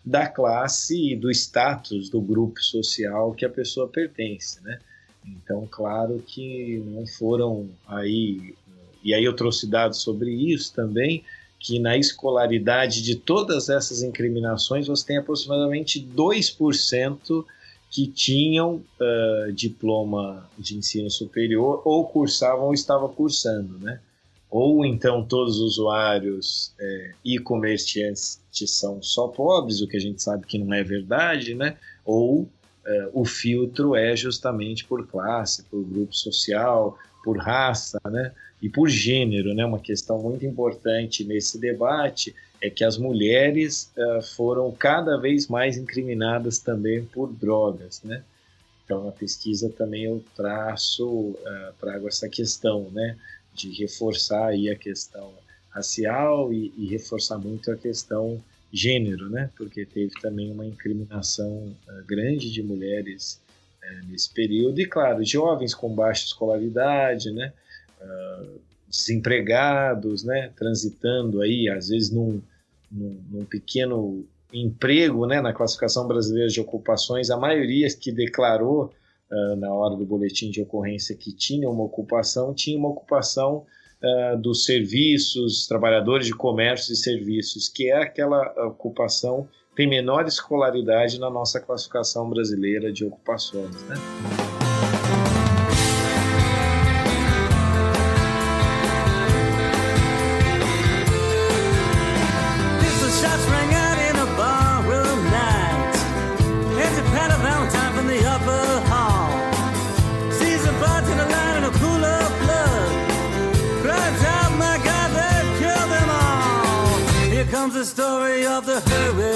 da 0.05 0.27
classe 0.27 1.11
e 1.11 1.15
do 1.15 1.29
status 1.31 2.09
do 2.09 2.21
grupo 2.21 2.61
social 2.61 3.33
que 3.33 3.45
a 3.45 3.49
pessoa 3.49 3.87
pertence, 3.87 4.61
né? 4.61 4.79
Então, 5.25 5.67
claro 5.69 6.23
que 6.25 6.81
não 6.85 7.05
foram 7.05 7.69
aí 7.87 8.55
e 9.03 9.13
aí 9.13 9.23
eu 9.23 9.35
trouxe 9.35 9.67
dados 9.67 9.99
sobre 10.01 10.31
isso 10.31 10.73
também, 10.73 11.23
que 11.59 11.77
na 11.79 11.97
escolaridade 11.97 13.01
de 13.01 13.15
todas 13.15 13.69
essas 13.69 14.01
incriminações 14.01 14.87
você 14.87 15.05
tem 15.05 15.17
aproximadamente 15.17 15.99
2% 15.99 17.45
que 17.89 18.07
tinham 18.07 18.75
uh, 18.75 19.51
diploma 19.51 20.47
de 20.57 20.77
ensino 20.77 21.09
superior 21.09 21.81
ou 21.83 22.05
cursavam 22.05 22.65
ou 22.65 22.73
estavam 22.73 23.09
cursando, 23.09 23.77
né? 23.79 23.99
Ou 24.49 24.85
então 24.85 25.23
todos 25.23 25.57
os 25.57 25.77
usuários 25.77 26.73
é, 26.79 27.11
e 27.23 27.37
comerciantes 27.37 28.39
são 28.51 29.01
só 29.01 29.27
pobres, 29.27 29.81
o 29.81 29.87
que 29.87 29.97
a 29.97 29.99
gente 29.99 30.23
sabe 30.23 30.45
que 30.47 30.57
não 30.57 30.73
é 30.73 30.83
verdade, 30.83 31.53
né? 31.53 31.77
Ou 32.05 32.41
uh, 32.41 32.49
o 33.13 33.25
filtro 33.25 33.95
é 33.95 34.15
justamente 34.15 34.85
por 34.85 35.05
classe, 35.07 35.63
por 35.63 35.83
grupo 35.83 36.15
social, 36.15 36.97
por 37.23 37.37
raça, 37.37 37.99
né? 38.05 38.31
E 38.61 38.69
por 38.69 38.89
gênero, 38.89 39.53
né? 39.53 39.65
Uma 39.65 39.79
questão 39.79 40.21
muito 40.21 40.45
importante 40.45 41.23
nesse 41.23 41.57
debate 41.57 42.35
é 42.61 42.69
que 42.69 42.83
as 42.83 42.97
mulheres 42.97 43.91
uh, 43.97 44.21
foram 44.21 44.71
cada 44.71 45.17
vez 45.17 45.47
mais 45.47 45.77
incriminadas 45.77 46.59
também 46.59 47.05
por 47.05 47.31
drogas, 47.31 48.01
né? 48.03 48.23
Então, 48.83 49.05
na 49.05 49.11
pesquisa 49.11 49.69
também 49.69 50.05
eu 50.05 50.23
traço, 50.35 51.07
uh, 51.07 51.73
trago 51.79 52.07
essa 52.07 52.27
questão, 52.27 52.89
né? 52.91 53.15
De 53.53 53.71
reforçar 53.71 54.47
aí 54.47 54.69
a 54.69 54.75
questão 54.75 55.31
racial 55.69 56.51
e, 56.51 56.73
e 56.77 56.87
reforçar 56.87 57.37
muito 57.37 57.71
a 57.71 57.77
questão 57.77 58.43
gênero, 58.73 59.29
né? 59.29 59.49
Porque 59.55 59.85
teve 59.85 60.11
também 60.21 60.51
uma 60.51 60.65
incriminação 60.65 61.73
uh, 61.87 62.05
grande 62.05 62.51
de 62.51 62.61
mulheres 62.61 63.39
nesse 64.07 64.31
período 64.31 64.79
e, 64.79 64.85
claro, 64.85 65.25
jovens 65.25 65.73
com 65.73 65.89
baixa 65.89 66.25
escolaridade, 66.25 67.31
né? 67.31 67.51
Desempregados, 68.89 70.23
né, 70.23 70.51
transitando 70.57 71.41
aí, 71.41 71.69
às 71.69 71.89
vezes 71.89 72.09
num, 72.09 72.41
num, 72.91 73.21
num, 73.29 73.45
pequeno 73.45 74.25
emprego, 74.51 75.27
né, 75.27 75.41
na 75.41 75.53
classificação 75.53 76.07
brasileira 76.07 76.49
de 76.49 76.59
ocupações, 76.59 77.29
a 77.29 77.37
maioria 77.37 77.87
que 77.95 78.11
declarou 78.11 78.91
uh, 79.31 79.55
na 79.57 79.71
hora 79.71 79.95
do 79.95 80.05
boletim 80.05 80.49
de 80.49 80.61
ocorrência 80.61 81.15
que 81.15 81.31
tinha 81.31 81.69
uma 81.69 81.83
ocupação, 81.83 82.53
tinha 82.53 82.77
uma 82.79 82.89
ocupação 82.89 83.65
uh, 84.01 84.37
dos 84.41 84.65
serviços, 84.65 85.67
trabalhadores 85.67 86.25
de 86.25 86.33
comércio 86.33 86.91
e 86.93 86.95
serviços, 86.95 87.69
que 87.69 87.91
é 87.91 88.01
aquela 88.01 88.41
ocupação 88.65 89.47
tem 89.75 89.87
menor 89.87 90.27
escolaridade 90.27 91.17
na 91.19 91.29
nossa 91.29 91.57
classificação 91.57 92.29
brasileira 92.29 92.91
de 92.91 93.05
ocupações, 93.05 93.81
né? 93.83 93.95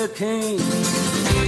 Hurricane. 0.03 0.57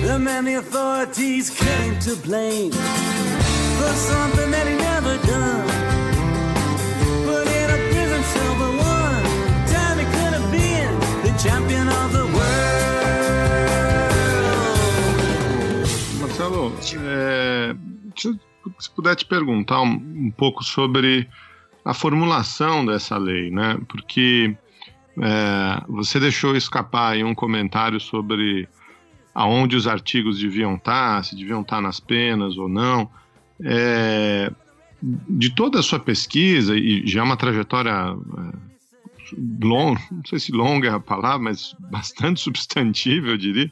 The 0.01 0.17
man 0.17 0.45
the 0.45 0.55
authorities 0.55 1.49
came 1.49 1.99
to 1.99 2.15
blame 2.17 2.71
for 2.71 3.93
something 3.93 4.51
that 4.51 4.67
he 4.67 4.75
never 4.75 5.17
done. 5.27 5.67
Put 7.25 7.47
in 7.47 7.69
a 7.69 7.77
prison 7.91 8.23
cell 8.23 8.55
for 8.55 8.71
one 8.77 9.23
time 9.67 9.99
he 9.99 10.05
could 10.05 10.33
have 10.37 10.49
been 10.51 10.99
the 11.23 11.33
champion 11.37 11.87
of 11.89 12.13
the 12.13 12.25
world. 12.35 12.45
Marcelo, 16.21 16.71
é, 17.03 17.75
se 18.79 18.89
puder 18.95 19.15
te 19.15 19.25
perguntar 19.25 19.81
um, 19.81 19.95
um 20.27 20.31
pouco 20.31 20.63
sobre 20.63 21.27
a 21.83 21.93
formulação 21.93 22.85
dessa 22.85 23.17
lei, 23.17 23.51
né? 23.51 23.77
Porque 23.87 24.57
é, 25.21 25.83
você 25.87 26.19
deixou 26.19 26.55
escapar 26.55 27.13
aí 27.13 27.23
um 27.23 27.35
comentário 27.35 27.99
sobre 27.99 28.67
aonde 29.33 29.75
os 29.75 29.87
artigos 29.87 30.39
deviam 30.39 30.75
estar, 30.75 31.23
se 31.23 31.35
deviam 31.35 31.61
estar 31.61 31.81
nas 31.81 31.99
penas 31.99 32.57
ou 32.57 32.69
não. 32.69 33.09
É, 33.63 34.51
de 35.01 35.53
toda 35.53 35.79
a 35.79 35.83
sua 35.83 35.99
pesquisa, 35.99 36.75
e 36.75 37.05
já 37.05 37.19
é 37.19 37.23
uma 37.23 37.37
trajetória 37.37 37.91
é, 37.91 38.75
longa, 39.61 40.01
não 40.11 40.23
sei 40.25 40.39
se 40.39 40.51
longa 40.51 40.87
é 40.89 40.91
a 40.91 40.99
palavra, 40.99 41.39
mas 41.39 41.75
bastante 41.79 42.39
substantiva, 42.41 43.27
eu 43.27 43.37
diria. 43.37 43.71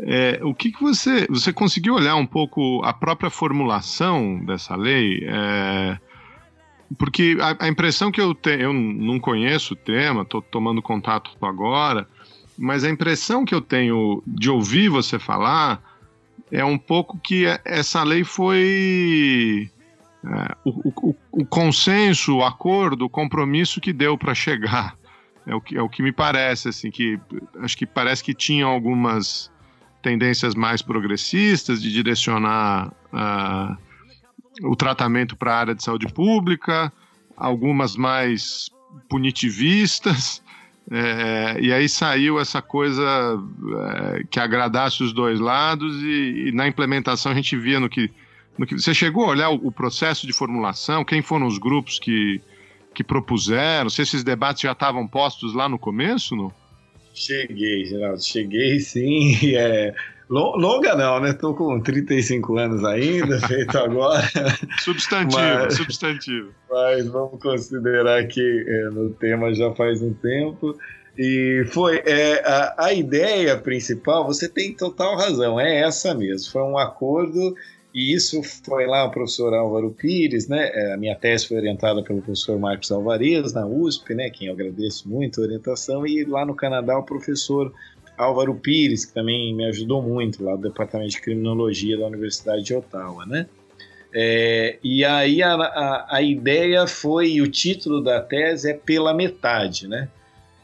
É, 0.00 0.40
o 0.42 0.54
que, 0.54 0.70
que 0.70 0.80
você. 0.80 1.26
Você 1.28 1.52
conseguiu 1.52 1.94
olhar 1.94 2.14
um 2.14 2.26
pouco 2.26 2.80
a 2.84 2.92
própria 2.92 3.30
formulação 3.30 4.44
dessa 4.44 4.76
lei? 4.76 5.24
É, 5.24 5.98
porque 6.96 7.36
a, 7.40 7.66
a, 7.66 7.68
impressão 7.68 8.10
que 8.10 8.20
eu 8.20 8.34
tenho, 8.34 8.60
eu 8.62 8.72
não 8.72 9.20
conheço 9.20 9.74
o 9.74 9.76
tema, 9.76 10.22
estou 10.22 10.40
tomando 10.40 10.80
contato 10.80 11.30
agora, 11.42 12.08
mas 12.56 12.84
a 12.84 12.90
impressão 12.90 13.44
que 13.44 13.54
eu 13.54 13.60
tenho 13.60 14.22
de 14.26 14.50
ouvir 14.50 14.88
você 14.88 15.18
falar 15.18 15.82
é 16.50 16.64
um 16.64 16.78
pouco 16.78 17.18
que 17.18 17.44
essa 17.64 18.02
lei 18.02 18.24
foi 18.24 19.70
é, 20.24 20.56
o, 20.64 21.10
o, 21.10 21.16
o, 21.30 21.46
consenso, 21.46 22.36
o 22.36 22.44
acordo, 22.44 23.04
o 23.04 23.10
compromisso 23.10 23.80
que 23.80 23.92
deu 23.92 24.16
para 24.16 24.34
chegar. 24.34 24.96
É 25.46 25.54
o, 25.54 25.60
que, 25.60 25.76
é 25.76 25.82
o 25.82 25.88
que 25.88 26.02
me 26.02 26.12
parece, 26.12 26.68
assim, 26.68 26.90
que 26.90 27.18
acho 27.60 27.76
que 27.76 27.86
parece 27.86 28.22
que 28.22 28.34
tinha 28.34 28.66
algumas 28.66 29.50
tendências 30.02 30.54
mais 30.54 30.82
progressistas 30.82 31.80
de 31.80 31.90
direcionar 31.90 32.92
uh, 33.12 33.76
o 34.62 34.74
tratamento 34.76 35.36
para 35.36 35.54
a 35.54 35.58
área 35.58 35.74
de 35.74 35.82
saúde 35.82 36.06
pública, 36.12 36.92
algumas 37.36 37.96
mais 37.96 38.70
punitivistas, 39.08 40.42
é, 40.90 41.60
e 41.60 41.72
aí 41.72 41.88
saiu 41.88 42.40
essa 42.40 42.62
coisa 42.62 43.02
é, 44.14 44.24
que 44.30 44.40
agradasse 44.40 45.02
os 45.02 45.12
dois 45.12 45.38
lados, 45.38 46.02
e, 46.02 46.48
e, 46.48 46.52
na 46.52 46.66
implementação 46.66 47.32
a 47.32 47.34
gente 47.34 47.56
via 47.56 47.78
no 47.78 47.88
que, 47.88 48.10
no 48.56 48.66
que. 48.66 48.78
Você 48.78 48.94
chegou 48.94 49.24
a 49.24 49.28
olhar 49.28 49.50
o, 49.50 49.66
o, 49.66 49.72
processo 49.72 50.26
de 50.26 50.32
formulação, 50.32 51.04
quem 51.04 51.22
foram 51.22 51.46
os 51.46 51.58
grupos 51.58 51.98
que, 51.98 52.40
que 52.94 53.04
propuseram, 53.04 53.90
se 53.90 54.02
esses 54.02 54.24
debates 54.24 54.62
já 54.62 54.72
estavam 54.72 55.06
postos 55.06 55.54
lá 55.54 55.68
no 55.68 55.78
começo? 55.78 56.34
Não? 56.34 56.52
Cheguei, 57.14 57.84
Geraldo, 57.84 58.22
cheguei 58.22 58.80
sim. 58.80 59.36
É, 59.56 59.94
Longa 60.30 60.94
não, 60.94 61.20
né? 61.20 61.32
Tô 61.32 61.54
com 61.54 61.80
35 61.80 62.58
anos 62.58 62.84
ainda, 62.84 63.40
feito 63.48 63.76
agora. 63.78 64.22
substantivo, 64.80 65.40
mas, 65.40 65.76
substantivo. 65.76 66.50
Mas 66.70 67.08
vamos 67.08 67.40
considerar 67.40 68.26
que 68.26 68.64
é, 68.68 68.90
no 68.90 69.10
tema 69.10 69.54
já 69.54 69.72
faz 69.74 70.02
um 70.02 70.12
tempo. 70.12 70.76
E 71.16 71.64
foi 71.68 72.02
é, 72.06 72.42
a, 72.46 72.86
a 72.86 72.92
ideia 72.92 73.56
principal, 73.56 74.24
você 74.24 74.48
tem 74.48 74.72
total 74.74 75.16
razão, 75.16 75.58
é 75.58 75.80
essa 75.80 76.14
mesmo. 76.14 76.52
Foi 76.52 76.62
um 76.62 76.78
acordo 76.78 77.54
e 77.94 78.14
isso 78.14 78.42
foi 78.64 78.86
lá 78.86 79.06
o 79.06 79.10
professor 79.10 79.52
Álvaro 79.54 79.90
Pires, 79.90 80.46
né? 80.46 80.70
É, 80.72 80.92
a 80.92 80.96
minha 80.96 81.16
tese 81.16 81.48
foi 81.48 81.56
orientada 81.56 82.02
pelo 82.02 82.20
professor 82.20 82.58
Marcos 82.58 82.92
Alvarez, 82.92 83.52
na 83.52 83.66
USP, 83.66 84.14
né? 84.14 84.30
Quem 84.30 84.48
eu 84.48 84.52
agradeço 84.52 85.08
muito 85.08 85.40
a 85.40 85.44
orientação, 85.44 86.06
e 86.06 86.24
lá 86.24 86.44
no 86.44 86.54
Canadá 86.54 86.98
o 86.98 87.02
professor 87.02 87.72
Álvaro 88.18 88.54
Pires, 88.56 89.04
que 89.04 89.14
também 89.14 89.54
me 89.54 89.64
ajudou 89.66 90.02
muito 90.02 90.44
lá 90.44 90.56
do 90.56 90.62
Departamento 90.62 91.10
de 91.10 91.20
Criminologia 91.20 91.96
da 91.96 92.06
Universidade 92.06 92.64
de 92.64 92.74
Ottawa, 92.74 93.24
né? 93.24 93.46
É, 94.12 94.78
e 94.82 95.04
aí 95.04 95.42
a, 95.42 95.54
a, 95.54 96.16
a, 96.16 96.22
ideia 96.22 96.86
foi, 96.86 97.40
o 97.40 97.46
título 97.46 98.02
da 98.02 98.20
tese 98.20 98.70
é 98.70 98.74
Pela 98.74 99.14
Metade, 99.14 99.86
né? 99.86 100.08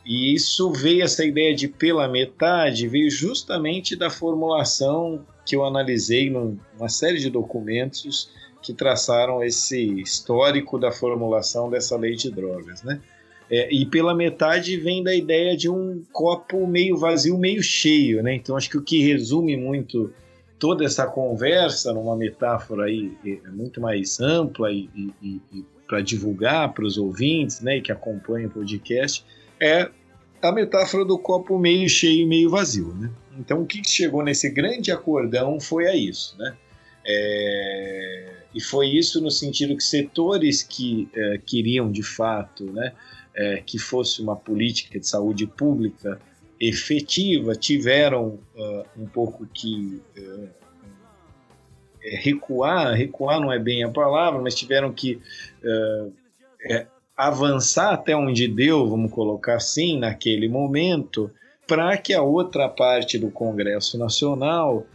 E 0.05 0.35
isso 0.35 0.71
veio, 0.71 1.03
essa 1.03 1.25
ideia 1.25 1.55
de 1.55 1.67
pela 1.67 2.07
metade, 2.07 2.87
veio 2.87 3.11
justamente 3.11 3.97
da 3.97 4.11
formulação 4.11 5.25
que 5.47 5.57
eu 5.57 5.65
analisei 5.65 6.29
numa 6.29 6.89
série 6.89 7.19
de 7.19 7.31
documentos 7.31 8.31
que 8.63 8.75
traçaram 8.75 9.43
esse 9.43 10.01
histórico 10.01 10.79
da 10.79 10.93
formulação 10.93 11.71
dessa 11.71 11.97
lei 11.97 12.15
de 12.17 12.31
drogas, 12.31 12.83
né? 12.83 13.01
É, 13.51 13.73
e 13.73 13.85
pela 13.85 14.15
metade 14.15 14.77
vem 14.77 15.03
da 15.03 15.15
ideia 15.15 15.57
de 15.57 15.69
um 15.69 16.03
copo 16.13 16.67
meio 16.67 16.97
vazio, 16.97 17.37
meio 17.37 17.63
cheio, 17.63 18.23
né? 18.23 18.35
Então 18.35 18.57
acho 18.57 18.71
que 18.71 18.79
o 18.79 18.83
que 18.83 19.03
resume 19.03 19.57
muito 19.57 20.13
toda 20.59 20.85
essa 20.85 21.07
conversa 21.07 21.93
numa 21.93 22.17
metáfora 22.17 22.85
aí 22.85 23.13
é 23.25 23.51
muito 23.51 23.81
mais 23.81 24.19
ampla 24.19 24.73
e, 24.73 24.89
e, 24.95 25.41
e 25.53 25.65
para 25.87 26.01
divulgar 26.01 26.73
para 26.73 26.85
os 26.85 26.97
ouvintes, 26.97 27.61
né, 27.61 27.81
que 27.81 27.93
acompanham 27.93 28.49
o 28.49 28.53
podcast, 28.53 29.25
é 29.61 29.91
a 30.41 30.53
metáfora 30.53 31.05
do 31.05 31.19
copo 31.19 31.59
meio 31.59 31.89
cheio 31.89 32.23
e 32.23 32.27
meio 32.27 32.51
vazio, 32.51 32.95
né? 32.95 33.11
Então 33.39 33.63
o 33.63 33.67
que 33.67 33.83
chegou 33.87 34.23
nesse 34.23 34.51
grande 34.51 34.91
acordão 34.91 35.61
foi 35.61 35.87
a 35.87 35.95
isso, 35.95 36.37
né? 36.39 36.57
É... 37.07 38.31
E 38.55 38.61
foi 38.61 38.89
isso 38.89 39.21
no 39.21 39.31
sentido 39.31 39.77
que 39.77 39.83
setores 39.83 40.63
que 40.63 41.09
é, 41.13 41.41
queriam 41.45 41.91
de 41.91 42.05
fato, 42.05 42.65
né, 42.73 42.93
é, 43.37 43.63
que 43.65 43.79
fosse 43.79 44.23
uma 44.23 44.37
política 44.37 44.99
de 44.99 45.07
saúde 45.07 45.47
pública 45.47 46.19
efetiva 46.61 47.55
tiveram 47.55 48.39
uh, 48.55 48.85
um 48.97 49.07
pouco 49.07 49.47
que 49.53 50.01
uh, 50.17 50.49
recuar, 52.01 52.95
recuar 52.95 53.41
não 53.41 53.53
é 53.53 53.59
bem 53.59 53.83
a 53.83 53.89
palavra, 53.89 54.41
mas 54.41 54.55
tiveram 54.55 54.93
que 54.93 55.21
uh, 55.63 56.13
é, 56.71 56.87
avançar 57.17 57.93
até 57.95 58.17
onde 58.17 58.47
deu, 58.47 58.89
vamos 58.89 59.13
colocar 59.13 59.57
assim, 59.57 59.99
naquele 59.99 60.49
momento, 60.49 61.31
para 61.67 61.97
que 61.97 62.13
a 62.13 62.23
outra 62.23 62.69
parte 62.69 63.19
do 63.19 63.31
Congresso 63.31 63.99
Nacional 63.99 64.87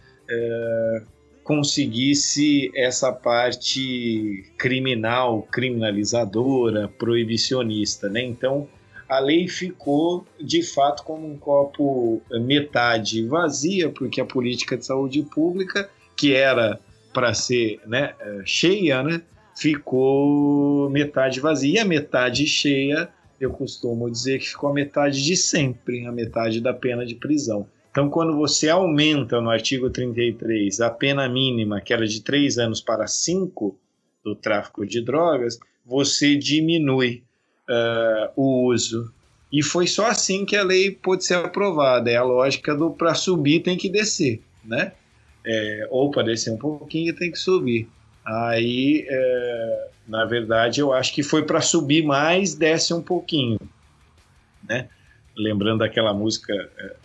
conseguisse 1.50 2.72
essa 2.76 3.12
parte 3.12 4.45
criminal, 4.56 5.41
criminalizadora, 5.52 6.88
proibicionista, 6.88 8.08
né? 8.08 8.22
Então 8.22 8.70
a 9.10 9.18
lei 9.18 9.47
ficou 9.47 10.28
de 10.39 10.62
fato 10.62 11.04
como 11.04 11.26
um 11.26 11.36
copo 11.39 12.22
metade 12.30 13.26
vazia, 13.26 13.89
porque 13.89 14.22
a 14.22 14.26
política 14.26 14.78
de 14.78 14.86
saúde 14.86 15.24
pública, 15.24 15.89
que 16.16 16.36
era 16.36 16.80
para 17.12 17.34
ser 17.34 17.80
né, 17.88 18.14
cheia, 18.45 19.02
né, 19.02 19.20
ficou 19.58 20.88
metade 20.91 21.39
vazia. 21.39 21.78
E 21.78 21.80
a 21.80 21.86
metade 21.86 22.45
cheia, 22.45 23.10
eu 23.41 23.50
costumo 23.50 24.08
dizer 24.08 24.38
que 24.38 24.50
ficou 24.50 24.70
a 24.70 24.74
metade 24.74 25.24
de 25.24 25.36
sempre, 25.36 26.06
a 26.06 26.12
metade 26.12 26.62
da 26.62 26.76
pena 26.76 27.04
de 27.04 27.16
prisão. 27.16 27.66
Então, 27.91 28.09
quando 28.09 28.35
você 28.35 28.69
aumenta 28.69 29.41
no 29.41 29.49
artigo 29.49 29.89
33 29.89 30.79
a 30.79 30.89
pena 30.89 31.27
mínima, 31.27 31.81
que 31.81 31.93
era 31.93 32.05
de 32.05 32.21
3 32.21 32.57
anos 32.59 32.81
para 32.81 33.07
5, 33.07 33.77
do 34.23 34.35
tráfico 34.35 34.85
de 34.85 35.01
drogas, 35.01 35.59
você 35.85 36.35
diminui 36.35 37.23
uh, 37.67 38.31
o 38.35 38.67
uso. 38.67 39.11
E 39.51 39.63
foi 39.63 39.87
só 39.87 40.05
assim 40.05 40.45
que 40.45 40.55
a 40.55 40.63
lei 40.63 40.91
pôde 40.91 41.25
ser 41.25 41.35
aprovada. 41.35 42.09
É 42.11 42.15
a 42.15 42.23
lógica 42.23 42.75
do 42.75 42.91
para 42.91 43.15
subir 43.15 43.61
tem 43.61 43.77
que 43.77 43.89
descer, 43.89 44.41
né? 44.63 44.93
É, 45.45 45.87
ou 45.89 46.11
para 46.11 46.23
descer 46.23 46.51
um 46.51 46.57
pouquinho 46.57 47.15
tem 47.15 47.31
que 47.31 47.39
subir. 47.39 47.87
Aí, 48.23 49.07
é, 49.09 49.87
na 50.07 50.25
verdade, 50.25 50.81
eu 50.81 50.93
acho 50.93 51.13
que 51.13 51.23
foi 51.23 51.43
para 51.43 51.61
subir 51.61 52.03
mais, 52.03 52.53
desce 52.53 52.93
um 52.93 53.01
pouquinho, 53.01 53.57
né? 54.67 54.87
Lembrando 55.35 55.83
aquela 55.83 56.13
música 56.13 56.53
é, 56.53 56.95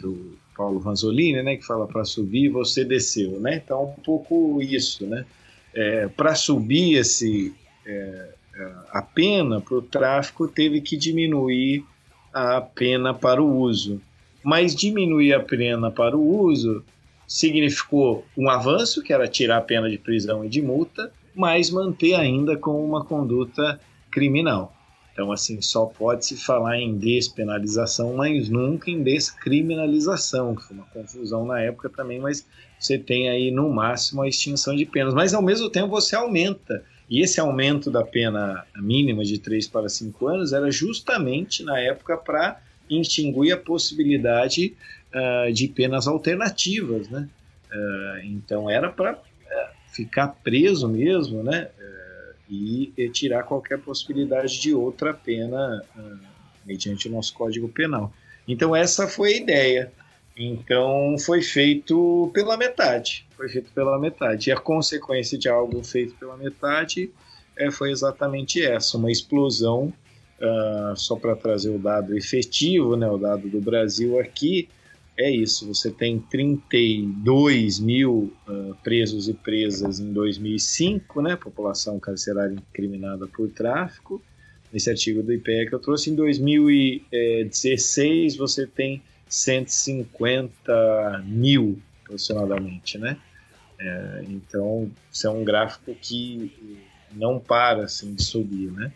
do 0.00 0.38
Paulo 0.56 0.80
Vanzolini, 0.80 1.42
né, 1.42 1.56
que 1.56 1.64
fala 1.64 1.86
para 1.86 2.04
subir 2.04 2.48
você 2.48 2.84
desceu, 2.84 3.40
né? 3.40 3.62
Então 3.64 3.94
um 3.98 4.02
pouco 4.02 4.60
isso, 4.60 5.06
né? 5.06 5.24
É, 5.72 6.08
para 6.08 6.34
subir 6.34 6.96
esse 6.96 7.54
é, 7.86 8.34
é 8.54 8.72
a 8.90 9.02
pena 9.02 9.60
para 9.60 9.76
o 9.76 9.82
tráfico 9.82 10.48
teve 10.48 10.80
que 10.80 10.96
diminuir 10.96 11.84
a 12.32 12.60
pena 12.60 13.14
para 13.14 13.42
o 13.42 13.58
uso, 13.58 14.00
mas 14.42 14.74
diminuir 14.74 15.32
a 15.32 15.40
pena 15.40 15.90
para 15.90 16.16
o 16.16 16.42
uso 16.44 16.84
significou 17.26 18.24
um 18.36 18.50
avanço, 18.50 19.02
que 19.02 19.12
era 19.12 19.28
tirar 19.28 19.58
a 19.58 19.62
pena 19.62 19.88
de 19.88 19.96
prisão 19.96 20.44
e 20.44 20.48
de 20.48 20.60
multa, 20.60 21.12
mas 21.34 21.70
manter 21.70 22.14
ainda 22.14 22.56
com 22.56 22.84
uma 22.84 23.04
conduta 23.04 23.80
criminal. 24.10 24.74
Então, 25.20 25.32
assim, 25.32 25.60
só 25.60 25.84
pode 25.84 26.24
se 26.24 26.34
falar 26.34 26.78
em 26.78 26.96
despenalização, 26.96 28.14
mas 28.14 28.48
nunca 28.48 28.90
em 28.90 29.02
descriminalização, 29.02 30.56
que 30.56 30.62
foi 30.62 30.74
uma 30.74 30.86
confusão 30.86 31.44
na 31.44 31.60
época 31.60 31.90
também, 31.90 32.18
mas 32.18 32.46
você 32.78 32.96
tem 32.96 33.28
aí 33.28 33.50
no 33.50 33.68
máximo 33.68 34.22
a 34.22 34.28
extinção 34.28 34.74
de 34.74 34.86
penas. 34.86 35.12
Mas 35.12 35.34
ao 35.34 35.42
mesmo 35.42 35.68
tempo 35.68 35.88
você 35.88 36.16
aumenta. 36.16 36.82
E 37.06 37.20
esse 37.20 37.38
aumento 37.38 37.90
da 37.90 38.02
pena 38.02 38.64
mínima 38.76 39.22
de 39.22 39.38
3 39.38 39.68
para 39.68 39.90
5 39.90 40.26
anos 40.26 40.54
era 40.54 40.70
justamente 40.70 41.62
na 41.64 41.78
época 41.78 42.16
para 42.16 42.58
extinguir 42.88 43.52
a 43.52 43.58
possibilidade 43.58 44.74
uh, 45.14 45.52
de 45.52 45.68
penas 45.68 46.08
alternativas, 46.08 47.10
né? 47.10 47.28
Uh, 47.70 48.24
então 48.24 48.70
era 48.70 48.88
para 48.88 49.12
uh, 49.12 49.18
é, 49.50 49.68
ficar 49.92 50.28
preso 50.42 50.88
mesmo, 50.88 51.42
né? 51.42 51.68
E, 52.50 52.92
tirar 53.10 53.44
qualquer 53.44 53.78
possibilidade 53.78 54.60
de 54.60 54.74
outra 54.74 55.14
pena 55.14 55.84
mediante 56.66 57.08
o 57.08 57.12
nosso 57.12 57.32
Código 57.34 57.68
Penal. 57.68 58.12
Então 58.46 58.74
essa 58.74 59.06
foi 59.06 59.34
a 59.34 59.36
ideia. 59.36 59.92
Então 60.36 61.16
foi 61.18 61.42
feito 61.42 62.30
pela 62.32 62.56
metade. 62.56 63.26
Foi 63.36 63.48
feito 63.48 63.70
pela 63.72 63.98
metade. 63.98 64.50
E 64.50 64.52
a 64.52 64.56
consequência 64.56 65.38
de 65.38 65.48
algo 65.48 65.82
feito 65.84 66.14
pela 66.14 66.36
metade 66.36 67.10
é, 67.56 67.70
foi 67.70 67.90
exatamente 67.90 68.64
essa, 68.64 68.96
uma 68.96 69.10
explosão. 69.10 69.92
Uh, 70.40 70.96
só 70.96 71.16
para 71.16 71.36
trazer 71.36 71.68
o 71.68 71.78
dado 71.78 72.16
efetivo, 72.16 72.96
né, 72.96 73.06
o 73.06 73.18
dado 73.18 73.46
do 73.46 73.60
Brasil 73.60 74.18
aqui, 74.18 74.70
é 75.20 75.30
isso. 75.30 75.68
Você 75.68 75.90
tem 75.90 76.18
32 76.18 77.78
mil 77.78 78.32
uh, 78.48 78.74
presos 78.82 79.28
e 79.28 79.34
presas 79.34 80.00
em 80.00 80.10
2005, 80.12 81.20
né? 81.20 81.36
População 81.36 82.00
carcerária 82.00 82.54
incriminada 82.54 83.26
por 83.26 83.50
tráfico. 83.50 84.22
Nesse 84.72 84.88
artigo 84.88 85.22
do 85.22 85.30
IPE 85.32 85.66
que 85.68 85.74
eu 85.74 85.78
trouxe, 85.78 86.08
em 86.10 86.14
2016 86.14 88.36
você 88.36 88.66
tem 88.66 89.02
150 89.28 91.22
mil 91.26 91.78
aproximadamente, 92.02 92.96
né? 92.96 93.18
É, 93.78 94.24
então, 94.28 94.90
isso 95.12 95.26
é 95.26 95.30
um 95.30 95.44
gráfico 95.44 95.94
que 95.94 96.80
não 97.12 97.38
para 97.38 97.84
assim, 97.84 98.14
de 98.14 98.22
subir, 98.22 98.72
né? 98.72 98.90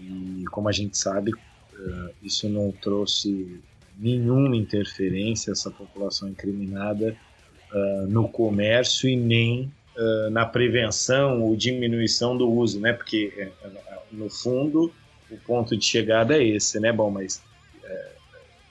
E 0.00 0.44
como 0.50 0.66
a 0.68 0.72
gente 0.72 0.96
sabe, 0.96 1.32
uh, 1.32 2.10
isso 2.22 2.48
não 2.48 2.72
trouxe 2.72 3.60
nenhuma 4.02 4.56
interferência 4.56 5.52
essa 5.52 5.70
população 5.70 6.28
incriminada 6.28 7.16
uh, 7.72 8.06
no 8.08 8.28
comércio 8.28 9.08
e 9.08 9.14
nem 9.14 9.72
uh, 9.96 10.30
na 10.30 10.44
prevenção 10.44 11.40
ou 11.40 11.54
diminuição 11.54 12.36
do 12.36 12.50
uso, 12.50 12.80
né? 12.80 12.92
Porque 12.92 13.32
é, 13.36 13.42
é, 13.42 13.70
no 14.10 14.28
fundo 14.28 14.92
o 15.30 15.36
ponto 15.38 15.76
de 15.76 15.84
chegada 15.84 16.36
é 16.36 16.44
esse, 16.44 16.80
né? 16.80 16.92
Bom, 16.92 17.12
mas 17.12 17.40
é, 17.84 18.12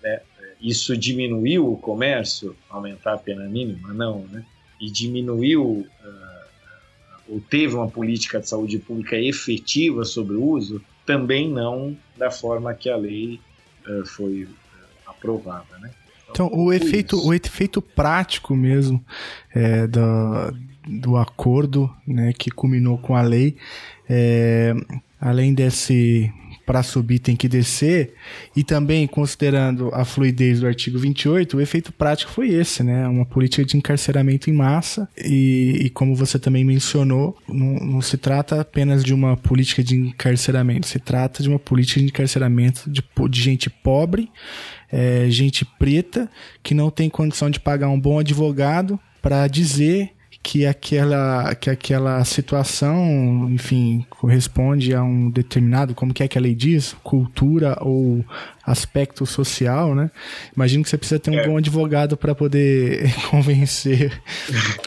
né, 0.03 0.21
isso 0.59 0.97
diminuiu 0.97 1.71
o 1.71 1.77
comércio, 1.77 2.53
aumentar 2.69 3.13
a 3.13 3.17
pena 3.17 3.47
mínima? 3.47 3.93
Não, 3.93 4.27
né? 4.27 4.45
E 4.81 4.91
diminuiu 4.91 5.87
uh, 6.03 6.41
ou 7.29 7.39
teve 7.39 7.73
uma 7.75 7.87
política 7.87 8.41
de 8.41 8.49
saúde 8.49 8.77
pública 8.79 9.15
efetiva 9.15 10.03
sobre 10.03 10.35
o 10.35 10.43
uso? 10.43 10.81
Também 11.05 11.49
não 11.49 11.97
da 12.17 12.29
forma 12.29 12.73
que 12.73 12.89
a 12.89 12.97
lei 12.97 13.39
uh, 13.87 14.05
foi 14.05 14.45
aprovada, 15.21 15.77
né? 15.79 15.91
Então, 16.31 16.49
o 16.53 16.71
efeito, 16.71 17.23
o 17.25 17.33
efeito 17.33 17.81
prático 17.81 18.55
mesmo 18.55 19.03
é, 19.53 19.85
do, 19.85 19.99
do 20.87 21.17
acordo 21.17 21.93
né, 22.07 22.31
que 22.33 22.49
culminou 22.49 22.97
com 22.97 23.15
a 23.15 23.21
lei, 23.21 23.57
é, 24.09 24.73
além 25.19 25.53
desse 25.53 26.33
para 26.65 26.83
subir 26.83 27.19
tem 27.19 27.35
que 27.35 27.49
descer, 27.49 28.13
e 28.55 28.63
também 28.63 29.05
considerando 29.05 29.89
a 29.93 30.05
fluidez 30.05 30.61
do 30.61 30.67
artigo 30.67 30.97
28, 30.97 31.57
o 31.57 31.59
efeito 31.61 31.91
prático 31.91 32.31
foi 32.31 32.49
esse, 32.49 32.81
né? 32.81 33.05
Uma 33.09 33.25
política 33.25 33.65
de 33.65 33.75
encarceramento 33.75 34.49
em 34.49 34.53
massa, 34.53 35.09
e, 35.17 35.81
e 35.81 35.89
como 35.89 36.15
você 36.15 36.39
também 36.39 36.63
mencionou, 36.63 37.35
não, 37.45 37.73
não, 37.75 38.01
se 38.01 38.15
trata 38.15 38.61
apenas 38.61 39.03
de 39.03 39.13
uma 39.13 39.35
política 39.35 39.83
de 39.83 39.97
encarceramento, 39.97 40.87
se 40.87 40.99
trata 40.99 41.43
de 41.43 41.49
uma 41.49 41.59
política 41.59 41.99
de 41.99 42.05
encarceramento 42.05 42.89
de, 42.89 43.03
de 43.29 43.41
gente 43.41 43.69
pobre 43.69 44.29
é, 44.91 45.29
gente 45.29 45.63
preta 45.63 46.29
que 46.61 46.73
não 46.73 46.89
tem 46.89 47.09
condição 47.09 47.49
de 47.49 47.59
pagar 47.59 47.89
um 47.89 47.99
bom 47.99 48.19
advogado 48.19 48.99
para 49.21 49.47
dizer 49.47 50.11
que 50.43 50.65
aquela, 50.65 51.53
que 51.53 51.69
aquela 51.69 52.23
situação, 52.25 53.47
enfim, 53.51 54.05
corresponde 54.09 54.93
a 54.93 55.03
um 55.03 55.29
determinado, 55.29 55.93
como 55.93 56.13
que 56.13 56.23
é 56.23 56.27
que 56.27 56.37
a 56.37 56.41
lei 56.41 56.55
diz, 56.55 56.95
cultura 57.03 57.77
ou 57.79 58.25
aspecto 58.65 59.25
social, 59.25 59.93
né? 59.93 60.09
Imagino 60.55 60.83
que 60.83 60.89
você 60.89 60.97
precisa 60.97 61.19
ter 61.19 61.29
um 61.29 61.39
é. 61.39 61.47
bom 61.47 61.57
advogado 61.57 62.17
para 62.17 62.33
poder 62.33 63.13
convencer 63.29 64.11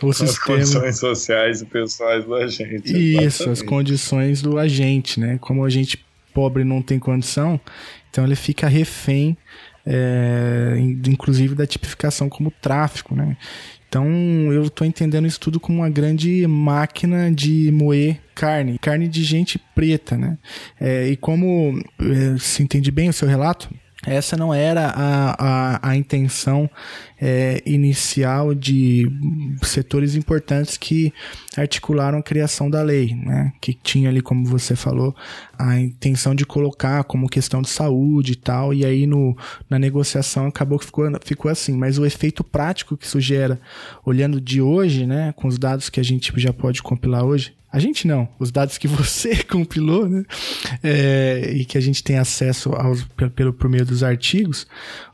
o 0.02 0.10
as 0.10 0.16
sistema. 0.16 0.30
As 0.30 0.38
condições 0.38 0.98
sociais 0.98 1.62
e 1.62 1.66
pessoais 1.66 2.24
do 2.24 2.34
agente. 2.34 2.92
Isso, 2.92 3.44
exatamente. 3.44 3.50
as 3.50 3.62
condições 3.62 4.42
do 4.42 4.58
agente, 4.58 5.20
né? 5.20 5.38
Como 5.40 5.64
a 5.64 5.70
gente 5.70 6.04
pobre 6.32 6.64
não 6.64 6.82
tem 6.82 6.98
condição, 6.98 7.60
então 8.10 8.24
ele 8.24 8.34
fica 8.34 8.66
refém 8.66 9.36
é, 9.86 10.76
inclusive 11.06 11.54
da 11.54 11.66
tipificação 11.66 12.28
como 12.28 12.50
tráfico, 12.50 13.14
né? 13.14 13.36
Então 13.88 14.08
eu 14.52 14.64
estou 14.64 14.84
entendendo 14.86 15.26
isso 15.26 15.38
tudo 15.38 15.60
como 15.60 15.78
uma 15.78 15.90
grande 15.90 16.46
máquina 16.48 17.30
de 17.30 17.70
moer 17.70 18.20
carne, 18.34 18.76
carne 18.78 19.06
de 19.06 19.22
gente 19.22 19.56
preta, 19.74 20.16
né? 20.16 20.36
É, 20.80 21.06
e 21.08 21.16
como 21.16 21.80
é, 22.00 22.38
se 22.38 22.62
entende 22.62 22.90
bem 22.90 23.08
o 23.08 23.12
seu 23.12 23.28
relato, 23.28 23.68
essa 24.06 24.36
não 24.36 24.52
era 24.52 24.88
a, 24.88 25.76
a, 25.76 25.90
a 25.90 25.96
intenção 25.96 26.68
é, 27.20 27.62
inicial 27.64 28.54
de 28.54 29.10
setores 29.62 30.14
importantes 30.14 30.76
que 30.76 31.12
articularam 31.56 32.18
a 32.18 32.22
criação 32.22 32.68
da 32.68 32.82
lei, 32.82 33.14
né? 33.14 33.52
que 33.60 33.72
tinha 33.72 34.08
ali, 34.08 34.20
como 34.20 34.44
você 34.44 34.76
falou, 34.76 35.14
a 35.58 35.78
intenção 35.78 36.34
de 36.34 36.44
colocar 36.44 37.04
como 37.04 37.28
questão 37.28 37.62
de 37.62 37.70
saúde 37.70 38.32
e 38.32 38.36
tal, 38.36 38.74
e 38.74 38.84
aí 38.84 39.06
no, 39.06 39.36
na 39.70 39.78
negociação 39.78 40.46
acabou 40.46 40.78
que 40.78 40.86
ficou, 40.86 41.06
ficou 41.24 41.50
assim. 41.50 41.76
Mas 41.76 41.98
o 41.98 42.04
efeito 42.04 42.44
prático 42.44 42.96
que 42.96 43.06
isso 43.06 43.20
gera, 43.20 43.58
olhando 44.04 44.40
de 44.40 44.60
hoje, 44.60 45.06
né, 45.06 45.32
com 45.36 45.48
os 45.48 45.58
dados 45.58 45.88
que 45.88 46.00
a 46.00 46.04
gente 46.04 46.32
já 46.36 46.52
pode 46.52 46.82
compilar 46.82 47.24
hoje, 47.24 47.54
a 47.74 47.80
gente 47.80 48.06
não, 48.06 48.28
os 48.38 48.52
dados 48.52 48.78
que 48.78 48.86
você 48.86 49.42
compilou, 49.50 50.08
né? 50.08 50.24
É, 50.80 51.50
e 51.52 51.64
que 51.64 51.76
a 51.76 51.80
gente 51.80 52.04
tem 52.04 52.18
acesso 52.18 52.72
aos, 52.72 53.02
pelo, 53.34 53.52
por 53.52 53.68
meio 53.68 53.84
dos 53.84 54.04
artigos, 54.04 54.64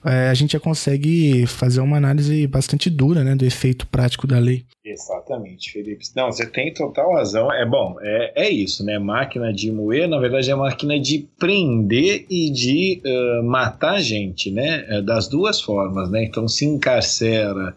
é, 0.04 0.28
a 0.28 0.34
gente 0.34 0.52
já 0.52 0.60
consegue 0.60 1.46
fazer 1.46 1.80
uma 1.80 1.96
análise 1.96 2.46
bastante 2.46 2.90
dura, 2.90 3.24
né? 3.24 3.34
Do 3.34 3.46
efeito 3.46 3.86
prático 3.86 4.26
da 4.26 4.38
lei. 4.38 4.66
Exatamente, 4.84 5.72
Felipe. 5.72 6.04
Não, 6.14 6.30
você 6.30 6.44
tem 6.44 6.72
total 6.74 7.14
razão. 7.14 7.50
É 7.50 7.64
bom, 7.64 7.96
é, 8.02 8.44
é 8.46 8.50
isso, 8.50 8.84
né? 8.84 8.98
Máquina 8.98 9.52
de 9.52 9.72
moer, 9.72 10.06
na 10.06 10.18
verdade, 10.18 10.50
é 10.50 10.54
máquina 10.54 11.00
de 11.00 11.26
prender 11.38 12.26
e 12.28 12.50
de 12.50 13.00
uh, 13.06 13.42
matar 13.42 14.02
gente, 14.02 14.50
né? 14.50 14.84
É 14.88 15.00
das 15.00 15.28
duas 15.28 15.62
formas, 15.62 16.10
né? 16.10 16.24
Então 16.24 16.46
se 16.46 16.66
encarcera 16.66 17.74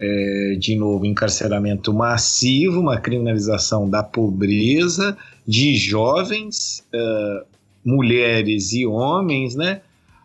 é, 0.00 0.56
de 0.58 0.76
novo, 0.76 1.04
encarceramento 1.04 1.92
massivo, 1.92 2.80
uma 2.80 2.98
criminalização 3.00 3.88
da 3.88 4.02
pobreza 4.02 5.16
de 5.46 5.74
jovens, 5.76 6.84
uh, 6.94 7.44
mulheres 7.84 8.72
e 8.72 8.86
homens, 8.86 9.54
né? 9.54 9.80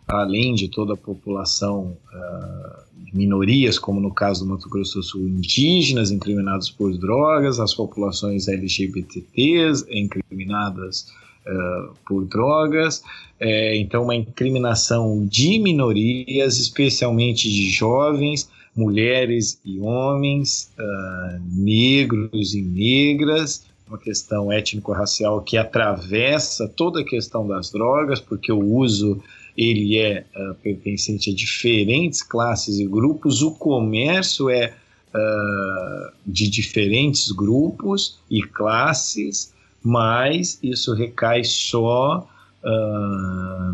além 0.08 0.54
de 0.54 0.68
toda 0.68 0.94
a 0.94 0.98
população 0.98 1.98
uh, 2.14 2.84
minorias, 3.14 3.80
como 3.80 4.00
no 4.00 4.14
caso 4.14 4.44
do 4.44 4.52
Mato 4.52 4.70
Grosso 4.70 5.00
do 5.00 5.04
Sul, 5.04 5.22
indígenas 5.22 6.12
incriminados 6.12 6.70
por 6.70 6.96
drogas, 6.98 7.60
as 7.60 7.74
populações 7.74 8.48
LGBTs 8.48 9.86
incriminadas 9.90 11.08
uh, 11.48 11.94
por 12.06 12.26
drogas, 12.26 13.02
é, 13.40 13.78
então 13.78 14.04
uma 14.04 14.16
incriminação 14.16 15.26
de 15.26 15.60
minorias, 15.60 16.60
especialmente 16.60 17.50
de 17.50 17.70
jovens, 17.70 18.50
mulheres 18.76 19.60
e 19.64 19.80
homens, 19.80 20.72
uh, 20.78 21.42
negros 21.52 22.54
e 22.54 22.62
negras, 22.62 23.66
uma 23.88 23.98
questão 23.98 24.52
étnico-racial 24.52 25.42
que 25.42 25.58
atravessa 25.58 26.68
toda 26.68 27.02
a 27.02 27.06
questão 27.06 27.48
das 27.48 27.70
drogas, 27.70 28.20
porque 28.20 28.52
o 28.52 28.60
uso 28.60 29.22
ele 29.56 30.00
é 30.00 30.26
uh, 30.36 30.56
pertencente 30.56 31.30
a 31.30 31.36
diferentes 31.36 32.24
classes 32.24 32.80
e 32.80 32.86
grupos, 32.86 33.44
o 33.44 33.52
comércio 33.52 34.50
é 34.50 34.74
uh, 35.14 36.12
de 36.26 36.50
diferentes 36.50 37.32
grupos 37.32 38.18
e 38.32 38.42
classes, 38.42 39.54
mas 39.84 40.58
isso 40.64 40.94
recai 40.94 41.44
só 41.44 42.28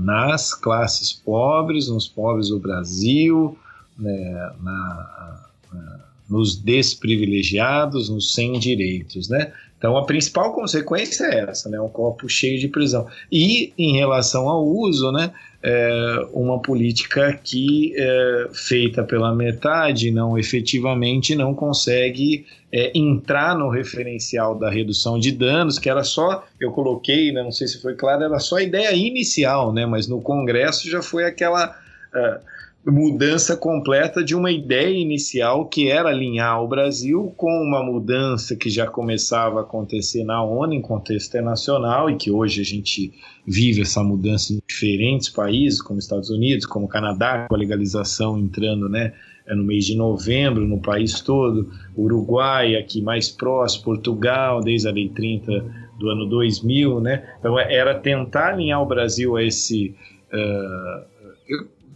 nas 0.01 0.55
classes 0.55 1.13
pobres, 1.13 1.89
nos 1.89 2.07
pobres 2.07 2.49
do 2.49 2.57
Brasil, 2.57 3.55
né, 3.99 4.51
na, 4.61 5.49
na, 5.71 5.99
nos 6.29 6.55
desprivilegiados, 6.55 8.09
nos 8.09 8.33
sem 8.33 8.53
direitos, 8.59 9.29
né? 9.29 9.51
Então 9.77 9.97
a 9.97 10.05
principal 10.05 10.53
consequência 10.53 11.23
é 11.25 11.49
essa, 11.49 11.69
né? 11.69 11.79
Um 11.79 11.87
copo 11.87 12.27
cheio 12.27 12.59
de 12.59 12.67
prisão. 12.67 13.07
E 13.31 13.73
em 13.77 13.95
relação 13.97 14.47
ao 14.49 14.65
uso, 14.65 15.11
né? 15.11 15.31
É 15.61 16.25
uma 16.31 16.61
política 16.61 17.37
que 17.43 17.93
é 17.97 18.47
feita 18.53 19.03
pela 19.03 19.35
metade, 19.35 20.09
não 20.09 20.37
efetivamente 20.37 21.35
não 21.35 21.53
consegue 21.53 22.45
é, 22.71 22.97
entrar 22.97 23.57
no 23.57 23.69
referencial 23.69 24.57
da 24.57 24.69
redução 24.69 25.19
de 25.19 25.33
danos, 25.33 25.77
que 25.77 25.89
era 25.89 26.03
só, 26.03 26.45
eu 26.61 26.71
coloquei, 26.71 27.33
né, 27.33 27.43
não 27.43 27.51
sei 27.51 27.67
se 27.67 27.81
foi 27.81 27.93
claro, 27.93 28.23
era 28.23 28.39
só 28.39 28.55
a 28.55 28.63
ideia 28.63 28.93
inicial, 28.93 29.73
né? 29.73 29.85
Mas 29.85 30.07
no 30.07 30.21
Congresso 30.21 30.89
já 30.89 31.01
foi 31.01 31.25
aquela. 31.25 31.77
Uh, 32.13 32.58
mudança 32.85 33.57
completa 33.57 34.23
de 34.23 34.35
uma 34.35 34.51
ideia 34.51 34.97
inicial 34.97 35.65
que 35.65 35.89
era 35.89 36.09
alinhar 36.09 36.63
o 36.63 36.67
Brasil 36.67 37.33
com 37.35 37.51
uma 37.61 37.83
mudança 37.83 38.55
que 38.55 38.69
já 38.69 38.87
começava 38.87 39.59
a 39.59 39.63
acontecer 39.63 40.23
na 40.23 40.43
ONU 40.43 40.73
em 40.73 40.81
contexto 40.81 41.29
internacional 41.29 42.09
e 42.09 42.15
que 42.15 42.31
hoje 42.31 42.61
a 42.61 42.63
gente 42.63 43.13
vive 43.45 43.81
essa 43.81 44.01
mudança 44.01 44.53
em 44.53 44.61
diferentes 44.67 45.29
países, 45.29 45.81
como 45.81 45.99
Estados 45.99 46.29
Unidos, 46.29 46.65
como 46.65 46.87
Canadá, 46.87 47.47
com 47.49 47.55
a 47.55 47.57
legalização 47.57 48.39
entrando, 48.39 48.87
né, 48.87 49.13
é 49.45 49.55
no 49.55 49.63
mês 49.63 49.85
de 49.85 49.97
novembro 49.97 50.65
no 50.65 50.79
país 50.79 51.21
todo, 51.21 51.71
Uruguai 51.97 52.75
aqui 52.75 53.01
mais 53.01 53.29
próximo, 53.29 53.83
Portugal 53.83 54.61
desde 54.61 54.87
a 54.87 54.91
lei 54.91 55.09
30 55.09 55.65
do 55.97 56.07
ano 56.07 56.25
2000, 56.27 57.01
né? 57.01 57.27
Então 57.39 57.59
era 57.59 57.95
tentar 57.95 58.53
alinhar 58.53 58.81
o 58.81 58.85
Brasil 58.85 59.35
a 59.35 59.43
esse 59.43 59.95
uh, 60.31 61.08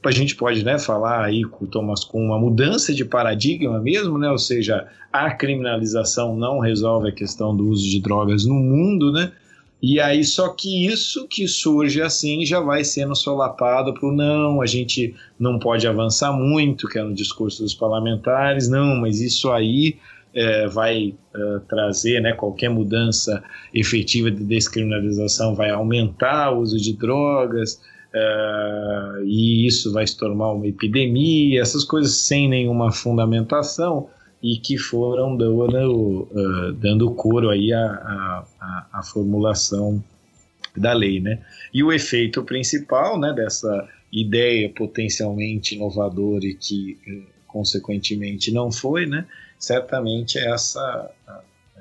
a 0.05 0.11
gente 0.11 0.35
pode 0.35 0.63
né, 0.63 0.77
falar 0.77 1.23
aí, 1.23 1.43
Thomas, 1.71 2.03
com 2.03 2.25
uma 2.25 2.39
mudança 2.39 2.93
de 2.93 3.05
paradigma 3.05 3.79
mesmo, 3.79 4.17
né? 4.17 4.29
ou 4.29 4.37
seja, 4.37 4.87
a 5.11 5.31
criminalização 5.31 6.35
não 6.35 6.59
resolve 6.59 7.09
a 7.09 7.11
questão 7.11 7.55
do 7.55 7.67
uso 7.69 7.89
de 7.89 8.01
drogas 8.01 8.45
no 8.45 8.55
mundo, 8.55 9.11
né? 9.11 9.31
E 9.85 9.99
aí, 9.99 10.23
só 10.23 10.47
que 10.47 10.87
isso 10.87 11.27
que 11.27 11.45
surge 11.45 12.01
assim 12.01 12.45
já 12.45 12.61
vai 12.61 12.85
sendo 12.85 13.13
solapado 13.13 13.93
para 13.93 14.11
não, 14.13 14.61
a 14.61 14.65
gente 14.65 15.13
não 15.37 15.59
pode 15.59 15.85
avançar 15.85 16.31
muito, 16.31 16.87
que 16.87 16.97
é 16.97 17.03
no 17.03 17.13
discurso 17.13 17.61
dos 17.61 17.73
parlamentares, 17.73 18.69
não, 18.69 18.95
mas 18.95 19.19
isso 19.19 19.51
aí 19.51 19.97
é, 20.33 20.67
vai 20.67 21.13
é, 21.35 21.59
trazer, 21.67 22.21
né, 22.21 22.31
qualquer 22.31 22.69
mudança 22.69 23.43
efetiva 23.73 24.31
de 24.31 24.45
descriminalização 24.45 25.53
vai 25.53 25.69
aumentar 25.69 26.51
o 26.51 26.61
uso 26.61 26.77
de 26.77 26.93
drogas, 26.93 27.81
Uh, 28.13 29.23
e 29.25 29.65
isso 29.65 29.91
vai 29.91 30.05
se 30.05 30.15
tornar 30.15 30.51
uma 30.51 30.67
epidemia, 30.67 31.59
essas 31.59 31.83
coisas 31.83 32.15
sem 32.17 32.47
nenhuma 32.47 32.91
fundamentação 32.91 34.07
e 34.41 34.57
que 34.57 34.77
foram 34.77 35.35
dando, 35.35 36.27
uh, 36.31 36.73
dando 36.73 37.11
coro 37.15 37.49
aí 37.49 37.73
à, 37.73 37.85
à, 38.59 38.87
à, 38.93 39.03
formulação 39.03 40.03
da 40.77 40.93
lei, 40.93 41.19
né? 41.19 41.39
E 41.73 41.83
o 41.83 41.91
efeito 41.91 42.43
principal, 42.43 43.19
né, 43.19 43.33
dessa 43.33 43.87
ideia 44.11 44.69
potencialmente 44.69 45.73
inovadora 45.73 46.45
e 46.45 46.53
que 46.53 46.99
uh, 47.07 47.23
consequentemente 47.47 48.51
não 48.51 48.71
foi, 48.71 49.07
né? 49.07 49.25
Certamente 49.57 50.37
é 50.37 50.51
essa 50.51 51.09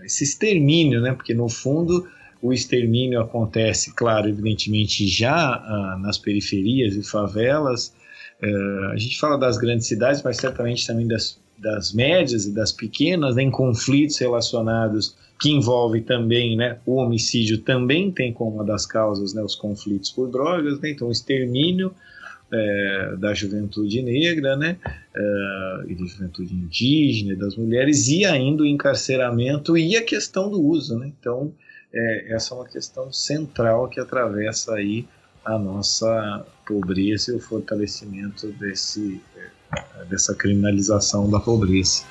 esse 0.02 0.24
extermínio, 0.24 1.00
né? 1.00 1.12
Porque 1.12 1.34
no 1.34 1.48
fundo 1.48 2.08
o 2.42 2.52
extermínio 2.52 3.20
acontece, 3.20 3.94
claro, 3.94 4.28
evidentemente 4.28 5.06
já 5.06 5.32
ah, 5.32 5.96
nas 6.02 6.18
periferias 6.18 6.96
e 6.96 7.02
favelas. 7.04 7.94
Uh, 8.42 8.86
a 8.92 8.96
gente 8.96 9.20
fala 9.20 9.38
das 9.38 9.56
grandes 9.56 9.86
cidades, 9.86 10.20
mas 10.24 10.38
certamente 10.38 10.84
também 10.84 11.06
das, 11.06 11.40
das 11.56 11.92
médias 11.92 12.44
e 12.44 12.52
das 12.52 12.72
pequenas, 12.72 13.36
né, 13.36 13.44
em 13.44 13.50
conflitos 13.52 14.18
relacionados 14.18 15.16
que 15.40 15.50
envolve 15.50 16.00
também, 16.00 16.56
né, 16.56 16.78
o 16.84 16.96
homicídio 16.96 17.58
também 17.58 18.10
tem 18.10 18.32
como 18.32 18.56
uma 18.56 18.64
das 18.64 18.84
causas, 18.84 19.32
né, 19.32 19.40
os 19.42 19.54
conflitos 19.54 20.10
por 20.10 20.28
drogas, 20.28 20.80
né, 20.80 20.90
então 20.90 21.06
o 21.06 21.12
extermínio 21.12 21.94
é, 22.52 23.16
da 23.18 23.32
juventude 23.32 24.02
negra, 24.02 24.56
né, 24.56 24.76
é, 25.14 25.84
e 25.86 25.94
da 25.94 26.04
juventude 26.04 26.52
indígena, 26.52 27.36
das 27.36 27.56
mulheres, 27.56 28.08
e 28.08 28.24
ainda 28.24 28.64
o 28.64 28.66
encarceramento 28.66 29.78
e 29.78 29.96
a 29.96 30.04
questão 30.04 30.50
do 30.50 30.60
uso, 30.60 30.98
né, 30.98 31.12
então 31.20 31.52
é, 31.94 32.34
essa 32.34 32.54
é 32.54 32.56
uma 32.56 32.66
questão 32.66 33.12
central 33.12 33.88
que 33.88 34.00
atravessa 34.00 34.74
aí 34.74 35.06
a 35.44 35.58
nossa 35.58 36.46
pobreza 36.66 37.32
e 37.32 37.36
o 37.36 37.40
fortalecimento 37.40 38.48
desse, 38.52 39.20
é, 39.36 40.04
dessa 40.04 40.34
criminalização 40.34 41.28
da 41.30 41.40
pobreza. 41.40 42.04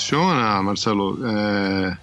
Impressiona, 0.00 0.62
Marcelo, 0.62 1.18
é, 1.22 1.96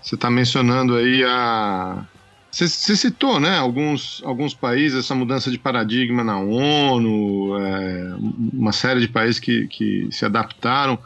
você 0.00 0.14
está 0.14 0.30
mencionando 0.30 0.94
aí 0.94 1.24
a. 1.24 2.04
Você, 2.50 2.96
citou, 2.96 3.38
né, 3.38 3.58
alguns, 3.58 4.20
alguns 4.24 4.54
países, 4.54 5.04
essa 5.04 5.14
mudança 5.14 5.50
de 5.52 5.58
paradigma 5.58 6.24
na 6.24 6.36
ONU, 6.38 7.56
é, 7.58 8.14
uma 8.52 8.72
série 8.72 9.00
de 9.00 9.08
países 9.08 9.38
que, 9.38 9.68
que 9.68 10.08
se 10.10 10.24
adaptaram, 10.24 10.98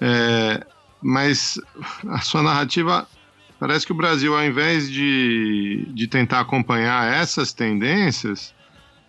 é, 0.00 0.66
mas 1.02 1.60
a 2.08 2.20
sua 2.20 2.42
narrativa 2.42 3.06
parece 3.60 3.84
que 3.84 3.92
o 3.92 3.94
Brasil, 3.94 4.34
ao 4.34 4.42
invés 4.42 4.90
de, 4.90 5.86
de 5.90 6.06
tentar 6.06 6.40
acompanhar 6.40 7.12
essas 7.12 7.52
tendências, 7.52 8.54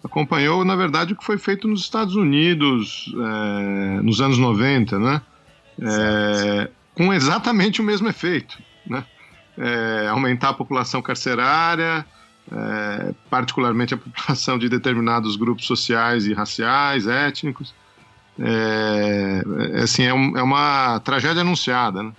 acompanhou, 0.04 0.66
na 0.66 0.76
verdade, 0.76 1.14
o 1.14 1.16
que 1.16 1.24
foi 1.24 1.38
feito 1.38 1.66
nos 1.66 1.80
Estados 1.80 2.16
Unidos 2.16 3.10
é, 3.16 4.02
nos 4.02 4.20
anos 4.20 4.38
90, 4.38 5.00
né? 5.00 5.22
É, 5.82 6.70
com 6.96 7.14
exatamente 7.14 7.82
o 7.82 7.84
mesmo 7.84 8.08
efeito, 8.08 8.58
né? 8.86 9.06
É, 9.58 10.08
aumentar 10.08 10.50
a 10.50 10.54
população 10.54 11.02
carcerária, 11.02 12.06
é, 12.52 13.14
particularmente 13.30 13.94
a 13.94 13.98
população 13.98 14.58
de 14.58 14.70
determinados 14.70 15.36
grupos 15.36 15.66
sociais 15.66 16.26
e 16.26 16.34
raciais, 16.34 17.08
étnicos. 17.08 17.74
É, 18.40 19.44
é 19.78 19.82
assim, 19.82 20.04
é, 20.04 20.14
um, 20.14 20.38
é, 20.38 20.42
uma 20.42 21.00
tragédia 21.02 21.42
anunciada, 21.42 22.04
né? 22.04 22.14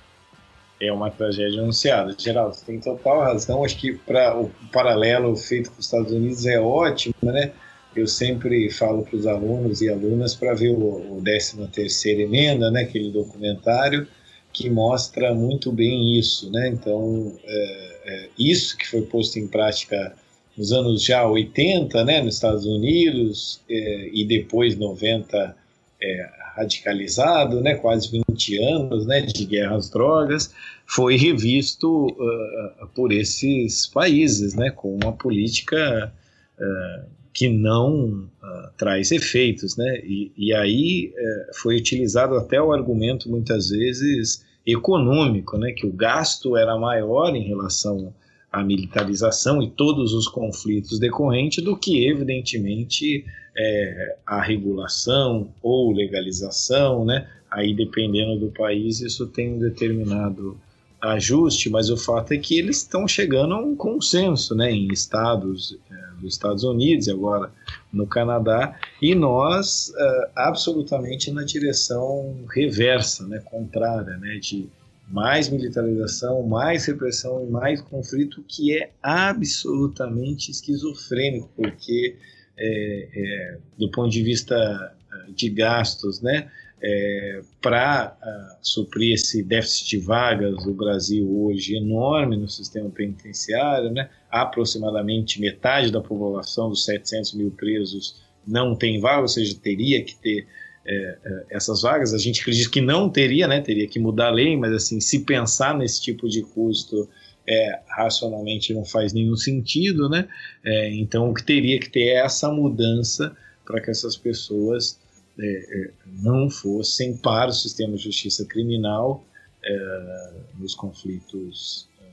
É 0.81 0.91
uma 0.93 1.11
tragédia 1.11 1.61
anunciada. 1.61 2.15
Geraldo, 2.19 2.55
você 2.55 2.65
tem 2.65 2.81
total 2.81 3.21
razão. 3.21 3.65
Acho 3.65 3.77
que 3.77 3.93
para 3.93 4.35
o 4.35 4.51
paralelo 4.73 5.37
feito 5.37 5.71
com 5.71 5.79
os 5.79 5.85
Estados 5.85 6.11
Unidos 6.11 6.47
é 6.47 6.59
ótimo, 6.59 7.15
né? 7.23 7.53
Eu 7.95 8.07
sempre 8.07 8.71
falo 8.71 9.03
para 9.03 9.17
os 9.17 9.27
alunos 9.27 9.81
e 9.81 9.89
alunas 9.89 10.35
para 10.35 10.55
ver 10.55 10.71
o, 10.71 11.19
o 11.19 11.23
13 11.23 11.67
terceira 11.69 12.23
emenda, 12.23 12.71
né, 12.71 12.83
aquele 12.83 13.11
documentário 13.11 14.07
que 14.53 14.69
mostra 14.69 15.35
muito 15.35 15.71
bem 15.71 16.19
isso, 16.19 16.51
né? 16.51 16.69
Então, 16.69 17.33
é, 17.45 18.01
é, 18.05 18.29
isso 18.39 18.77
que 18.77 18.87
foi 18.87 19.03
posto 19.03 19.39
em 19.39 19.47
prática 19.47 20.15
nos 20.57 20.73
anos 20.73 21.05
já 21.05 21.27
80, 21.27 22.05
né, 22.05 22.21
nos 22.21 22.35
Estados 22.35 22.67
Unidos, 22.67 23.61
é, 23.71 24.11
e 24.13 24.25
depois 24.25 24.77
90 24.77 25.57
é, 26.03 26.31
radicalizado, 26.57 27.61
né, 27.61 27.75
quase 27.75 28.11
20 28.29 28.59
anos 28.63 29.07
né, 29.07 29.21
de 29.21 29.45
guerra 29.45 29.77
às 29.77 29.89
drogas, 29.89 30.53
foi 30.87 31.17
revisto 31.17 32.09
uh, 32.09 32.87
por 32.95 33.13
esses 33.13 33.87
países, 33.87 34.55
né, 34.55 34.71
com 34.71 34.93
uma 34.97 35.13
política 35.13 36.13
uh, 36.59 37.20
que 37.33 37.49
não 37.49 38.29
uh, 38.43 38.71
traz 38.77 39.13
efeitos, 39.13 39.77
né, 39.77 40.01
e, 40.05 40.33
e 40.37 40.53
aí 40.53 41.13
foi 41.55 41.77
utilizado 41.77 42.35
até 42.35 42.61
o 42.61 42.73
argumento 42.73 43.31
muitas 43.31 43.71
vezes 43.71 44.45
econômico, 44.67 45.57
né, 45.57 45.73
que 45.73 45.87
o 45.87 45.93
gasto 45.93 46.57
era 46.57 46.77
maior 46.79 47.35
em 47.35 47.47
relação 47.47 48.13
à 48.53 48.63
militarização 48.63 49.63
e 49.63 49.71
todos 49.71 50.13
os 50.13 50.27
conflitos 50.27 50.99
decorrentes 50.99 51.63
do 51.63 51.77
que 51.77 52.09
evidentemente 52.09 53.25
é, 53.57 54.17
a 54.27 54.41
regulação 54.41 55.53
ou 55.63 55.93
legalização, 55.93 57.05
né? 57.05 57.29
Aí 57.51 57.75
dependendo 57.75 58.39
do 58.39 58.53
país 58.53 59.01
isso 59.01 59.27
tem 59.27 59.55
um 59.55 59.59
determinado 59.59 60.59
ajuste, 61.03 61.71
mas 61.71 61.91
o 61.91 61.97
fato 61.97 62.33
é 62.33 62.39
que 62.39 62.59
eles 62.59 62.79
estão 62.79 63.09
chegando 63.09 63.55
a 63.55 63.59
um 63.59 63.75
consenso, 63.75 64.55
né? 64.55 64.71
Em 64.71 64.89
estados 64.93 65.77
é, 65.91 66.21
dos 66.21 66.35
Estados 66.35 66.65
Unidos 66.65 67.07
e 67.07 67.11
agora 67.11 67.51
no 67.93 68.07
Canadá 68.07 68.79
e 69.01 69.15
nós 69.15 69.93
é, 69.97 70.31
absolutamente 70.37 71.31
na 71.31 71.45
direção 71.45 72.45
reversa, 72.55 73.27
né? 73.27 73.41
Contrária, 73.41 74.17
né? 74.19 74.39
De 74.41 74.69
mais 75.11 75.49
militarização, 75.49 76.43
mais 76.45 76.85
repressão 76.87 77.45
e 77.45 77.51
mais 77.51 77.81
conflito, 77.81 78.45
que 78.47 78.77
é 78.77 78.91
absolutamente 79.03 80.51
esquizofrênico, 80.53 81.49
porque 81.57 82.17
é, 82.57 83.09
é, 83.13 83.59
do 83.77 83.91
ponto 83.91 84.11
de 84.11 84.23
vista 84.23 84.55
é, 84.55 85.33
de 85.33 85.49
gastos, 85.49 86.21
né, 86.21 86.49
é, 86.83 87.41
para 87.61 88.17
uh, 88.21 88.59
suprir 88.63 89.15
esse 89.15 89.43
déficit 89.43 89.91
de 89.91 89.99
vagas 89.99 90.65
do 90.65 90.73
Brasil 90.73 91.29
hoje 91.31 91.77
enorme 91.77 92.37
no 92.37 92.49
sistema 92.49 92.89
penitenciário, 92.89 93.91
né, 93.91 94.09
aproximadamente 94.31 95.41
metade 95.41 95.93
da 95.93 96.01
população 96.01 96.71
dos 96.71 96.85
700 96.85 97.35
mil 97.35 97.51
presos 97.51 98.23
não 98.47 98.75
tem 98.75 98.99
vaga, 98.99 99.23
ou 99.23 99.29
seja, 99.29 99.55
teria 99.63 100.03
que 100.03 100.17
ter 100.17 100.47
é, 100.87 100.95
é, 100.95 101.47
essas 101.51 101.83
vagas. 101.83 102.15
A 102.15 102.19
gente 102.19 102.41
acredita 102.41 102.71
que 102.71 102.81
não 102.81 103.11
teria, 103.11 103.47
né, 103.47 103.61
teria 103.61 103.87
que 103.87 103.99
mudar 103.99 104.29
a 104.29 104.33
lei, 104.33 104.57
mas 104.57 104.73
assim, 104.73 105.01
se 105.01 105.25
pensar 105.25 105.77
nesse 105.77 106.01
tipo 106.01 106.29
de 106.29 106.43
custo 106.43 107.09
é, 107.47 107.81
racionalmente 107.89 108.73
não 108.73 108.85
faz 108.85 109.13
nenhum 109.13 109.37
sentido, 109.37 110.09
né? 110.09 110.29
É, 110.65 110.95
então 110.95 111.31
o 111.31 111.35
que 111.35 111.43
teria 111.43 111.79
que 111.79 111.91
ter 111.91 112.09
é 112.09 112.25
essa 112.25 112.51
mudança 112.51 113.37
para 113.65 113.81
que 113.81 113.91
essas 113.91 114.17
pessoas 114.17 115.01
é, 115.43 115.83
é, 115.83 115.91
não 116.23 116.51
fossem 116.51 117.17
para 117.17 117.51
o 117.51 117.53
sistema 117.53 117.97
de 117.97 118.05
justiça 118.05 118.45
criminal 118.45 119.25
é, 119.65 120.33
nos 120.59 120.75
conflitos 120.75 121.89
é, 122.01 122.05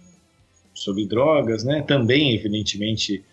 sobre 0.73 1.05
drogas, 1.05 1.63
né? 1.63 1.82
Também, 1.82 2.34
evidentemente, 2.36 3.23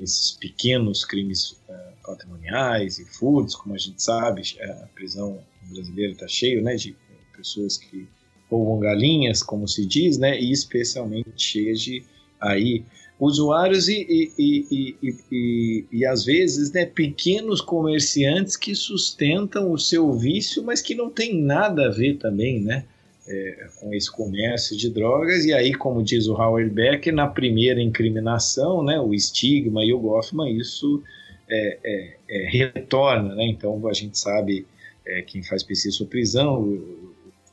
esses 0.00 0.32
pequenos 0.32 1.04
crimes 1.04 1.56
patrimoniais 2.04 2.98
e 2.98 3.04
furtos, 3.04 3.54
como 3.54 3.76
a 3.76 3.78
gente 3.78 4.02
sabe, 4.02 4.42
a 4.60 4.88
prisão 4.92 5.40
brasileira 5.70 6.12
está 6.12 6.26
cheio, 6.26 6.60
né, 6.60 6.74
de 6.74 6.96
pessoas 7.36 7.76
que 7.76 8.08
roubam 8.50 8.80
galinhas, 8.80 9.40
como 9.40 9.68
se 9.68 9.86
diz, 9.86 10.18
né? 10.18 10.38
E 10.38 10.50
especialmente 10.50 11.30
cheia 11.36 11.74
de 11.74 12.04
aí 12.40 12.84
usuários 13.24 13.88
e, 13.88 14.32
e, 14.36 14.66
e, 15.00 15.16
e, 15.30 15.84
e, 15.92 16.04
às 16.04 16.24
vezes 16.24 16.72
né, 16.72 16.84
pequenos 16.84 17.60
comerciantes 17.60 18.56
que 18.56 18.74
sustentam 18.74 19.70
o 19.70 19.78
seu 19.78 20.12
vício, 20.12 20.64
mas 20.64 20.82
que 20.82 20.92
não 20.92 21.08
tem 21.08 21.40
nada 21.40 21.86
a 21.86 21.90
ver 21.90 22.18
também, 22.18 22.60
né? 22.60 22.84
É, 23.24 23.68
com 23.78 23.94
esse 23.94 24.10
comércio 24.10 24.76
de 24.76 24.90
drogas, 24.90 25.44
e 25.44 25.52
aí, 25.52 25.72
como 25.72 26.02
diz 26.02 26.26
o 26.26 26.34
Howard 26.34 26.68
Beck, 26.70 27.12
na 27.12 27.28
primeira 27.28 27.80
incriminação, 27.80 28.82
né, 28.82 28.98
o 28.98 29.14
estigma 29.14 29.84
e 29.84 29.92
o 29.92 30.00
Goffman, 30.00 30.58
isso 30.58 31.00
é, 31.48 31.78
é, 31.84 32.16
é 32.28 32.48
retorna, 32.50 33.36
né? 33.36 33.46
Então 33.46 33.86
a 33.86 33.92
gente 33.92 34.18
sabe 34.18 34.66
é, 35.06 35.22
quem 35.22 35.40
faz 35.44 35.62
pesquisa 35.62 35.96
sobre 35.96 36.10
prisão, 36.10 36.82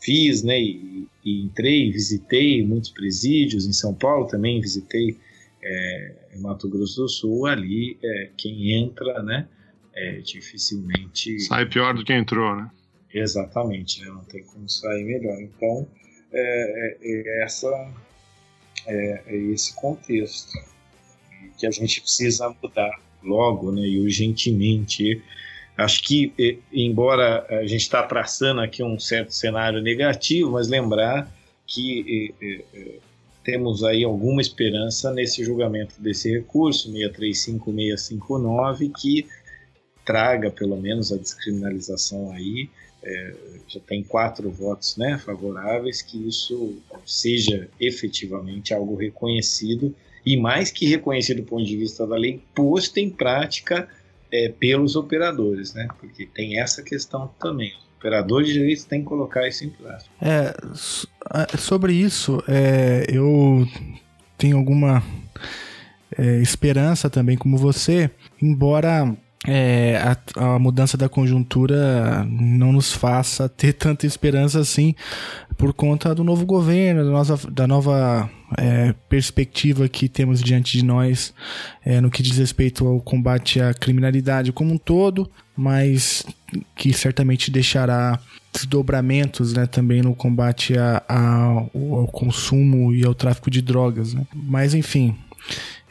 fiz, 0.01 0.41
né, 0.41 0.59
e, 0.59 1.07
entrei, 1.24 1.91
visitei 1.91 2.65
muitos 2.65 2.89
presídios 2.89 3.67
em 3.67 3.74
São 3.74 3.93
Paulo, 3.93 4.26
também 4.26 4.59
visitei 4.59 5.15
é, 5.62 6.16
em 6.34 6.41
Mato 6.41 6.70
Grosso 6.70 7.01
do 7.01 7.10
Sul, 7.10 7.45
ali 7.45 7.97
é, 8.03 8.30
quem 8.38 8.74
entra, 8.74 9.22
né, 9.24 9.47
é, 9.93 10.18
dificilmente... 10.18 11.39
Sai 11.41 11.66
pior 11.66 11.93
do 11.93 12.03
que 12.03 12.14
entrou, 12.14 12.55
né? 12.55 12.70
Exatamente, 13.14 14.01
né, 14.01 14.07
não 14.07 14.24
tem 14.24 14.43
como 14.43 14.70
sair 14.70 15.03
melhor. 15.03 15.41
Então, 15.41 15.88
é, 16.32 16.97
é, 17.01 17.41
é 17.41 17.43
essa, 17.43 17.93
é, 18.88 19.24
é 19.28 19.36
esse 19.36 19.76
contexto 19.76 20.51
que 21.57 21.66
a 21.66 21.72
gente 21.72 22.01
precisa 22.01 22.55
mudar 22.62 22.91
logo, 23.24 23.72
né, 23.72 23.82
e 23.82 23.99
urgentemente 23.99 25.22
Acho 25.80 26.03
que, 26.03 26.60
embora 26.74 27.45
a 27.49 27.66
gente 27.66 27.84
está 27.84 28.03
traçando 28.03 28.60
aqui 28.60 28.84
um 28.84 28.99
certo 28.99 29.34
cenário 29.34 29.82
negativo, 29.82 30.51
mas 30.51 30.68
lembrar 30.68 31.32
que 31.66 32.36
temos 33.49 33.83
aí 33.83 34.03
alguma 34.03 34.41
esperança 34.41 35.11
nesse 35.11 35.43
julgamento 35.43 35.99
desse 35.99 36.31
recurso, 36.31 36.91
635659, 36.91 38.91
que 38.95 39.25
traga 40.05 40.51
pelo 40.51 40.77
menos 40.77 41.11
a 41.11 41.17
descriminalização 41.17 42.31
aí, 42.31 42.69
é, 43.01 43.33
já 43.67 43.79
tem 43.79 44.03
quatro 44.03 44.51
votos 44.51 44.97
né, 44.97 45.17
favoráveis, 45.17 46.03
que 46.03 46.27
isso 46.27 46.77
seja 47.05 47.67
efetivamente 47.79 48.71
algo 48.71 48.95
reconhecido 48.95 49.95
e 50.25 50.37
mais 50.37 50.69
que 50.69 50.85
reconhecido 50.85 51.37
do 51.37 51.47
ponto 51.47 51.65
de 51.65 51.75
vista 51.75 52.05
da 52.05 52.15
lei, 52.15 52.39
posto 52.53 52.97
em 52.97 53.09
prática 53.09 53.89
é, 54.31 54.49
pelos 54.49 54.95
operadores, 54.95 55.73
né? 55.73 55.87
Porque 55.99 56.27
tem 56.27 56.59
essa 56.59 56.83
questão 56.83 57.33
também. 57.39 57.73
Os 57.99 58.05
operadores 58.05 58.47
de 58.47 58.53
direitos 58.53 58.85
têm 58.85 59.01
que 59.01 59.07
colocar 59.07 59.47
isso 59.47 59.65
em 59.65 59.69
prática. 59.69 60.09
É, 60.21 60.53
sobre 61.57 61.93
isso, 61.93 62.41
é, 62.47 63.05
eu 63.09 63.67
tenho 64.37 64.57
alguma 64.57 65.03
é, 66.17 66.37
esperança 66.37 67.09
também, 67.09 67.37
como 67.37 67.57
você, 67.57 68.09
embora 68.41 69.15
é, 69.47 69.97
a, 69.97 70.55
a, 70.55 70.59
mudança 70.59 70.97
da 70.97 71.07
conjuntura 71.07 72.25
não 72.25 72.73
nos 72.73 72.91
faça 72.91 73.47
ter 73.49 73.73
tanta 73.73 74.05
esperança 74.05 74.59
assim 74.59 74.93
por 75.57 75.73
conta 75.73 76.13
do 76.13 76.23
novo 76.23 76.45
governo, 76.45 77.11
da, 77.11 77.35
da 77.51 77.67
nova 77.67 78.29
é, 78.57 78.93
perspectiva 79.07 79.87
que 79.87 80.09
temos 80.09 80.41
diante 80.41 80.77
de 80.77 80.83
nós 80.83 81.33
é, 81.85 82.01
no 82.01 82.09
que 82.09 82.23
diz 82.23 82.37
respeito 82.37 82.85
ao 82.87 82.99
combate 83.01 83.61
à 83.61 83.73
criminalidade 83.73 84.51
como 84.51 84.73
um 84.73 84.77
todo, 84.77 85.29
mas 85.60 86.26
que 86.74 86.93
certamente 86.93 87.51
deixará 87.51 88.18
desdobramentos 88.53 89.51
né, 89.51 89.68
também 89.68 90.01
no 90.01 90.16
combate 90.16 90.78
a, 90.78 91.03
a, 91.05 91.45
ao 91.47 92.07
consumo 92.07 92.93
e 92.93 93.05
ao 93.05 93.14
tráfico 93.14 93.51
de 93.51 93.62
drogas. 93.62 94.14
Né? 94.14 94.26
Mas 94.34 94.74
enfim, 94.74 95.18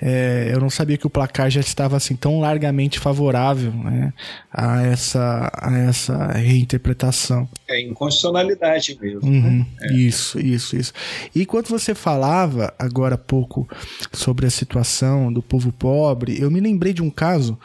é, 0.01 0.49
eu 0.51 0.59
não 0.59 0.71
sabia 0.71 0.97
que 0.97 1.07
o 1.07 1.11
placar 1.11 1.51
já 1.51 1.61
estava 1.61 1.99
assim 1.99 2.17
tão 2.17 2.41
largamente 2.41 2.99
favorável 2.99 3.71
né, 3.73 4.15
a, 4.51 4.83
essa, 4.87 5.51
a 5.55 5.77
essa 5.77 6.33
reinterpretação. 6.33 7.47
É 7.69 7.79
inconstitucionalidade 7.83 8.97
mesmo. 8.99 9.29
Uhum, 9.29 9.59
né? 9.59 9.67
é. 9.83 9.93
Isso, 9.93 10.41
isso, 10.41 10.77
isso. 10.77 10.95
E 11.35 11.45
quando 11.45 11.69
você 11.69 11.95
falava 11.95 12.73
agora 12.79 13.17
há 13.17 13.19
pouco 13.19 13.69
sobre 14.13 14.47
a 14.47 14.51
situação 14.51 15.31
do 15.31 15.43
povo 15.43 15.71
pobre, 15.73 16.41
eu 16.41 16.51
me 16.51 16.59
lembrei 16.59 16.95
de 16.95 17.03
um 17.03 17.11
caso 17.11 17.59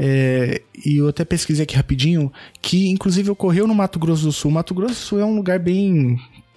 é, 0.00 0.62
e 0.86 0.98
eu 0.98 1.08
até 1.08 1.24
pesquisei 1.24 1.64
aqui 1.64 1.74
rapidinho, 1.74 2.32
que 2.62 2.88
inclusive 2.88 3.30
ocorreu 3.30 3.66
no 3.66 3.74
Mato 3.74 3.98
Grosso 3.98 4.22
do 4.22 4.32
Sul. 4.32 4.52
Mato 4.52 4.72
Grosso 4.72 4.94
do 4.94 4.96
Sul 4.96 5.20
é 5.20 5.24
um 5.24 5.34
lugar 5.34 5.58
bem 5.58 6.16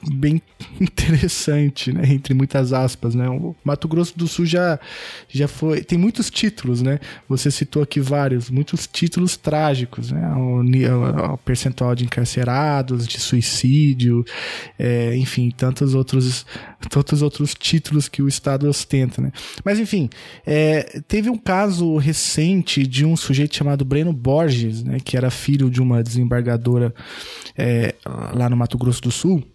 bem 0.10 0.42
interessante, 0.80 1.92
né? 1.92 2.02
Entre 2.08 2.34
muitas 2.34 2.74
aspas, 2.74 3.14
né? 3.14 3.30
O 3.30 3.56
Mato 3.64 3.88
Grosso 3.88 4.18
do 4.18 4.28
Sul 4.28 4.46
já, 4.46 4.80
já 5.30 5.48
foi. 5.48 5.84
Tem 5.84 5.98
muitos 5.98 6.30
títulos, 6.30 6.82
né? 6.82 7.00
Você 7.28 7.52
citou 7.52 7.84
aqui 7.84 8.00
vários, 8.00 8.50
muitos 8.50 8.88
títulos 8.88 9.38
trágicos, 9.38 10.12
né? 10.12 10.28
O, 10.36 10.62
o, 10.62 11.34
o 11.34 11.38
percentual 11.38 11.94
de 11.96 12.06
encarcerados, 12.06 13.08
de 13.08 13.20
suicídio, 13.20 14.26
é, 14.80 15.16
enfim, 15.16 15.52
tantos 15.52 15.94
outros, 15.94 16.46
tantos 16.90 17.22
outros 17.22 17.54
títulos 17.54 18.08
que 18.08 18.22
o 18.22 18.28
Estado 18.28 18.68
ostenta, 18.68 19.22
né? 19.22 19.32
Mas 19.64 19.80
enfim, 19.80 20.10
é, 20.46 21.02
teve 21.08 21.30
um 21.30 21.38
caso 21.38 21.98
recente 21.98 22.86
de 22.88 23.06
um 23.06 23.16
sujeito 23.16 23.56
chamado 23.56 23.86
Breno 23.86 24.14
Borges, 24.14 24.84
né? 24.84 24.98
Que 25.04 25.18
era 25.18 25.30
filho 25.30 25.70
de 25.70 25.82
uma 25.82 26.02
desembargadora 26.02 26.94
é, 27.58 27.96
lá 28.34 28.50
no 28.50 28.58
Mato 28.58 28.78
Grosso 28.78 29.02
do 29.02 29.12
Sul 29.12 29.51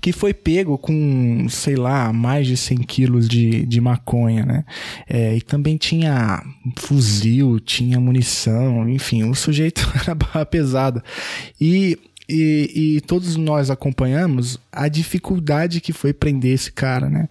que 0.00 0.12
foi 0.12 0.32
pego 0.32 0.78
com, 0.78 1.46
sei 1.48 1.76
lá, 1.76 2.12
mais 2.12 2.46
de 2.46 2.56
100 2.56 2.78
quilos 2.78 3.28
de, 3.28 3.64
de 3.66 3.80
maconha, 3.80 4.44
né? 4.44 4.64
É, 5.08 5.36
e 5.36 5.40
também 5.40 5.76
tinha 5.76 6.42
fuzil, 6.76 7.60
tinha 7.60 8.00
munição, 8.00 8.88
enfim, 8.88 9.24
o 9.24 9.34
sujeito 9.34 9.90
era 10.02 10.14
barra 10.14 10.44
pesada. 10.46 11.02
E 11.60 11.98
e, 12.28 12.96
e, 12.96 13.00
todos 13.02 13.36
nós 13.36 13.70
acompanhamos 13.70 14.58
a 14.72 14.88
dificuldade 14.88 15.80
que 15.80 15.92
foi 15.92 16.12
prender 16.12 16.52
esse 16.54 16.72
cara, 16.72 17.08
né? 17.08 17.28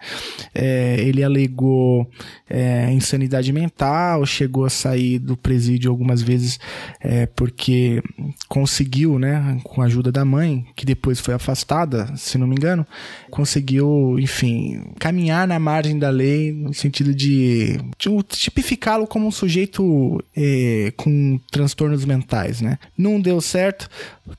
É, 0.53 0.95
ele 0.99 1.21
alegou 1.21 2.09
é, 2.49 2.89
insanidade 2.91 3.51
mental, 3.51 4.25
chegou 4.25 4.65
a 4.65 4.69
sair 4.69 5.19
do 5.19 5.35
presídio 5.35 5.91
algumas 5.91 6.21
vezes 6.21 6.59
é, 7.01 7.25
porque 7.25 8.01
conseguiu, 8.47 9.19
né, 9.19 9.59
com 9.63 9.81
a 9.81 9.85
ajuda 9.85 10.11
da 10.11 10.23
mãe, 10.23 10.65
que 10.75 10.85
depois 10.85 11.19
foi 11.19 11.33
afastada, 11.33 12.15
se 12.15 12.37
não 12.37 12.47
me 12.47 12.55
engano, 12.55 12.85
conseguiu, 13.29 14.17
enfim, 14.19 14.81
caminhar 14.97 15.47
na 15.47 15.59
margem 15.59 15.99
da 15.99 16.09
lei 16.09 16.53
no 16.53 16.73
sentido 16.73 17.13
de, 17.13 17.77
de 17.97 18.23
tipificá-lo 18.29 19.07
como 19.07 19.27
um 19.27 19.31
sujeito 19.31 20.23
é, 20.35 20.93
com 20.95 21.39
transtornos 21.51 22.05
mentais, 22.05 22.61
né? 22.61 22.79
Não 22.97 23.19
deu 23.19 23.41
certo, 23.41 23.89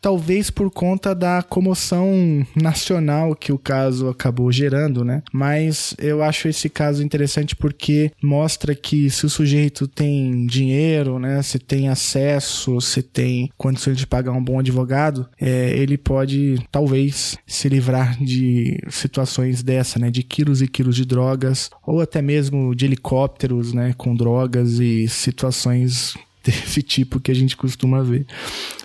talvez 0.00 0.45
por 0.50 0.70
conta 0.70 1.14
da 1.14 1.42
comoção 1.42 2.46
nacional 2.54 3.34
que 3.34 3.52
o 3.52 3.58
caso 3.58 4.08
acabou 4.08 4.50
gerando, 4.50 5.04
né? 5.04 5.22
Mas 5.32 5.94
eu 5.98 6.22
acho 6.22 6.48
esse 6.48 6.68
caso 6.68 7.02
interessante 7.02 7.54
porque 7.54 8.10
mostra 8.22 8.74
que 8.74 9.10
se 9.10 9.26
o 9.26 9.30
sujeito 9.30 9.86
tem 9.86 10.46
dinheiro, 10.46 11.18
né? 11.18 11.42
Se 11.42 11.58
tem 11.58 11.88
acesso, 11.88 12.80
se 12.80 13.02
tem 13.02 13.50
condições 13.56 13.96
de 13.96 14.06
pagar 14.06 14.32
um 14.32 14.42
bom 14.42 14.58
advogado, 14.58 15.28
é, 15.40 15.70
ele 15.76 15.96
pode 15.96 16.56
talvez 16.70 17.36
se 17.46 17.68
livrar 17.68 18.16
de 18.22 18.78
situações 18.88 19.62
dessa, 19.62 19.98
né? 19.98 20.10
De 20.10 20.22
quilos 20.22 20.62
e 20.62 20.68
quilos 20.68 20.96
de 20.96 21.04
drogas 21.04 21.70
ou 21.86 22.00
até 22.00 22.20
mesmo 22.22 22.74
de 22.74 22.84
helicópteros, 22.84 23.72
né? 23.72 23.94
Com 23.96 24.14
drogas 24.14 24.78
e 24.78 25.08
situações 25.08 26.14
desse 26.46 26.82
tipo 26.82 27.20
que 27.20 27.30
a 27.30 27.34
gente 27.34 27.56
costuma 27.56 28.02
ver. 28.02 28.26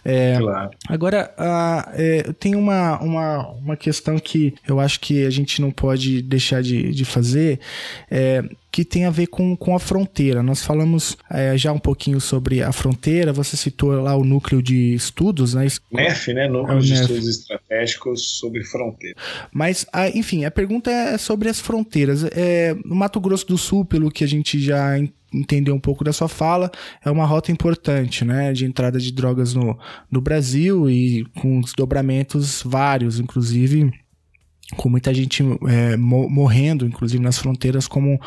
É, 0.03 0.37
claro. 0.39 0.71
Agora, 0.87 1.33
uh, 1.37 1.91
é, 1.93 2.33
tem 2.39 2.55
uma, 2.55 2.99
uma, 2.99 3.47
uma 3.49 3.77
questão 3.77 4.17
que 4.17 4.53
eu 4.67 4.79
acho 4.79 4.99
que 4.99 5.25
a 5.25 5.29
gente 5.29 5.61
não 5.61 5.71
pode 5.71 6.21
deixar 6.21 6.61
de, 6.61 6.91
de 6.91 7.05
fazer, 7.05 7.59
é, 8.09 8.43
que 8.71 8.85
tem 8.85 9.03
a 9.05 9.09
ver 9.09 9.27
com, 9.27 9.55
com 9.55 9.75
a 9.75 9.79
fronteira. 9.79 10.41
Nós 10.41 10.63
falamos 10.63 11.17
é, 11.29 11.57
já 11.57 11.73
um 11.73 11.79
pouquinho 11.79 12.21
sobre 12.21 12.61
a 12.63 12.71
fronteira, 12.71 13.33
você 13.33 13.57
citou 13.57 13.91
lá 14.01 14.15
o 14.15 14.23
núcleo 14.23 14.61
de 14.63 14.93
estudos, 14.93 15.53
né? 15.53 15.67
NEF, 15.91 16.33
né? 16.33 16.47
Núcleo 16.47 16.77
É 16.77 16.81
de 16.81 16.89
NEF. 16.91 17.01
Estudos 17.01 17.27
Estratégicos 17.27 18.37
sobre 18.39 18.63
Fronteira. 18.63 19.15
Mas, 19.51 19.85
ah, 19.91 20.07
enfim, 20.09 20.45
a 20.45 20.51
pergunta 20.51 20.89
é 20.89 21.17
sobre 21.17 21.49
as 21.49 21.59
fronteiras. 21.59 22.23
É, 22.31 22.73
no 22.85 22.95
Mato 22.95 23.19
Grosso 23.19 23.45
do 23.47 23.57
Sul, 23.57 23.83
pelo 23.83 24.09
que 24.09 24.23
a 24.23 24.27
gente 24.27 24.59
já 24.59 24.97
en- 24.97 25.11
entendeu 25.33 25.73
um 25.75 25.79
pouco 25.79 26.03
da 26.03 26.13
sua 26.13 26.27
fala, 26.27 26.71
é 27.03 27.09
uma 27.11 27.25
rota 27.25 27.51
importante, 27.51 28.23
né, 28.25 28.51
de 28.53 28.65
entrada 28.65 28.99
de 28.99 29.11
drogas 29.11 29.53
no, 29.53 29.77
no 30.09 30.21
Brasil 30.21 30.89
e 30.89 31.25
com 31.39 31.61
desdobramentos 31.61 32.61
vários, 32.65 33.19
inclusive 33.19 33.91
com 34.75 34.89
muita 34.89 35.13
gente 35.13 35.43
é, 35.67 35.97
mo- 35.97 36.29
morrendo, 36.29 36.85
inclusive 36.85 37.21
nas 37.23 37.37
fronteiras, 37.37 37.87
como 37.87 38.19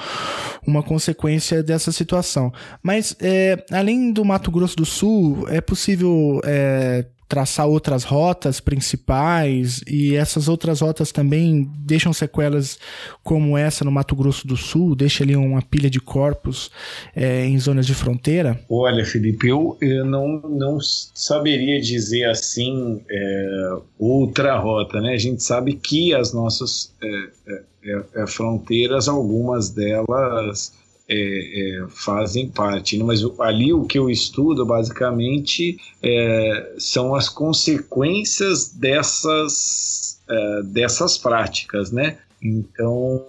uma 0.67 0.83
consequência 0.83 1.63
dessa 1.63 1.91
situação. 1.93 2.53
Mas, 2.83 3.17
é, 3.21 3.65
além 3.71 4.13
do 4.13 4.25
Mato 4.25 4.51
Grosso 4.51 4.77
do 4.77 4.85
Sul, 4.85 5.47
é 5.49 5.61
possível 5.61 6.41
é, 6.45 7.05
traçar 7.35 7.67
outras 7.67 8.05
rotas 8.05 8.61
principais 8.61 9.83
e 9.89 10.15
essas 10.15 10.49
outras 10.49 10.81
rotas 10.81 11.11
também 11.11 11.69
deixam 11.79 12.13
sequelas 12.13 12.79
como 13.25 13.59
essa 13.59 13.85
no 13.85 13.91
Mato 13.91 14.15
Grosso 14.15 14.47
do 14.47 14.57
Sul, 14.57 14.95
deixa 14.95 15.25
ali 15.25 15.35
uma 15.35 15.61
pilha 15.61 15.91
de 15.91 16.01
corpos 16.01 16.71
é, 17.13 17.45
em 17.45 17.59
zonas 17.59 17.89
de 17.89 17.95
fronteira? 17.95 18.61
Olha, 18.71 19.05
Felipe, 19.05 19.49
eu, 19.49 19.77
eu 19.81 20.05
não, 20.05 20.43
não 20.43 20.79
saberia 20.81 21.81
dizer 21.81 22.27
assim 22.27 23.01
é, 23.11 23.79
outra 23.99 24.57
rota, 24.57 25.01
né? 25.01 25.15
A 25.15 25.19
gente 25.19 25.43
sabe 25.43 25.73
que 25.73 26.15
as 26.15 26.33
nossas 26.33 26.95
é, 27.03 27.09
é, 27.49 27.63
é, 27.85 28.05
é, 28.15 28.27
fronteiras, 28.29 29.09
algumas 29.09 29.71
delas 29.71 30.73
é, 31.09 31.15
é, 31.17 31.87
fazem 31.89 32.49
parte, 32.49 32.97
né? 32.97 33.05
mas 33.05 33.23
ali 33.41 33.73
o 33.73 33.85
que 33.85 33.99
eu 33.99 34.09
estudo 34.09 34.65
basicamente 34.65 35.77
é, 36.03 36.75
são 36.79 37.15
as 37.15 37.29
consequências 37.29 38.69
dessas, 38.69 40.21
é, 40.29 40.63
dessas 40.63 41.19
práticas, 41.19 41.93
né? 41.93 42.19
Então, 42.43 43.25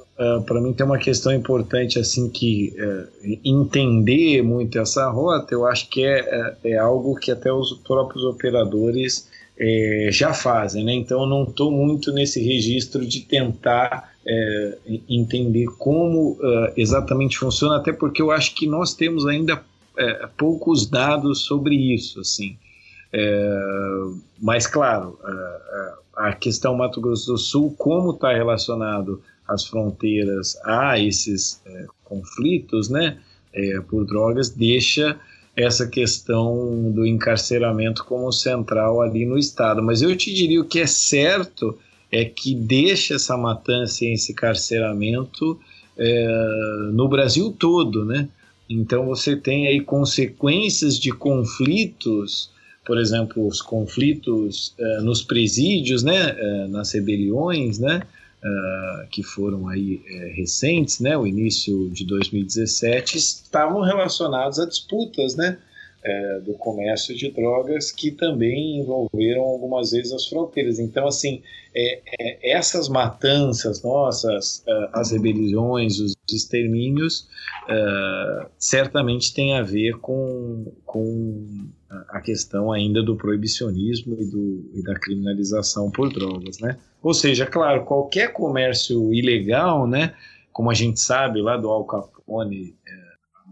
para 0.45 0.59
mim 0.59 0.73
tem 0.73 0.86
uma 0.86 0.97
questão 0.97 1.34
importante 1.34 1.97
assim 1.97 2.30
que 2.30 2.73
é, 2.78 3.38
entender 3.45 4.41
muito 4.41 4.78
essa 4.78 5.09
rota, 5.09 5.53
eu 5.53 5.65
acho 5.65 5.89
que 5.89 6.03
é, 6.03 6.19
é, 6.19 6.71
é 6.71 6.78
algo 6.78 7.15
que 7.15 7.32
até 7.32 7.51
os 7.51 7.73
próprios 7.86 8.26
operadores 8.26 9.30
é, 9.57 10.09
já 10.11 10.34
fazem, 10.34 10.84
né? 10.84 10.93
Então 10.93 11.26
não 11.26 11.43
estou 11.43 11.71
muito 11.71 12.11
nesse 12.11 12.41
registro 12.41 13.05
de 13.05 13.21
tentar 13.21 14.14
é, 14.28 14.78
entender 15.07 15.67
como 15.78 16.38
é, 16.41 16.73
exatamente 16.78 17.38
funciona, 17.38 17.78
até 17.78 17.93
porque 17.93 18.21
eu 18.21 18.32
acho 18.32 18.55
que 18.55 18.67
nós 18.67 18.93
temos 18.93 19.26
ainda 19.26 19.63
é, 19.97 20.28
poucos 20.38 20.88
dados 20.88 21.41
sobre 21.41 21.76
isso, 21.76 22.19
assim. 22.19 22.57
É, 23.13 24.03
mas 24.41 24.67
claro, 24.67 25.17
a, 25.23 26.28
a 26.28 26.34
questão 26.34 26.76
Mato 26.76 26.99
Grosso 26.99 27.34
do 27.34 27.38
Sul, 27.38 27.76
como 27.78 28.11
está 28.11 28.34
relacionado 28.34 29.21
às 29.47 29.65
fronteiras 29.65 30.57
a 30.65 30.99
esses 30.99 31.61
é, 31.65 31.86
conflitos, 32.03 32.89
né, 32.89 33.19
é, 33.53 33.80
por 33.82 34.05
drogas, 34.05 34.49
deixa 34.49 35.19
essa 35.55 35.88
questão 35.88 36.91
do 36.91 37.05
encarceramento 37.05 38.03
como 38.03 38.32
central 38.32 39.01
ali 39.01 39.26
no 39.26 39.38
estado. 39.38 39.82
Mas 39.82 40.01
eu 40.01 40.15
te 40.15 40.34
diria 40.34 40.59
o 40.59 40.65
que 40.65 40.80
é 40.80 40.88
certo 40.88 41.78
é 42.16 42.26
que 42.26 42.55
deixa 42.55 43.16
essa 43.16 43.38
matança 43.38 44.05
e 44.05 44.13
esse 44.13 44.34
carceramento 44.34 45.59
é, 45.97 46.89
no 46.91 47.07
Brasil 47.07 47.55
todo, 47.57 48.05
né? 48.05 48.28
Então 48.70 49.05
você 49.05 49.36
tem 49.36 49.68
aí 49.68 49.80
consequências 49.82 50.97
de 50.97 51.11
conflitos, 51.11 52.49
por 52.84 52.97
exemplo, 52.97 53.47
os 53.47 53.61
conflitos 53.61 54.74
eh, 54.78 55.01
nos 55.01 55.24
presídios, 55.24 56.03
né, 56.03 56.36
eh, 56.38 56.68
nas 56.68 56.91
rebeliões, 56.91 57.80
né, 57.80 58.01
eh, 58.43 59.07
que 59.11 59.24
foram 59.24 59.68
aí 59.68 60.01
eh, 60.07 60.34
recentes, 60.36 60.99
né, 60.99 61.18
o 61.18 61.28
início 61.28 61.89
de 61.89 62.05
2017, 62.05 63.18
estavam 63.18 63.82
relacionados 63.82 64.59
a 64.59 64.66
disputas, 64.66 65.36
né, 65.36 65.57
eh, 66.07 66.39
do 66.41 66.53
comércio 66.53 67.15
de 67.15 67.31
drogas 67.31 67.91
que 67.91 68.11
também 68.11 68.79
envolveram 68.79 69.41
algumas 69.41 69.89
vezes 69.89 70.13
as 70.13 70.27
fronteiras. 70.27 70.77
Então, 70.77 71.07
assim, 71.07 71.41
é, 71.73 71.99
é, 72.19 72.51
essas 72.51 72.87
matanças 72.87 73.81
nossas, 73.81 74.63
eh, 74.67 74.89
as 74.93 75.11
rebeliões, 75.11 75.99
os 75.99 76.13
extermínios, 76.29 77.27
eh, 77.67 78.47
certamente 78.59 79.33
tem 79.33 79.55
a 79.55 79.63
ver 79.63 79.97
com, 79.97 80.71
com 80.85 81.47
a 82.09 82.21
questão 82.21 82.71
ainda 82.71 83.01
do 83.01 83.15
proibicionismo 83.15 84.15
e, 84.19 84.25
do, 84.25 84.69
e 84.75 84.83
da 84.83 84.93
criminalização 84.93 85.89
por 85.89 86.13
drogas, 86.13 86.59
né? 86.59 86.77
Ou 87.01 87.15
seja, 87.15 87.47
claro, 87.47 87.83
qualquer 87.83 88.31
comércio 88.31 89.11
ilegal, 89.11 89.87
né, 89.87 90.13
como 90.53 90.69
a 90.69 90.73
gente 90.75 90.99
sabe 90.99 91.41
lá 91.41 91.57
do 91.57 91.69
Al 91.69 91.83
Capone 91.83 92.75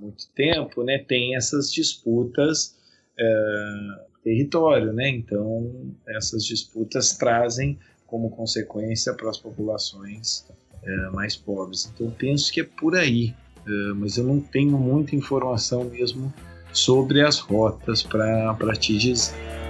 muito 0.04 0.30
tempo, 0.36 0.84
né, 0.84 1.00
tem 1.00 1.36
essas 1.36 1.72
disputas 1.72 2.76
eh, 3.18 4.06
território, 4.24 4.94
né? 4.94 5.10
Então 5.10 5.96
essas 6.08 6.46
disputas 6.46 7.16
trazem 7.18 7.78
como 8.08 8.30
consequência 8.30 9.14
para 9.14 9.30
as 9.30 9.38
populações 9.38 10.46
eh, 10.84 11.10
mais 11.12 11.36
pobres. 11.36 11.92
Então 11.94 12.10
penso 12.12 12.52
que 12.52 12.62
é 12.62 12.64
por 12.64 12.96
aí, 12.96 13.34
eh, 13.68 13.94
mas 13.96 14.18
eu 14.18 14.24
não 14.24 14.40
tenho 14.40 14.78
muita 14.78 15.16
informação 15.16 15.84
mesmo 15.84 16.34
sobre 16.72 17.22
as 17.22 17.40
rotas 17.40 18.02
para 18.02 18.76
te 18.80 18.98
dizer. 18.98 19.63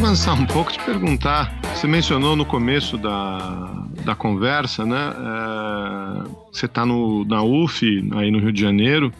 Avançar 0.00 0.32
um 0.32 0.46
pouco 0.46 0.72
te 0.72 0.82
perguntar. 0.82 1.54
Você 1.74 1.86
mencionou 1.86 2.34
no 2.34 2.46
começo 2.46 2.96
da, 2.96 3.84
da 4.02 4.14
conversa, 4.14 4.86
né? 4.86 4.96
É, 4.96 6.28
você 6.50 6.64
está 6.64 6.86
na 6.86 7.42
UF, 7.42 8.08
aí 8.14 8.30
no 8.30 8.38
Rio 8.38 8.50
de 8.50 8.62
Janeiro. 8.62 9.12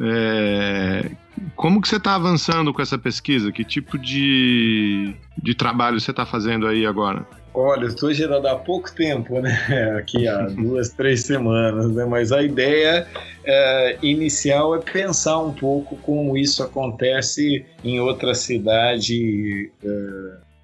É, 0.00 1.08
como 1.54 1.80
que 1.80 1.86
você 1.86 1.98
está 1.98 2.16
avançando 2.16 2.74
com 2.74 2.82
essa 2.82 2.98
pesquisa? 2.98 3.52
Que 3.52 3.62
tipo 3.62 3.96
de, 3.96 5.14
de 5.40 5.54
trabalho 5.54 6.00
você 6.00 6.10
está 6.10 6.26
fazendo 6.26 6.66
aí 6.66 6.84
agora? 6.84 7.24
Olha, 7.54 7.86
estou 7.86 8.12
gerando 8.12 8.46
há 8.46 8.56
pouco 8.56 8.94
tempo, 8.94 9.40
né? 9.40 9.52
Aqui 9.98 10.28
há 10.28 10.42
duas, 10.50 10.90
três 10.90 11.24
semanas, 11.24 11.92
né? 11.92 12.04
Mas 12.04 12.30
a 12.32 12.42
ideia 12.42 13.06
é, 13.44 13.98
inicial 14.02 14.74
é 14.74 14.78
pensar 14.78 15.38
um 15.38 15.52
pouco 15.52 15.96
como 15.96 16.36
isso 16.36 16.62
acontece 16.62 17.64
em 17.82 17.98
outra 18.00 18.34
cidade 18.34 19.70
é, 19.82 19.88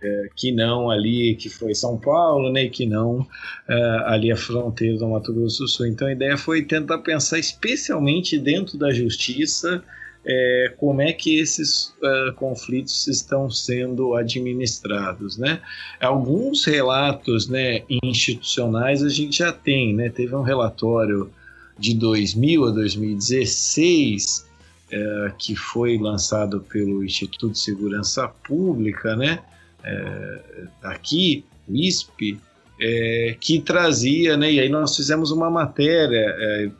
é, 0.03 0.29
que 0.37 0.53
não 0.53 0.91
ali, 0.91 1.35
que 1.35 1.49
foi 1.49 1.75
São 1.75 1.97
Paulo, 1.97 2.53
né? 2.53 2.69
Que 2.69 2.87
não 2.87 3.27
é, 3.69 3.75
ali 4.07 4.31
a 4.31 4.37
fronteira 4.37 4.99
do 4.99 5.09
Mato 5.09 5.33
Grosso 5.33 5.65
do 5.65 5.69
Sul. 5.69 5.87
Então 5.87 6.07
a 6.07 6.13
ideia 6.13 6.37
foi 6.37 6.63
tentar 6.63 6.99
pensar 6.99 7.39
especialmente 7.39 8.39
dentro 8.39 8.79
da 8.79 8.93
justiça 8.93 9.83
é, 10.27 10.75
como 10.79 11.03
é 11.03 11.13
que 11.13 11.39
esses 11.39 11.95
uh, 12.03 12.33
conflitos 12.35 13.07
estão 13.07 13.51
sendo 13.51 14.15
administrados, 14.15 15.37
né? 15.37 15.61
Alguns 16.01 16.65
relatos, 16.65 17.49
né, 17.49 17.83
institucionais 18.03 19.03
a 19.03 19.09
gente 19.09 19.39
já 19.39 19.53
tem, 19.53 19.95
né? 19.95 20.09
Teve 20.09 20.35
um 20.35 20.43
relatório 20.43 21.31
de 21.79 21.95
2000 21.95 22.67
a 22.67 22.71
2016 22.71 24.47
é, 24.91 25.33
que 25.39 25.57
foi 25.57 25.99
lançado 25.99 26.61
pelo 26.61 27.05
Instituto 27.05 27.53
de 27.53 27.59
Segurança 27.59 28.29
Pública, 28.29 29.17
né? 29.17 29.41
É, 29.83 30.41
aqui, 30.83 31.45
o 31.69 31.75
ISP, 31.75 32.39
é, 32.81 33.37
que 33.41 33.61
trazia, 33.61 34.37
né? 34.37 34.53
E 34.53 34.61
aí 34.61 34.69
nós 34.69 34.97
fizemos 34.97 35.31
uma 35.31 35.51
matéria, 35.51 36.35
é, 36.39 36.71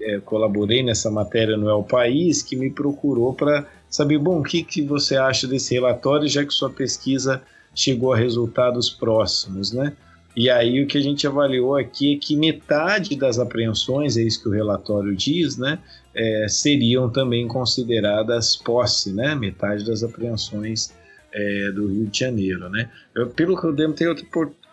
é, 0.00 0.18
colaborei 0.20 0.82
nessa 0.82 1.10
matéria 1.10 1.56
no 1.56 1.68
El 1.68 1.82
País, 1.82 2.42
que 2.42 2.56
me 2.56 2.70
procurou 2.70 3.34
para 3.34 3.66
saber, 3.88 4.18
bom, 4.18 4.40
o 4.40 4.42
que, 4.42 4.62
que 4.62 4.82
você 4.82 5.16
acha 5.16 5.46
desse 5.46 5.74
relatório, 5.74 6.28
já 6.28 6.44
que 6.44 6.52
sua 6.52 6.70
pesquisa 6.70 7.42
chegou 7.74 8.12
a 8.12 8.16
resultados 8.16 8.90
próximos, 8.90 9.72
né? 9.72 9.92
E 10.34 10.50
aí 10.50 10.82
o 10.82 10.86
que 10.86 10.98
a 10.98 11.02
gente 11.02 11.26
avaliou 11.26 11.76
aqui 11.76 12.14
é 12.14 12.18
que 12.18 12.36
metade 12.36 13.16
das 13.16 13.38
apreensões, 13.38 14.18
é 14.18 14.22
isso 14.22 14.42
que 14.42 14.48
o 14.48 14.52
relatório 14.52 15.16
diz, 15.16 15.56
né, 15.56 15.78
é, 16.14 16.46
seriam 16.48 17.08
também 17.08 17.48
consideradas 17.48 18.54
posse, 18.56 19.12
né? 19.12 19.34
Metade 19.34 19.84
das 19.84 20.02
apreensões 20.02 20.92
é, 21.32 21.70
do 21.72 21.88
Rio 21.88 22.06
de 22.06 22.18
Janeiro, 22.18 22.68
né? 22.68 22.90
Eu, 23.14 23.28
pelo 23.28 23.58
que 23.58 23.66
eu 23.66 23.70
lembro, 23.70 23.94
tem 23.94 24.08
outro 24.08 24.26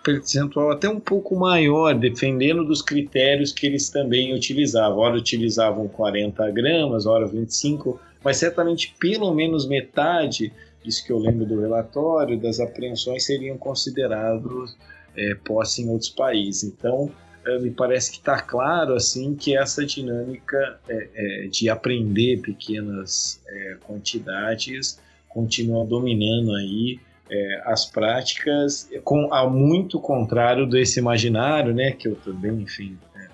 percentual 0.04 0.72
até 0.72 0.90
um 0.90 1.00
pouco 1.00 1.36
maior, 1.36 1.98
dependendo 1.98 2.66
dos 2.66 2.82
critérios 2.82 3.52
que 3.52 3.66
eles 3.66 3.90
também 3.90 4.34
utilizavam. 4.34 5.00
Ora 5.00 5.18
utilizavam 5.18 5.88
40 5.88 6.52
gramas, 6.52 7.06
ora 7.06 7.26
25, 7.26 8.00
mas 8.24 8.38
certamente 8.38 8.94
pelo 9.00 9.34
menos 9.34 9.68
metade, 9.68 10.52
isso 10.86 11.06
que 11.06 11.12
eu 11.12 11.18
lembro 11.18 11.46
do 11.46 11.62
relatório, 11.62 12.40
das 12.40 12.60
apreensões 12.60 13.26
seriam 13.26 13.58
considerados 13.58 14.76
é, 15.16 15.36
posse 15.46 15.82
em 15.82 15.90
outros 15.90 16.10
países. 16.10 16.64
Então, 16.64 17.10
é, 17.46 17.60
me 17.60 17.72
parece 17.72 18.12
que 18.12 18.18
está 18.18 18.42
claro 18.42 18.94
assim 18.94 19.36
que 19.36 19.58
essa 19.58 19.86
dinâmica 19.86 20.80
é, 20.88 21.10
é, 21.16 21.48
de 21.48 21.70
aprender 21.70 22.42
pequenas 22.42 23.42
é, 23.48 23.78
quantidades 23.86 25.00
continua 25.30 25.86
dominando 25.86 26.54
aí 26.56 27.00
é, 27.30 27.62
as 27.66 27.86
práticas, 27.86 28.90
com, 29.04 29.34
a 29.34 29.50
muito 29.50 30.00
contrário 30.00 30.68
desse 30.68 31.00
imaginário, 31.00 31.74
né, 31.74 31.92
que 31.92 32.08
eu 32.08 32.16
também, 32.16 32.62
enfim, 32.62 32.98
é, 33.16 33.28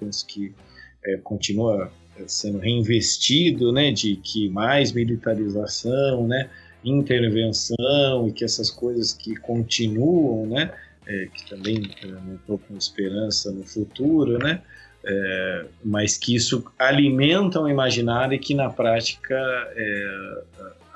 penso 0.00 0.26
que 0.26 0.54
é, 1.04 1.16
continua 1.18 1.90
sendo 2.26 2.58
reinvestido, 2.58 3.72
né, 3.72 3.90
de 3.90 4.16
que 4.16 4.48
mais 4.48 4.92
militarização, 4.92 6.26
né, 6.26 6.48
intervenção 6.84 8.26
e 8.26 8.32
que 8.32 8.44
essas 8.44 8.70
coisas 8.70 9.12
que 9.12 9.36
continuam, 9.36 10.46
né, 10.46 10.72
é, 11.06 11.28
que 11.32 11.48
também 11.48 11.90
é, 12.02 12.06
não 12.06 12.34
estou 12.36 12.58
com 12.58 12.76
esperança 12.76 13.50
no 13.50 13.64
futuro, 13.64 14.38
né, 14.38 14.62
é, 15.04 15.66
mas 15.84 16.16
que 16.16 16.34
isso 16.34 16.64
alimenta 16.78 17.60
o 17.60 17.68
imaginário 17.68 18.34
e 18.34 18.38
que 18.38 18.54
na 18.54 18.68
prática 18.68 19.36
é, 19.76 20.42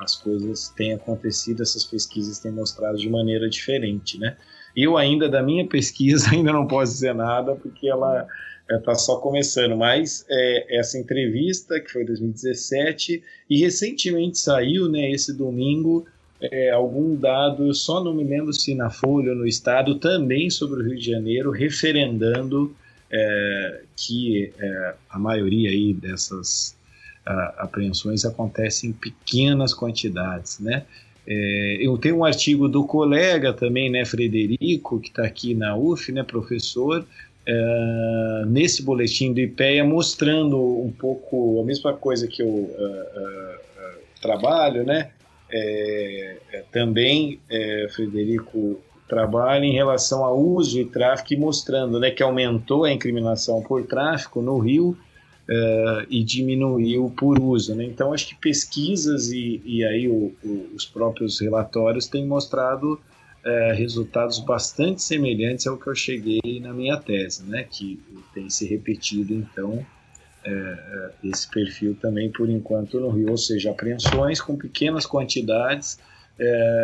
as 0.01 0.17
coisas 0.17 0.69
têm 0.71 0.95
acontecido, 0.95 1.63
essas 1.63 1.85
pesquisas 1.85 2.39
têm 2.39 2.53
mostrado 2.53 2.99
de 2.99 3.09
maneira 3.09 3.49
diferente, 3.49 4.19
né? 4.19 4.37
Eu 4.77 4.97
ainda, 4.97 5.29
da 5.29 5.43
minha 5.43 5.67
pesquisa, 5.67 6.31
ainda 6.33 6.53
não 6.53 6.67
posso 6.67 6.93
dizer 6.93 7.15
nada, 7.15 7.55
porque 7.55 7.89
ela 7.89 8.27
está 8.69 8.95
só 8.95 9.17
começando, 9.17 9.77
mas 9.77 10.25
é, 10.29 10.79
essa 10.79 10.97
entrevista, 10.97 11.81
que 11.81 11.91
foi 11.91 12.03
em 12.03 12.07
2017, 12.07 13.23
e 13.49 13.59
recentemente 13.59 14.39
saiu, 14.39 14.89
né, 14.89 15.11
esse 15.11 15.37
domingo, 15.37 16.07
é, 16.41 16.71
algum 16.71 17.17
dado, 17.17 17.67
eu 17.67 17.75
só 17.75 18.03
não 18.03 18.15
me 18.15 18.25
lembro 18.25 18.53
se 18.53 18.75
na 18.75 18.89
Folha 18.89 19.33
ou 19.33 19.37
no 19.37 19.47
Estado, 19.47 19.97
também 19.97 20.49
sobre 20.51 20.81
o 20.81 20.85
Rio 20.85 20.97
de 20.97 21.05
Janeiro, 21.05 21.51
referendando 21.51 22.75
é, 23.11 23.81
que 23.97 24.53
é, 24.59 24.95
a 25.11 25.19
maioria 25.19 25.71
aí 25.71 25.93
dessas 25.93 26.77
apreensões 27.25 28.25
acontecem 28.25 28.91
em 28.91 28.93
pequenas 28.93 29.75
quantidades, 29.75 30.59
né? 30.59 30.85
É, 31.27 31.79
eu 31.81 31.97
tenho 31.99 32.17
um 32.17 32.25
artigo 32.25 32.69
do 32.69 32.85
colega 32.85 33.53
também, 33.53 33.91
né, 33.91 34.05
Frederico, 34.05 34.99
que 34.99 35.09
está 35.09 35.25
aqui 35.25 35.55
na 35.55 35.77
UF, 35.77 36.11
né, 36.11 36.23
professor, 36.23 37.07
é, 37.47 38.45
nesse 38.47 38.83
boletim 38.83 39.33
do 39.33 39.41
IPEA, 39.41 39.85
mostrando 39.85 40.59
um 40.59 40.91
pouco 40.91 41.61
a 41.61 41.65
mesma 41.65 41.93
coisa 41.93 42.27
que 42.27 42.43
eu 42.43 42.49
uh, 42.49 42.71
uh, 42.71 43.55
uh, 43.55 43.99
trabalho, 44.21 44.83
né, 44.83 45.11
é, 45.53 46.37
é 46.53 46.65
também, 46.73 47.39
é, 47.49 47.89
Frederico, 47.91 48.81
trabalha 49.09 49.65
em 49.65 49.73
relação 49.73 50.25
ao 50.25 50.39
uso 50.39 50.79
e 50.79 50.85
tráfico 50.85 51.41
mostrando 51.41 51.99
né, 51.99 52.11
que 52.11 52.23
aumentou 52.23 52.85
a 52.85 52.93
incriminação 52.93 53.61
por 53.63 53.85
tráfico 53.85 54.41
no 54.41 54.59
Rio 54.59 54.97
uh, 55.51 56.07
e 56.09 56.23
diminuiu 56.23 57.13
por 57.17 57.39
uso. 57.41 57.75
Né? 57.75 57.85
Então, 57.85 58.13
acho 58.13 58.29
que 58.29 58.37
pesquisas 58.37 59.31
e, 59.33 59.61
e 59.65 59.85
aí 59.85 60.09
o, 60.09 60.33
o, 60.45 60.71
os 60.75 60.87
próprios 60.87 61.41
relatórios 61.41 62.07
têm 62.07 62.27
mostrado 62.27 62.95
uh, 62.95 63.75
resultados 63.75 64.39
bastante 64.39 65.03
semelhantes 65.03 65.67
ao 65.67 65.77
que 65.77 65.89
eu 65.89 65.95
cheguei 65.95 66.61
na 66.61 66.73
minha 66.73 66.97
tese, 66.97 67.45
né? 67.45 67.65
que 67.65 68.01
tem 68.33 68.49
se 68.49 68.67
repetido, 68.67 69.35
então, 69.35 69.75
uh, 69.75 71.11
esse 71.25 71.51
perfil 71.51 71.97
também, 72.01 72.31
por 72.31 72.49
enquanto, 72.49 73.01
no 73.01 73.11
Rio, 73.11 73.31
ou 73.31 73.39
seja, 73.39 73.71
apreensões 73.71 74.41
com 74.41 74.57
pequenas 74.57 75.05
quantidades 75.05 75.99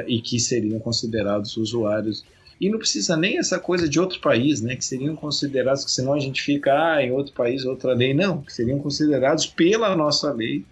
e 0.07 0.21
que 0.21 0.39
seriam 0.39 0.79
considerados 0.79 1.57
usuários 1.57 2.27
e 2.61 2.71
não 2.71 2.79
precisa 2.79 3.17
nem 3.17 3.39
essa 3.39 3.59
coisa 3.59 3.89
de 3.89 4.01
outro 4.01 4.21
país, 4.21 4.63
né? 4.63 4.77
Que 4.77 4.85
seriam 4.85 5.15
considerados, 5.15 5.85
que 5.85 5.91
senão 5.91 6.15
a 6.15 6.19
gente 6.19 6.43
fica, 6.43 6.73
ah, 6.73 7.03
em 7.03 7.11
outro 7.11 7.33
país, 7.35 7.65
outra 7.65 7.93
lei. 7.93 8.15
Não, 8.15 8.41
que 8.43 8.53
seriam 8.53 8.79
considerados 8.79 9.47
pela 9.47 9.95
nossa 9.95 10.33
lei 10.33 10.65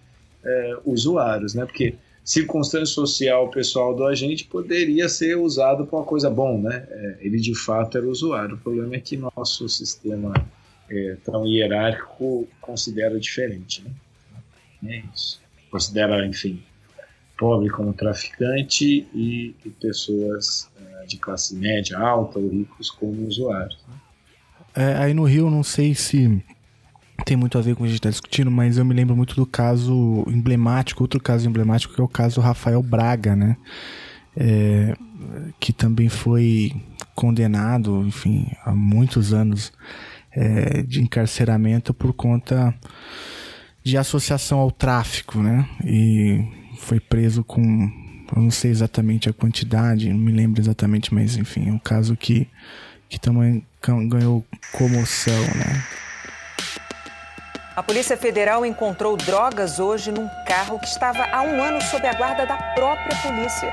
é, 0.43 0.77
usuários, 0.83 1.53
né? 1.53 1.65
Porque 1.65 1.95
circunstância 2.23 2.87
social 2.87 3.49
pessoal 3.51 3.95
do 3.95 4.03
agente 4.03 4.45
poderia 4.45 5.07
ser 5.07 5.37
usado 5.37 5.85
para 5.85 5.99
uma 5.99 6.05
coisa 6.05 6.29
bom, 6.29 6.59
né? 6.59 6.87
É, 6.89 7.17
ele 7.21 7.37
de 7.37 7.53
fato 7.53 7.97
era 7.99 8.07
usuário. 8.07 8.55
O 8.55 8.59
problema 8.59 8.95
é 8.95 8.99
que 8.99 9.15
nosso 9.15 9.69
sistema 9.69 10.33
é, 10.89 11.17
tão 11.23 11.45
hierárquico 11.45 12.47
considera 12.59 13.19
diferente, 13.19 13.83
né? 13.83 13.91
É 14.87 15.03
isso. 15.13 15.39
Considera, 15.69 16.25
enfim, 16.25 16.63
pobre 17.37 17.69
como 17.69 17.93
traficante 17.93 19.07
e, 19.13 19.53
e 19.63 19.69
pessoas 19.69 20.69
de 21.05 21.17
classe 21.17 21.55
média, 21.55 21.97
alta 21.97 22.39
ou 22.39 22.49
ricos 22.49 22.89
como 22.89 23.27
usuários. 23.27 23.83
Né? 23.87 23.95
É, 24.75 24.97
aí 24.97 25.13
no 25.13 25.23
Rio, 25.23 25.49
não 25.49 25.63
sei 25.63 25.95
se 25.95 26.43
tem 27.23 27.37
muito 27.37 27.57
a 27.57 27.61
ver 27.61 27.75
com 27.75 27.83
o 27.83 27.83
que 27.83 27.87
a 27.87 27.87
gente 27.87 27.99
está 27.99 28.09
discutindo, 28.09 28.51
mas 28.51 28.77
eu 28.77 28.85
me 28.85 28.93
lembro 28.93 29.15
muito 29.15 29.35
do 29.35 29.45
caso 29.45 30.25
emblemático, 30.27 31.03
outro 31.03 31.21
caso 31.21 31.47
emblemático, 31.47 31.93
que 31.93 32.01
é 32.01 32.03
o 32.03 32.07
caso 32.07 32.41
Rafael 32.41 32.81
Braga, 32.83 33.35
né? 33.35 33.55
É, 34.35 34.93
que 35.59 35.71
também 35.71 36.09
foi 36.09 36.73
condenado, 37.15 38.03
enfim, 38.05 38.51
há 38.65 38.75
muitos 38.75 39.33
anos 39.33 39.71
é, 40.31 40.81
de 40.83 41.01
encarceramento 41.01 41.93
por 41.93 42.11
conta 42.11 42.75
de 43.81 43.97
associação 43.97 44.59
ao 44.59 44.71
tráfico, 44.71 45.39
né? 45.39 45.69
E 45.85 46.43
foi 46.77 46.99
preso 46.99 47.43
com 47.43 47.89
eu 48.33 48.41
não 48.41 48.51
sei 48.51 48.71
exatamente 48.71 49.29
a 49.29 49.33
quantidade, 49.33 50.09
não 50.09 50.19
me 50.19 50.31
lembro 50.31 50.61
exatamente, 50.61 51.13
mas 51.13 51.35
enfim, 51.35 51.69
é 51.69 51.71
um 51.71 51.79
caso 51.79 52.15
que, 52.15 52.47
que 53.09 53.19
também 53.19 53.65
ganhou 53.81 54.45
comoção, 54.71 55.41
né? 55.55 55.83
A 57.75 57.83
Polícia 57.83 58.15
Federal 58.15 58.65
encontrou 58.65 59.17
drogas 59.17 59.79
hoje 59.79 60.09
num 60.09 60.29
carro 60.47 60.79
que 60.79 60.87
estava 60.87 61.25
há 61.25 61.41
um 61.41 61.61
ano 61.61 61.81
sob 61.81 62.07
a 62.07 62.13
guarda 62.13 62.45
da 62.45 62.55
própria 62.73 63.15
polícia. 63.17 63.69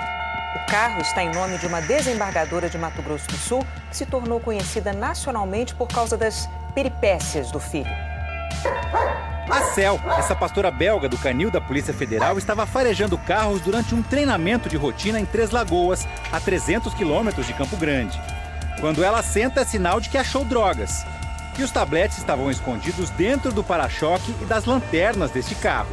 O 0.57 0.67
carro 0.71 1.01
está 1.01 1.23
em 1.23 1.33
nome 1.33 1.57
de 1.59 1.67
uma 1.69 1.81
desembargadora 1.81 2.69
de 2.69 2.77
Mato 2.77 3.01
Grosso 3.01 3.29
do 3.29 3.37
Sul 3.37 3.65
que 3.91 3.97
se 3.97 4.05
tornou 4.05 4.41
conhecida 4.41 4.93
nacionalmente 4.93 5.73
por 5.77 5.87
causa 5.87 6.17
das 6.17 6.49
peripécias 6.75 7.53
do 7.53 7.61
filho. 7.61 7.95
A 9.51 9.63
Cel, 9.75 10.01
essa 10.19 10.37
pastora 10.37 10.71
belga 10.71 11.09
do 11.09 11.19
canil 11.19 11.51
da 11.51 11.61
Polícia 11.61 11.93
Federal, 11.93 12.39
estava 12.39 12.65
farejando 12.65 13.19
carros 13.19 13.61
durante 13.61 13.95
um 13.95 14.03
treinamento 14.03 14.69
de 14.69 14.77
rotina 14.77 15.19
em 15.19 15.27
Três 15.27 15.51
Lagoas, 15.51 16.07
a 16.31 16.39
300 16.39 16.95
quilômetros 16.95 17.47
de 17.47 17.53
Campo 17.53 17.77
Grande. 17.77 18.21
Quando 18.81 19.03
ela 19.03 19.23
senta, 19.23 19.61
é 19.61 19.65
sinal 19.65 20.01
de 20.01 20.09
que 20.09 20.17
achou 20.17 20.45
drogas. 20.45 21.05
E 21.59 21.63
os 21.63 21.71
tabletes 21.71 22.19
estavam 22.19 22.51
escondidos 22.51 23.11
dentro 23.11 23.53
do 23.53 23.63
para-choque 23.63 24.35
e 24.41 24.45
das 24.45 24.65
lanternas 24.65 25.31
deste 25.31 25.55
carro. 25.55 25.91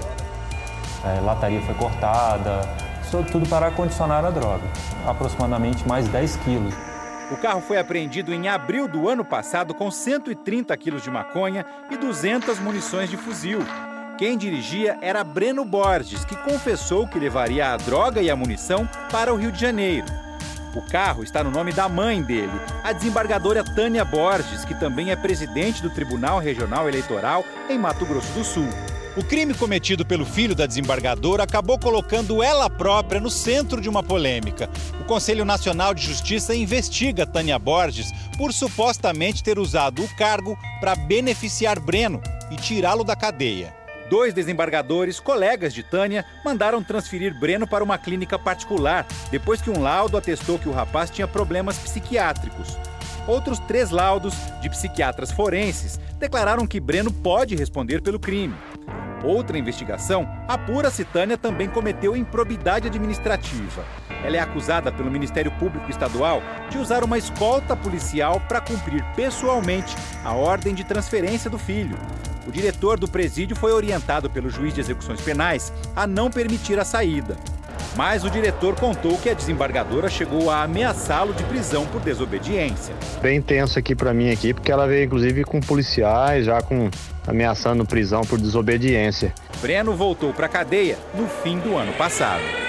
A 1.03 1.19
lataria 1.19 1.61
foi 1.61 1.75
cortada, 1.75 2.61
tudo 3.31 3.47
para 3.49 3.71
condicionar 3.71 4.23
a 4.23 4.29
droga. 4.29 4.63
Aproximadamente 5.05 5.87
mais 5.87 6.07
10 6.07 6.35
quilos. 6.37 6.88
O 7.31 7.37
carro 7.37 7.61
foi 7.61 7.77
apreendido 7.77 8.33
em 8.33 8.47
abril 8.47 8.87
do 8.87 9.07
ano 9.07 9.23
passado 9.23 9.73
com 9.73 9.91
130 9.91 10.75
quilos 10.77 11.03
de 11.03 11.11
maconha 11.11 11.63
e 11.91 11.95
200 11.95 12.59
munições 12.59 13.09
de 13.09 13.17
fuzil. 13.17 13.59
Quem 14.17 14.37
dirigia 14.37 14.97
era 15.01 15.23
Breno 15.23 15.63
Borges, 15.63 16.25
que 16.25 16.35
confessou 16.35 17.07
que 17.07 17.19
levaria 17.19 17.71
a 17.71 17.77
droga 17.77 18.21
e 18.21 18.29
a 18.29 18.35
munição 18.35 18.89
para 19.11 19.33
o 19.33 19.37
Rio 19.37 19.51
de 19.51 19.61
Janeiro. 19.61 20.07
O 20.75 20.81
carro 20.81 21.23
está 21.23 21.43
no 21.43 21.51
nome 21.51 21.71
da 21.71 21.87
mãe 21.87 22.21
dele, 22.21 22.51
a 22.83 22.91
desembargadora 22.91 23.63
Tânia 23.63 24.03
Borges, 24.03 24.65
que 24.65 24.75
também 24.75 25.11
é 25.11 25.15
presidente 25.15 25.81
do 25.81 25.89
Tribunal 25.89 26.39
Regional 26.39 26.87
Eleitoral 26.87 27.45
em 27.69 27.77
Mato 27.77 28.05
Grosso 28.05 28.31
do 28.33 28.43
Sul. 28.43 28.69
O 29.17 29.23
crime 29.23 29.55
cometido 29.55 30.05
pelo 30.05 30.23
filho 30.23 30.53
da 30.53 30.67
desembargadora 30.67 31.43
acabou 31.43 31.79
colocando 31.79 32.43
ela 32.43 32.69
própria 32.69 33.19
no 33.19 33.29
centro 33.29 33.81
de 33.81 33.89
uma 33.89 34.03
polêmica. 34.03 34.69
O 35.01 35.03
Conselho 35.03 35.43
Nacional 35.43 35.95
de 35.95 36.05
Justiça 36.05 36.53
investiga 36.53 37.25
Tânia 37.25 37.57
Borges 37.57 38.11
por 38.37 38.53
supostamente 38.53 39.43
ter 39.43 39.57
usado 39.57 40.03
o 40.03 40.15
cargo 40.15 40.55
para 40.79 40.95
beneficiar 40.95 41.79
Breno 41.79 42.21
e 42.51 42.55
tirá-lo 42.55 43.03
da 43.03 43.15
cadeia. 43.15 43.73
Dois 44.11 44.33
desembargadores, 44.33 45.19
colegas 45.19 45.73
de 45.73 45.81
Tânia, 45.83 46.23
mandaram 46.45 46.83
transferir 46.83 47.37
Breno 47.39 47.67
para 47.67 47.83
uma 47.83 47.97
clínica 47.97 48.37
particular, 48.37 49.07
depois 49.31 49.59
que 49.59 49.71
um 49.71 49.81
laudo 49.81 50.17
atestou 50.17 50.59
que 50.59 50.69
o 50.69 50.73
rapaz 50.73 51.09
tinha 51.09 51.27
problemas 51.27 51.77
psiquiátricos. 51.79 52.77
Outros 53.27 53.59
três 53.59 53.89
laudos, 53.89 54.33
de 54.61 54.69
psiquiatras 54.69 55.31
forenses, 55.31 55.99
declararam 56.17 56.65
que 56.65 56.79
Breno 56.79 57.11
pode 57.11 57.55
responder 57.55 58.01
pelo 58.01 58.19
crime. 58.19 58.55
Outra 59.23 59.57
investigação 59.57 60.27
apura 60.47 60.89
se 60.89 61.03
Tânia 61.03 61.37
também 61.37 61.67
cometeu 61.69 62.15
improbidade 62.15 62.87
administrativa. 62.87 63.83
Ela 64.23 64.37
é 64.37 64.39
acusada 64.39 64.91
pelo 64.91 65.11
Ministério 65.11 65.51
Público 65.51 65.89
Estadual 65.89 66.41
de 66.69 66.77
usar 66.77 67.03
uma 67.03 67.17
escolta 67.17 67.75
policial 67.75 68.41
para 68.47 68.61
cumprir 68.61 69.03
pessoalmente 69.15 69.95
a 70.23 70.33
ordem 70.33 70.73
de 70.73 70.83
transferência 70.83 71.49
do 71.49 71.57
filho. 71.57 71.97
O 72.47 72.51
diretor 72.51 72.99
do 72.99 73.07
presídio 73.07 73.55
foi 73.55 73.71
orientado 73.71 74.29
pelo 74.29 74.49
juiz 74.49 74.73
de 74.73 74.81
execuções 74.81 75.21
penais 75.21 75.71
a 75.95 76.07
não 76.07 76.29
permitir 76.29 76.79
a 76.79 76.85
saída. 76.85 77.37
Mas 77.95 78.23
o 78.23 78.29
diretor 78.29 78.75
contou 78.75 79.17
que 79.17 79.29
a 79.29 79.33
desembargadora 79.33 80.09
chegou 80.09 80.49
a 80.49 80.63
ameaçá-lo 80.63 81.33
de 81.33 81.43
prisão 81.43 81.85
por 81.85 82.01
desobediência. 82.01 82.95
Bem 83.21 83.41
tenso 83.41 83.77
aqui 83.77 83.95
para 83.95 84.13
mim 84.13 84.31
aqui, 84.31 84.53
porque 84.53 84.71
ela 84.71 84.87
veio 84.87 85.05
inclusive 85.05 85.43
com 85.43 85.59
policiais, 85.59 86.45
já 86.45 86.61
com 86.61 86.89
ameaçando 87.27 87.85
prisão 87.85 88.21
por 88.21 88.39
desobediência. 88.39 89.33
Breno 89.61 89.95
voltou 89.95 90.33
para 90.33 90.45
a 90.45 90.49
cadeia 90.49 90.97
no 91.13 91.27
fim 91.27 91.59
do 91.59 91.77
ano 91.77 91.93
passado. 91.93 92.68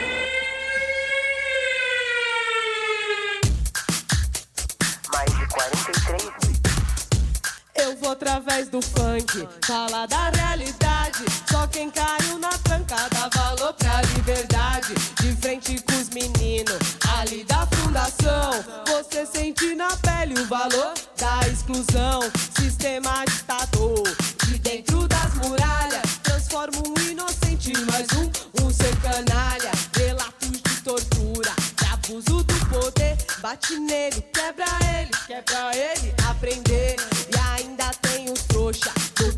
Funk, 9.30 9.48
falar 9.66 10.06
da 10.06 10.30
realidade. 10.30 11.24
Só 11.48 11.66
quem 11.66 11.90
caiu 11.90 12.38
na 12.38 12.50
tranca 12.58 12.96
dá 13.10 13.28
valor 13.28 13.72
pra 13.74 14.02
liberdade. 14.14 14.94
De 15.20 15.34
frente 15.36 15.80
com 15.82 16.00
os 16.00 16.08
meninos, 16.10 16.78
ali 17.18 17.44
da 17.44 17.66
fundação. 17.66 18.64
Você 18.86 19.26
sente 19.26 19.74
na 19.74 19.96
pele 19.98 20.38
o 20.38 20.46
valor 20.46 20.94
da 21.18 21.48
exclusão. 21.48 22.20
Sistema 22.58 23.24
ditador, 23.24 24.02
de 24.46 24.58
dentro 24.58 25.06
das 25.08 25.34
muralhas. 25.34 26.18
Transforma 26.22 26.78
um 26.78 27.10
inocente 27.10 27.72
mais 27.90 28.06
um, 28.12 28.64
um 28.64 28.70
ser 28.70 28.94
canalha. 29.00 29.70
Relatos 29.96 30.50
de 30.50 30.82
tortura, 30.82 31.52
de 31.76 31.86
abuso 31.92 32.42
do 32.44 32.66
poder. 32.66 33.16
Bate 33.40 33.78
nele, 33.78 34.20
quebra 34.32 34.66
ele, 34.98 35.10
quebra 35.26 35.70
ele, 35.74 36.14
aprender. 36.28 37.09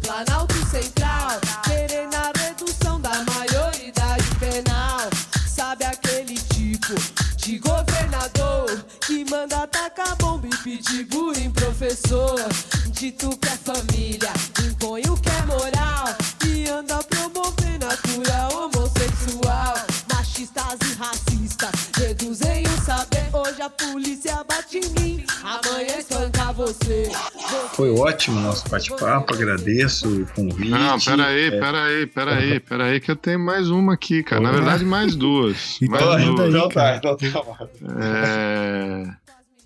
Planalto 0.03 0.55
Central. 0.67 1.41
Querendo 1.65 2.15
a 2.15 2.33
redução 2.37 3.01
da 3.01 3.11
maioridade 3.25 4.25
penal. 4.39 5.09
Sabe 5.47 5.85
aquele 5.85 6.35
tipo 6.35 6.95
de 7.37 7.59
governador 7.59 8.85
que 9.07 9.25
manda 9.31 9.67
tacar 9.69 10.17
bomba 10.17 10.47
e 10.47 10.57
pedir 10.59 11.05
bullying, 11.05 11.51
professor? 11.51 12.37
Dito 12.91 13.37
que 13.39 13.49
é 13.49 13.57
família, 13.57 14.33
impõe 14.67 15.03
o 15.03 15.17
que 15.17 15.29
é 15.29 15.43
moral. 15.47 16.05
E 16.47 16.69
anda 16.69 17.03
promovendo 17.05 17.87
a 17.87 17.97
cura 17.97 18.49
homossexual. 18.57 19.75
Machistas 20.13 20.79
e 20.91 20.95
racistas 20.95 21.71
reduzem 21.97 22.65
o 22.67 22.85
saber. 22.85 23.29
Hoje 23.33 23.63
a 23.63 23.71
polícia 23.71 24.45
bate 24.45 24.79
em 24.79 24.89
mim. 25.01 25.22
Foi 27.75 27.91
ótimo 27.91 28.39
o 28.39 28.43
nosso 28.43 28.69
bate-papo, 28.69 29.35
agradeço 29.35 30.09
o 30.23 30.27
convite. 30.27 30.71
Não, 30.71 30.99
peraí, 31.01 31.47
É, 31.47 31.51
peraí, 31.61 32.07
peraí, 32.07 32.61
peraí, 32.61 33.01
que 33.01 33.11
eu 33.11 33.17
tenho 33.17 33.39
mais 33.41 33.71
uma 33.71 33.95
aqui, 33.95 34.23
cara. 34.23 34.41
Na 34.43 34.53
verdade, 34.53 34.85
mais 34.85 35.15
duas. 35.17 35.79
mais 35.89 36.03
Então, 36.03 36.35
duas. 36.35 36.49
então 36.55 36.69
tá, 36.69 36.97
então 36.97 37.17
tá 37.17 37.43
bom. 37.43 37.57
É, 38.01 39.05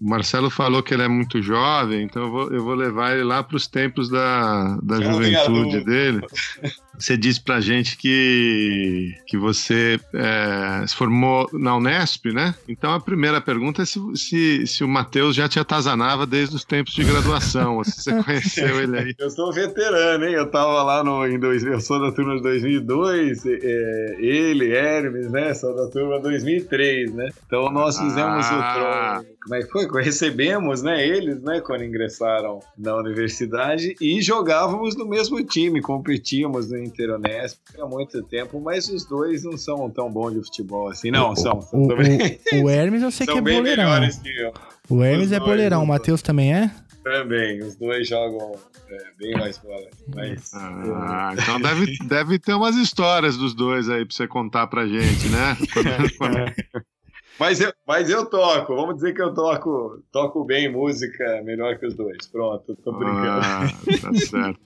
O 0.01 0.09
Marcelo 0.09 0.51
falou 0.51 0.83
que 0.83 0.93
ele 0.95 1.03
é 1.05 1.09
muito 1.09 1.41
jovem, 1.43 2.03
então 2.05 2.23
eu 2.25 2.31
vou, 2.31 2.53
eu 2.53 2.63
vou 2.63 2.75
levar 2.75 3.15
ele 3.15 3.25
lá 3.25 3.43
para 3.43 3.57
os 3.57 3.67
tempos 3.67 4.09
da, 4.11 4.77
da 4.83 5.01
juventude 5.01 5.85
dele. 5.85 6.21
Você 6.99 7.17
disse 7.17 7.41
pra 7.43 7.61
gente 7.61 7.97
que, 7.97 9.15
que 9.27 9.37
você 9.37 10.01
é, 10.15 10.87
se 10.87 10.95
formou 10.97 11.49
na 11.53 11.77
Unesp, 11.77 12.27
né? 12.33 12.55
Então 12.69 12.93
a 12.93 13.01
primeira 13.01 13.41
pergunta 13.41 13.83
é 13.83 13.85
se, 13.85 14.01
se, 14.17 14.67
se 14.67 14.85
o 14.85 14.89
Matheus 14.89 15.35
já 15.37 15.49
te 15.49 15.59
atazanava 15.59 16.27
desde 16.27 16.57
os 16.57 16.65
tempos 16.65 16.93
de 16.95 17.05
graduação, 17.05 17.77
ou 17.77 17.85
se 17.85 18.01
você 18.03 18.13
conheceu 18.25 18.81
ele 18.83 18.99
aí. 18.99 19.15
Eu 19.19 19.31
sou 19.31 19.53
veterano, 19.53 20.25
hein? 20.25 20.35
Eu 20.35 20.47
tava 20.51 20.83
lá 20.83 21.05
no, 21.05 21.27
em 21.27 21.39
dois, 21.39 21.63
eu 21.65 21.81
sou 21.81 22.01
da 22.01 22.13
turma 22.13 22.37
de 22.37 22.43
2002, 22.43 23.45
é, 23.47 24.17
ele, 24.19 24.73
Hermes, 24.75 25.31
né? 25.31 25.55
Sou 25.55 25.75
da 25.77 25.89
turma 25.91 26.19
2003, 26.21 27.13
né? 27.13 27.29
Então 27.47 27.71
nós 27.71 27.99
fizemos 27.99 28.47
Ah. 28.47 29.21
o 29.21 29.23
tron- 29.23 29.36
como 29.47 29.55
é 29.55 29.63
que 29.63 29.71
foi? 29.71 30.03
Recebemos, 30.03 30.83
né, 30.83 31.07
eles, 31.07 31.41
né, 31.41 31.61
quando 31.61 31.85
ingressaram 31.85 32.59
na 32.77 32.97
universidade 32.97 33.95
e 34.01 34.21
jogávamos 34.21 34.97
no 34.97 35.07
mesmo 35.09 35.43
time, 35.45 35.81
competíamos 35.81 36.69
no 36.71 36.79
Interunesp 36.79 37.61
há 37.79 37.87
muito 37.87 38.23
tempo, 38.25 38.61
mas 38.61 38.89
os 38.89 39.05
dois 39.05 39.45
não 39.45 39.57
são 39.57 39.89
tão 39.89 40.11
bons 40.11 40.33
de 40.35 40.41
futebol 40.45 40.89
assim, 40.89 41.11
não, 41.13 41.37
são. 41.37 41.61
são 41.61 41.85
O, 41.85 41.89
também, 41.89 42.41
o, 42.55 42.65
o 42.65 42.69
Hermes 42.71 43.03
eu 43.03 43.11
sei 43.13 43.25
são 43.25 43.35
que 43.35 43.39
é 43.39 43.43
bem 43.43 43.57
boleirão. 43.59 43.85
melhores 43.85 44.19
que 44.19 44.29
eu. 44.37 44.53
O 44.89 45.03
Hermes 45.03 45.27
Os 45.29 45.33
é 45.33 45.39
boleirão, 45.41 45.83
o 45.83 45.87
Matheus 45.87 46.23
também 46.23 46.53
é? 46.55 46.71
Também, 47.05 47.61
os 47.63 47.77
dois 47.77 48.09
jogam 48.09 48.53
é, 48.89 48.99
bem 49.17 49.33
mais 49.39 49.59
bola. 49.59 49.87
Mas, 50.13 50.53
Ah, 50.55 51.33
então 51.35 51.61
deve, 51.61 51.97
deve 52.05 52.39
ter 52.41 52.55
umas 52.55 52.75
histórias 52.75 53.37
dos 53.37 53.55
dois 53.55 53.89
aí 53.89 54.05
pra 54.05 54.15
você 54.15 54.27
contar 54.27 54.67
pra 54.67 54.87
gente, 54.89 55.29
né? 55.29 55.57
Mas 57.39 57.61
eu, 57.61 57.73
mas 57.87 58.09
eu 58.09 58.25
toco, 58.27 58.75
vamos 58.75 58.97
dizer 58.97 59.15
que 59.15 59.21
eu 59.21 59.33
toco, 59.35 60.03
toco 60.11 60.45
bem 60.45 60.73
música 60.73 61.43
melhor 61.45 61.79
que 61.79 61.87
os 61.87 61.95
dois. 61.95 62.27
Pronto, 62.27 62.75
tô 62.77 62.93
brincando. 62.93 63.45
Ah, 63.45 63.69
tá 64.01 64.15
certo. 64.17 64.61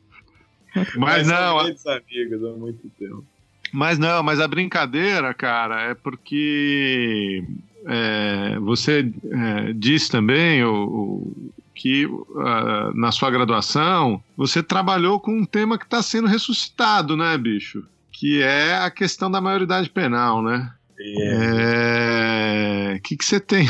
Mas 0.97 1.27
são 1.27 1.37
não, 1.37 1.65
grandes 1.65 1.87
amigos 1.87 2.45
há 2.45 2.57
muito 2.57 2.89
tempo. 2.91 3.25
Mas 3.73 3.99
não, 3.99 4.23
mas 4.23 4.41
a 4.41 4.49
brincadeira, 4.49 5.35
cara, 5.35 5.91
é 5.91 5.95
porque 5.95 7.45
é, 7.87 8.59
você 8.61 9.13
é, 9.31 9.73
disse 9.73 10.11
também 10.11 10.65
o, 10.65 11.33
que 11.75 12.07
ah, 12.37 12.93
na 12.95 13.11
sua 13.11 13.31
graduação 13.31 14.23
você 14.37 14.63
trabalhou 14.63 15.19
com 15.19 15.33
um 15.33 15.47
tema 15.47 15.79
que 15.79 15.85
está 15.85 16.03
sendo 16.03 16.29
ressuscitado, 16.29 17.17
né, 17.17 17.37
bicho? 17.39 17.85
Que 18.13 18.43
é 18.43 18.75
a 18.77 18.91
questão 18.91 19.31
da 19.31 19.41
maioridade 19.41 19.89
penal, 19.89 20.43
né? 20.43 20.73
É, 21.03 22.95
O 22.97 23.03
que 23.03 23.17
que 23.17 23.25
você 23.25 23.41
tem? 23.41 23.67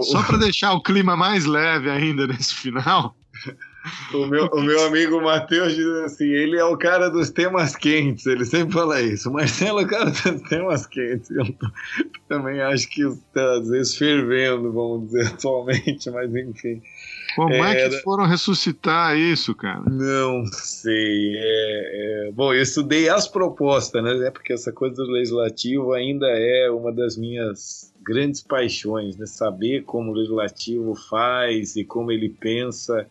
Só 0.00 0.22
para 0.22 0.38
deixar 0.38 0.72
o 0.72 0.82
clima 0.82 1.16
mais 1.16 1.44
leve 1.44 1.90
ainda 1.90 2.26
nesse 2.26 2.54
final, 2.54 3.16
O 4.14 4.26
meu, 4.26 4.46
o 4.46 4.62
meu 4.62 4.86
amigo 4.86 5.20
Matheus 5.20 5.74
diz 5.74 5.86
assim: 6.04 6.24
ele 6.26 6.56
é 6.58 6.64
o 6.64 6.76
cara 6.76 7.08
dos 7.10 7.30
temas 7.30 7.76
quentes, 7.76 8.26
ele 8.26 8.44
sempre 8.44 8.74
fala 8.74 9.00
isso. 9.00 9.28
O 9.28 9.32
Marcelo 9.32 9.80
é 9.80 9.84
o 9.84 9.88
cara 9.88 10.10
dos 10.10 10.42
temas 10.48 10.86
quentes. 10.86 11.30
Eu 11.30 11.44
também 12.28 12.60
acho 12.60 12.88
que 12.88 13.02
está, 13.02 13.58
às 13.58 13.68
vezes, 13.68 13.96
fervendo, 13.96 14.72
vamos 14.72 15.06
dizer, 15.06 15.26
atualmente, 15.34 16.10
mas 16.10 16.34
enfim. 16.34 16.82
Como 17.36 17.52
é 17.54 17.80
Era- 17.80 17.90
que 17.90 18.02
foram 18.02 18.24
ressuscitar 18.26 19.16
isso, 19.16 19.54
cara? 19.54 19.82
Não 19.88 20.44
sei. 20.46 21.36
é- 21.36 22.28
é- 22.28 22.32
Bom, 22.32 22.52
eu 22.52 22.62
estudei 22.62 23.08
as 23.08 23.28
propostas, 23.28 24.02
né? 24.02 24.26
É 24.26 24.30
Porque 24.30 24.52
essa 24.52 24.72
coisa 24.72 24.96
do 24.96 25.10
legislativo 25.10 25.92
ainda 25.92 26.26
é 26.26 26.70
uma 26.70 26.92
das 26.92 27.16
minhas 27.16 27.92
grandes 28.02 28.42
paixões, 28.42 29.16
né? 29.16 29.26
Saber 29.26 29.82
como 29.84 30.10
o 30.10 30.14
legislativo 30.14 30.94
faz 31.08 31.76
e 31.76 31.84
como 31.84 32.10
ele 32.10 32.28
pensa 32.30 33.06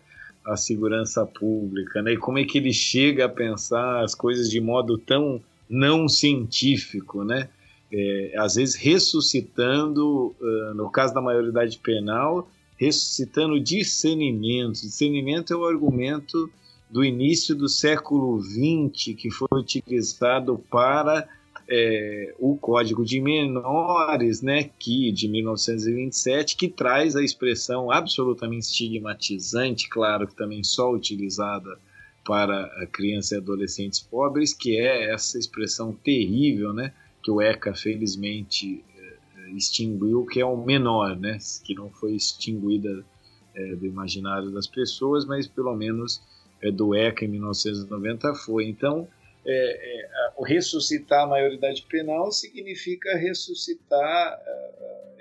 a 0.48 0.56
segurança 0.56 1.26
pública, 1.26 2.02
né? 2.02 2.14
E 2.14 2.18
como 2.18 2.40
é 2.40 2.44
que 2.44 2.58
ele 2.58 2.74
chega 2.74 3.26
a 3.26 3.30
pensar 3.30 4.04
as 4.04 4.16
coisas 4.16 4.50
de 4.50 4.60
modo 4.60 4.98
tão 4.98 5.42
não 5.70 6.08
científico, 6.08 7.24
né? 7.24 7.50
É, 7.92 8.34
às 8.38 8.56
vezes 8.56 8.76
ressuscitando, 8.76 10.36
no 10.76 10.90
caso 10.90 11.14
da 11.14 11.22
maioridade 11.22 11.80
penal, 11.80 12.50
ressuscitando 12.78 13.60
discernimento. 13.60 14.82
Discernimento 14.82 15.54
é 15.54 15.56
o 15.56 15.66
argumento 15.66 16.50
do 16.90 17.04
início 17.04 17.56
do 17.56 17.68
século 17.68 18.42
XX 18.42 19.16
que 19.18 19.30
foi 19.30 19.48
utilizado 19.52 20.58
para 20.70 21.28
é, 21.70 22.34
o 22.40 22.58
Código 22.58 23.04
de 23.04 23.20
Menores, 23.20 24.42
né, 24.42 24.70
que 24.80 25.12
de 25.12 25.28
1927, 25.28 26.56
que 26.56 26.70
traz 26.70 27.16
a 27.16 27.24
expressão 27.24 27.92
absolutamente 27.92 28.68
estigmatizante, 28.68 29.90
claro 29.90 30.28
que 30.28 30.36
também 30.36 30.64
só 30.64 30.92
utilizada 30.92 31.78
para 32.26 32.70
crianças 32.92 33.32
e 33.32 33.36
adolescentes 33.36 34.00
pobres, 34.00 34.54
que 34.54 34.78
é 34.78 35.14
essa 35.14 35.38
expressão 35.38 35.94
terrível, 35.94 36.74
né, 36.74 36.94
que 37.22 37.32
o 37.32 37.42
ECA 37.42 37.74
felizmente 37.74 38.84
eh, 38.98 39.52
extinguiu, 39.52 40.26
que 40.26 40.40
é 40.40 40.46
o 40.46 40.58
menor, 40.58 41.18
né, 41.18 41.38
que 41.64 41.74
não 41.74 41.90
foi 41.90 42.16
extinguida 42.16 43.06
eh, 43.54 43.76
do 43.76 43.86
imaginário 43.86 44.52
das 44.52 44.68
pessoas, 44.68 45.26
mas 45.26 45.48
pelo 45.48 45.76
menos 45.76 46.22
eh, 46.62 46.72
do 46.72 46.96
ECA 46.96 47.26
em 47.26 47.30
1990 47.30 48.34
foi. 48.36 48.68
Então, 48.68 49.08
é, 49.48 50.02
é, 50.02 50.32
o 50.36 50.44
ressuscitar 50.44 51.24
a 51.24 51.28
maioridade 51.28 51.86
penal 51.90 52.32
significa 52.32 53.16
ressuscitar 53.16 54.00
ah, 54.00 54.68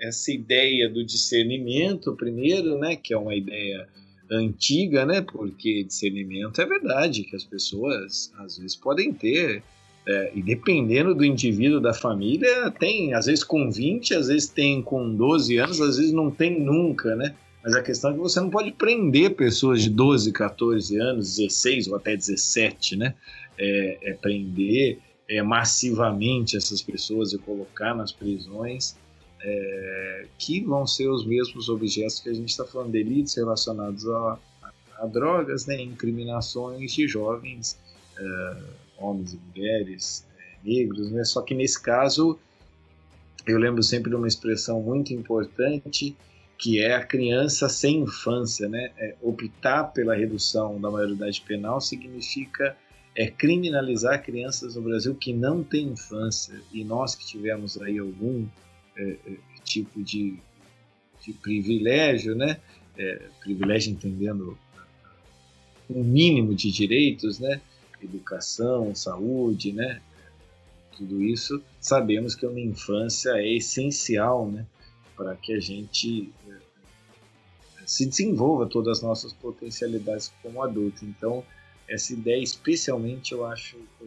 essa 0.01 0.31
ideia 0.31 0.89
do 0.89 1.03
discernimento, 1.03 2.15
primeiro, 2.15 2.77
né, 2.77 2.95
que 2.95 3.13
é 3.13 3.17
uma 3.17 3.33
ideia 3.33 3.87
antiga, 4.29 5.05
né, 5.05 5.21
porque 5.21 5.85
discernimento 5.85 6.61
é 6.61 6.65
verdade 6.65 7.23
que 7.23 7.35
as 7.35 7.45
pessoas 7.45 8.33
às 8.37 8.57
vezes 8.57 8.75
podem 8.75 9.13
ter, 9.13 9.63
é, 10.05 10.31
e 10.35 10.41
dependendo 10.41 11.15
do 11.15 11.23
indivíduo 11.23 11.79
da 11.79 11.93
família, 11.93 12.69
tem, 12.71 13.13
às 13.13 13.27
vezes 13.27 13.43
com 13.43 13.71
20, 13.71 14.13
às 14.13 14.27
vezes 14.27 14.49
tem 14.49 14.81
com 14.81 15.15
12 15.15 15.57
anos, 15.57 15.79
às 15.79 15.97
vezes 15.97 16.11
não 16.11 16.29
tem 16.29 16.59
nunca, 16.59 17.15
né? 17.15 17.33
Mas 17.63 17.75
a 17.75 17.81
questão 17.81 18.11
é 18.11 18.13
que 18.13 18.19
você 18.19 18.39
não 18.39 18.49
pode 18.49 18.71
prender 18.71 19.35
pessoas 19.35 19.81
de 19.81 19.89
12, 19.89 20.31
14 20.31 20.97
anos, 20.97 21.35
16 21.35 21.89
ou 21.89 21.97
até 21.97 22.15
17, 22.15 22.95
né? 22.95 23.13
É, 23.57 23.97
é 24.11 24.13
prender 24.13 24.99
é, 25.27 25.41
massivamente 25.41 26.55
essas 26.55 26.81
pessoas 26.81 27.33
e 27.33 27.37
colocar 27.37 27.93
nas 27.95 28.11
prisões, 28.11 28.95
é, 29.41 30.25
que 30.37 30.61
vão 30.61 30.85
ser 30.87 31.07
os 31.09 31.25
mesmos 31.25 31.69
objetos 31.69 32.19
que 32.19 32.29
a 32.29 32.33
gente 32.33 32.49
está 32.49 32.65
falando, 32.65 32.91
delitos 32.91 33.35
relacionados 33.35 34.07
a, 34.07 34.39
a- 34.63 34.71
a 34.99 35.05
drogas, 35.05 35.65
né? 35.65 35.81
Incriminações 35.81 36.93
de 36.93 37.07
jovens, 37.07 37.77
é, 38.17 38.57
homens 38.97 39.33
e 39.33 39.39
mulheres, 39.47 40.25
negros, 40.63 41.11
né? 41.11 41.23
Só 41.23 41.41
que 41.41 41.53
nesse 41.53 41.81
caso, 41.81 42.37
eu 43.45 43.57
lembro 43.59 43.81
sempre 43.83 44.09
de 44.09 44.15
uma 44.15 44.27
expressão 44.27 44.81
muito 44.81 45.13
importante 45.13 46.15
que 46.57 46.79
é 46.81 46.95
a 46.95 47.05
criança 47.05 47.69
sem 47.69 47.99
infância, 47.99 48.67
né? 48.67 48.91
É, 48.97 49.15
optar 49.21 49.83
pela 49.93 50.15
redução 50.15 50.81
da 50.81 50.89
maioridade 50.89 51.41
penal 51.41 51.79
significa 51.79 52.75
é 53.17 53.25
criminalizar 53.25 54.23
crianças 54.23 54.75
no 54.75 54.83
Brasil 54.83 55.15
que 55.15 55.33
não 55.33 55.63
têm 55.63 55.87
infância 55.87 56.61
e 56.71 56.83
nós 56.83 57.15
que 57.15 57.25
tivemos 57.25 57.81
aí 57.81 57.97
algum 57.97 58.45
é, 58.95 59.17
é, 59.25 59.37
tipo 59.63 60.03
de, 60.03 60.37
de 61.25 61.33
privilégio, 61.33 62.35
né? 62.35 62.59
É, 62.95 63.27
privilégio 63.39 63.91
entendendo 63.91 64.55
um 65.89 66.03
mínimo 66.03 66.53
de 66.53 66.71
direitos, 66.71 67.39
né? 67.39 67.59
Educação, 67.99 68.93
saúde, 68.93 69.73
né? 69.73 69.99
Tudo 70.95 71.23
isso 71.23 71.59
sabemos 71.81 72.35
que 72.35 72.45
uma 72.45 72.59
infância 72.59 73.31
é 73.31 73.55
essencial, 73.55 74.47
né? 74.47 74.63
Para 75.15 75.35
que 75.35 75.53
a 75.53 75.59
gente 75.59 76.31
é, 76.47 76.53
se 77.83 78.05
desenvolva 78.05 78.67
todas 78.67 78.99
as 78.99 79.03
nossas 79.03 79.33
potencialidades 79.33 80.31
como 80.43 80.61
adulto. 80.61 81.03
Então, 81.03 81.43
essa 81.87 82.13
ideia, 82.13 82.43
especialmente, 82.43 83.31
eu 83.31 83.45
acho 83.45 83.77
eh, 84.01 84.05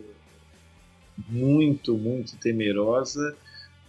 muito, 1.29 1.97
muito 1.97 2.37
temerosa, 2.37 3.37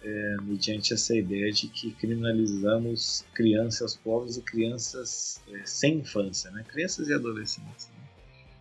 eh, 0.04 0.36
mediante 0.42 0.92
essa 0.92 1.14
ideia 1.14 1.52
de 1.52 1.68
que 1.68 1.92
criminalizamos 1.92 3.24
crianças 3.34 3.96
pobres 3.96 4.36
e 4.36 4.42
crianças 4.42 5.40
eh, 5.48 5.62
sem 5.64 5.98
infância, 5.98 6.50
né? 6.50 6.64
crianças 6.68 7.08
e 7.08 7.12
adolescentes. 7.12 7.88
né? 7.88 8.02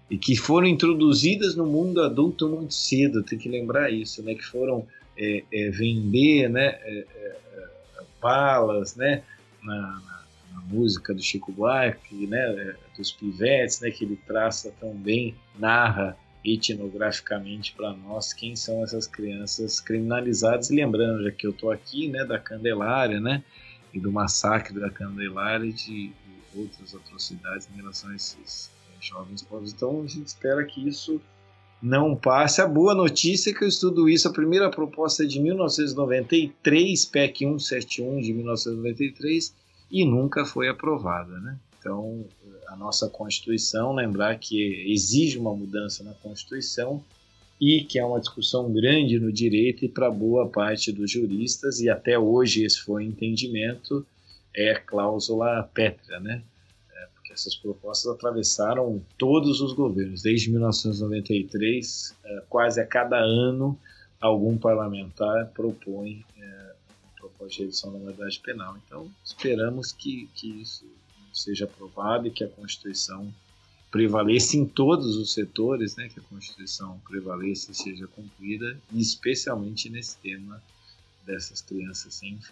E 0.09 0.17
que 0.17 0.35
foram 0.35 0.67
introduzidas 0.67 1.55
no 1.55 1.65
mundo 1.65 2.01
adulto 2.01 2.47
muito 2.47 2.73
cedo, 2.73 3.23
tem 3.23 3.39
que 3.39 3.49
lembrar 3.49 3.89
isso, 3.89 4.21
né? 4.21 4.35
que 4.35 4.43
foram 4.43 4.85
eh, 5.17 5.43
eh, 5.51 5.69
vender 5.71 6.49
né? 6.49 6.77
balas 8.21 8.95
né? 8.95 9.23
na, 9.63 9.75
na 9.75 10.20
na 10.53 10.61
música 10.61 11.13
do 11.13 11.21
Chico 11.21 11.51
Buarque, 11.51 12.27
né, 12.27 12.75
dos 12.97 13.11
pivetes, 13.11 13.79
né, 13.81 13.91
que 13.91 14.03
ele 14.03 14.19
traça 14.27 14.73
tão 14.79 14.93
bem, 14.93 15.35
narra 15.57 16.17
etnograficamente 16.43 17.73
para 17.73 17.93
nós 17.93 18.33
quem 18.33 18.55
são 18.55 18.83
essas 18.83 19.07
crianças 19.07 19.79
criminalizadas. 19.79 20.69
E 20.69 20.75
lembrando, 20.75 21.23
já 21.23 21.31
que 21.31 21.45
eu 21.45 21.51
estou 21.51 21.71
aqui, 21.71 22.07
né, 22.07 22.25
da 22.25 22.39
Candelária, 22.39 23.19
né, 23.19 23.43
e 23.93 23.99
do 23.99 24.11
massacre 24.11 24.79
da 24.79 24.89
Candelária 24.89 25.65
e 25.65 25.73
de, 25.73 26.11
outras 26.55 26.93
atrocidades 26.95 27.69
em 27.71 27.77
relação 27.77 28.09
a 28.09 28.15
esses 28.15 28.69
eh, 28.89 28.97
jovens 28.99 29.41
pobres. 29.41 29.73
Então 29.73 30.01
a 30.03 30.07
gente 30.07 30.27
espera 30.27 30.63
que 30.65 30.87
isso 30.87 31.21
não 31.81 32.15
passe. 32.15 32.61
A 32.61 32.67
boa 32.67 32.93
notícia 32.93 33.51
é 33.51 33.53
que 33.53 33.63
eu 33.63 33.67
estudo 33.67 34.07
isso. 34.09 34.27
A 34.27 34.33
primeira 34.33 34.69
proposta 34.69 35.23
é 35.23 35.25
de 35.25 35.39
1993, 35.39 37.05
PEC 37.05 37.39
171 37.39 38.21
de 38.21 38.33
1993, 38.33 39.55
e 39.91 40.05
nunca 40.05 40.45
foi 40.45 40.69
aprovada, 40.69 41.37
né? 41.39 41.57
Então, 41.77 42.25
a 42.67 42.75
nossa 42.75 43.09
Constituição, 43.09 43.93
lembrar 43.93 44.37
que 44.37 44.91
exige 44.91 45.37
uma 45.37 45.53
mudança 45.53 46.03
na 46.03 46.13
Constituição 46.13 47.03
e 47.59 47.83
que 47.83 47.99
é 47.99 48.05
uma 48.05 48.19
discussão 48.19 48.71
grande 48.71 49.19
no 49.19 49.31
direito 49.31 49.83
e 49.83 49.89
para 49.89 50.09
boa 50.09 50.47
parte 50.47 50.91
dos 50.91 51.11
juristas, 51.11 51.79
e 51.79 51.89
até 51.89 52.17
hoje 52.17 52.63
esse 52.63 52.79
foi 52.79 53.03
o 53.03 53.07
entendimento, 53.07 54.05
é 54.55 54.75
cláusula 54.75 55.69
pétrea, 55.73 56.19
né? 56.19 56.41
É, 56.91 57.07
porque 57.13 57.33
essas 57.33 57.55
propostas 57.55 58.13
atravessaram 58.13 59.01
todos 59.17 59.59
os 59.61 59.73
governos, 59.73 60.21
desde 60.21 60.49
1993, 60.49 62.15
é, 62.23 62.43
quase 62.49 62.79
a 62.79 62.85
cada 62.85 63.17
ano, 63.17 63.77
algum 64.19 64.57
parlamentar 64.57 65.51
propõe 65.53 66.23
é, 66.39 66.60
proposta 67.41 67.47
de 67.47 67.59
redução 67.63 67.91
da 67.93 67.99
maioridade 67.99 68.39
penal. 68.39 68.77
Então, 68.85 69.11
esperamos 69.23 69.91
que, 69.91 70.29
que 70.35 70.61
isso 70.61 70.85
seja 71.33 71.65
aprovado 71.65 72.27
e 72.27 72.31
que 72.31 72.43
a 72.43 72.47
Constituição 72.47 73.33
prevaleça 73.89 74.55
em 74.55 74.65
todos 74.65 75.17
os 75.17 75.33
setores, 75.33 75.95
né, 75.95 76.07
que 76.07 76.19
a 76.19 76.23
Constituição 76.23 76.99
prevaleça 77.07 77.71
e 77.71 77.75
seja 77.75 78.07
cumprida, 78.07 78.77
especialmente 78.93 79.89
nesse 79.89 80.17
tema 80.17 80.61
dessas 81.25 81.61
crianças 81.61 82.13
sem 82.13 82.33
infância. 82.33 82.51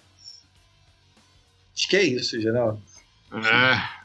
Acho 1.73 1.87
que 1.87 1.95
é 1.95 2.03
isso, 2.03 2.39
Geraldo. 2.41 2.81
É, 3.31 3.98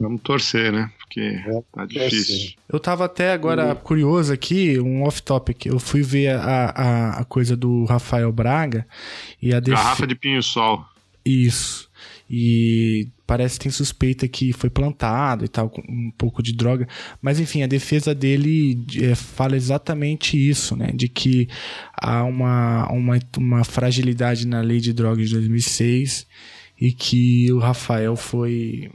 vamos 0.00 0.22
torcer, 0.22 0.72
né? 0.72 0.90
Porque 0.98 1.38
tá 1.74 1.84
difícil. 1.84 2.52
Eu 2.68 2.80
tava 2.80 3.04
até 3.04 3.32
agora 3.32 3.74
curioso 3.74 4.32
aqui, 4.32 4.78
um 4.80 5.02
off-topic. 5.02 5.66
Eu 5.66 5.78
fui 5.78 6.02
ver 6.02 6.28
a, 6.30 6.64
a, 6.66 7.10
a 7.20 7.24
coisa 7.24 7.56
do 7.56 7.84
Rafael 7.84 8.32
Braga 8.32 8.86
e 9.42 9.52
a 9.52 9.60
defe- 9.60 9.76
Garrafa 9.76 10.06
de 10.06 10.14
pinho-sol. 10.14 10.84
Isso. 11.24 11.90
E 12.32 13.08
parece 13.26 13.58
que 13.58 13.64
tem 13.64 13.72
suspeita 13.72 14.26
que 14.28 14.52
foi 14.52 14.70
plantado 14.70 15.44
e 15.44 15.48
tal, 15.48 15.68
com 15.68 15.80
um 15.82 16.12
pouco 16.16 16.42
de 16.42 16.52
droga. 16.52 16.86
Mas 17.20 17.40
enfim, 17.40 17.62
a 17.62 17.66
defesa 17.66 18.14
dele 18.14 18.78
é, 19.02 19.14
fala 19.16 19.56
exatamente 19.56 20.36
isso, 20.38 20.76
né? 20.76 20.92
De 20.94 21.08
que 21.08 21.48
há 21.92 22.22
uma, 22.24 22.88
uma, 22.92 23.18
uma 23.36 23.64
fragilidade 23.64 24.46
na 24.46 24.60
lei 24.60 24.78
de 24.80 24.92
drogas 24.92 25.28
de 25.28 25.34
2006 25.34 26.26
e 26.80 26.92
que 26.92 27.52
o 27.52 27.58
Rafael 27.58 28.14
foi 28.16 28.90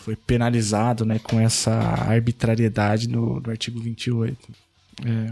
foi 0.00 0.16
penalizado 0.16 1.04
né, 1.04 1.18
com 1.18 1.38
essa 1.40 1.72
arbitrariedade 1.72 3.08
do, 3.08 3.40
do 3.40 3.50
artigo 3.50 3.80
28. 3.80 4.36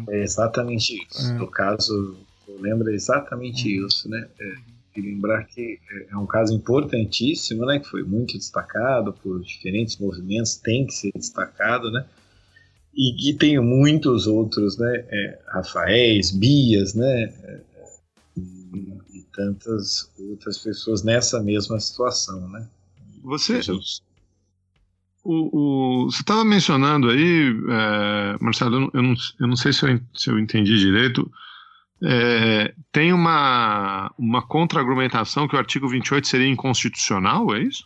É, 0.09 0.23
exatamente 0.23 0.95
isso. 1.11 1.31
É. 1.31 1.35
No 1.35 1.47
caso, 1.47 2.17
eu 2.47 2.61
lembro 2.61 2.91
exatamente 2.91 3.69
isso, 3.75 4.09
né? 4.09 4.29
É, 4.39 4.55
e 4.97 5.01
lembrar 5.01 5.45
que 5.45 5.79
é- 5.91 6.13
é 6.13 6.17
um 6.17 6.27
caso 6.27 6.53
importantíssimo, 6.55 7.65
né? 7.67 7.79
Que 7.81 7.89
foi 7.89 8.03
muito 8.03 8.37
destacado 8.37 9.13
por 9.13 9.43
diferentes 9.43 9.97
movimentos, 9.99 10.57
tem 10.57 10.87
que 10.87 10.93
ser 10.95 11.11
destacado, 11.15 11.91
né? 11.91 12.05
E 12.95 13.13
que 13.15 13.35
tem 13.35 13.59
muitos 13.59 14.27
outros, 14.27 14.79
né? 14.79 15.05
É, 15.09 15.39
Rafaéis, 15.49 16.31
Bias, 16.31 16.95
né? 16.95 17.23
É, 17.43 17.61
e, 18.37 18.99
e 19.15 19.23
tantas 19.35 20.11
outras 20.19 20.59
pessoas 20.59 21.03
nessa 21.03 21.43
mesma 21.43 21.81
situação, 21.81 22.49
né? 22.49 22.69
Você, 23.23 23.61
o, 25.25 26.05
o- 26.05 26.11
você 26.11 26.21
estava 26.21 26.45
mencionando 26.45 27.09
aí, 27.11 27.49
é, 27.71 28.37
Marcelo, 28.41 28.91
eu 28.93 29.03
não, 29.03 29.15
eu 29.41 29.47
não, 29.49 29.57
sei 29.57 29.73
se 29.73 29.85
eu, 29.91 30.01
se 30.15 30.31
eu 30.31 30.39
entendi 30.39 30.79
direito, 30.79 31.31
é, 32.03 32.73
tem 32.93 33.13
uma, 33.13 34.13
uma 34.19 34.43
contra-argumentação 34.47 35.49
que 35.49 35.57
o 35.57 35.59
artigo 35.59 35.89
28 35.89 36.27
seria 36.29 36.49
inconstitucional, 36.49 37.55
é 37.55 37.61
isso? 37.63 37.85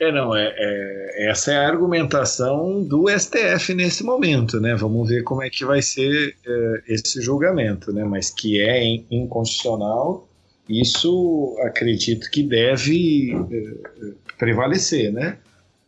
É, 0.00 0.10
não, 0.10 0.34
é, 0.34 0.52
é- 0.56 1.28
essa 1.30 1.52
é 1.52 1.58
a 1.58 1.68
argumentação 1.68 2.82
do 2.82 3.08
STF 3.08 3.72
nesse 3.74 4.02
momento, 4.02 4.58
né? 4.60 4.74
Vamos 4.74 5.08
ver 5.08 5.22
como 5.22 5.42
é 5.42 5.48
que 5.50 5.64
vai 5.64 5.80
ser 5.80 6.34
é, 6.46 6.82
esse 6.88 7.20
julgamento, 7.22 7.92
né? 7.92 8.04
Mas 8.04 8.30
que 8.30 8.60
é 8.60 8.82
in- 8.84 9.06
inconstitucional, 9.10 10.28
isso 10.68 11.56
acredito 11.64 12.28
que 12.30 12.42
deve 12.42 13.32
é, 13.32 13.56
é, 13.56 14.12
prevalecer, 14.38 15.12
né? 15.12 15.38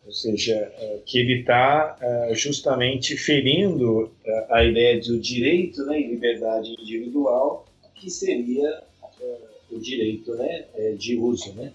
Ou 0.09 0.15
seja, 0.15 0.55
é, 0.55 1.01
que 1.05 1.19
ele 1.19 1.41
está 1.41 1.99
justamente 2.33 3.15
ferindo 3.15 4.11
é, 4.25 4.47
a 4.49 4.65
ideia 4.65 4.99
do 5.03 5.21
direito 5.21 5.85
né, 5.85 6.01
e 6.01 6.09
liberdade 6.09 6.75
individual, 6.81 7.69
que 7.95 8.09
seria 8.09 8.83
é, 9.21 9.37
o 9.71 9.79
direito 9.79 10.35
né, 10.35 10.65
é, 10.75 10.93
de 10.93 11.15
uso, 11.19 11.53
né? 11.53 11.71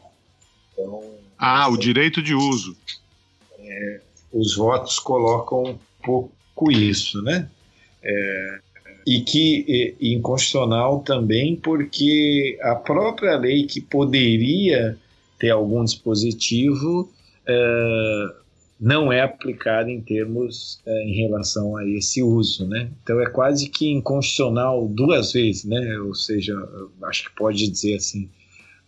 Então, 0.74 1.04
Ah, 1.38 1.70
o 1.70 1.78
direito 1.78 2.24
de 2.24 2.34
uso. 2.34 2.76
é, 3.60 4.02
os 4.34 4.56
votos 4.56 4.98
colocam 4.98 5.64
um 5.64 5.78
pouco 6.04 6.72
isso, 6.72 7.22
né? 7.22 7.48
É, 8.02 8.60
e 9.06 9.22
que 9.22 9.96
é 10.02 10.06
inconstitucional 10.08 11.02
também 11.02 11.56
porque 11.56 12.58
a 12.64 12.74
própria 12.74 13.38
lei 13.38 13.68
que 13.68 13.80
poderia 13.80 14.98
ter 15.38 15.52
algum 15.52 15.84
dispositivo 15.84 17.12
é, 17.48 18.36
não 18.80 19.12
é 19.12 19.22
aplicada 19.22 19.90
em 19.90 20.02
termos 20.02 20.82
é, 20.86 21.04
em 21.04 21.14
relação 21.16 21.78
a 21.78 21.88
esse 21.88 22.22
uso, 22.24 22.68
né? 22.68 22.90
Então 23.04 23.20
é 23.22 23.26
quase 23.30 23.70
que 23.70 23.90
inconstitucional 23.90 24.88
duas 24.88 25.32
vezes, 25.34 25.64
né? 25.66 25.98
Ou 26.00 26.14
seja, 26.16 26.54
acho 27.04 27.26
que 27.30 27.36
pode 27.36 27.68
dizer 27.68 27.96
assim, 27.96 28.30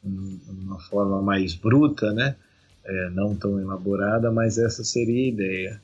um- 0.04 0.40
uma 0.50 0.80
forma 0.80 1.22
mais 1.22 1.54
bruta, 1.56 2.12
né? 2.14 2.36
É, 2.84 3.10
não 3.10 3.36
tão 3.36 3.60
elaborada, 3.60 4.32
mas 4.32 4.58
essa 4.58 4.84
seria 4.84 5.24
a 5.26 5.28
ideia. 5.28 5.82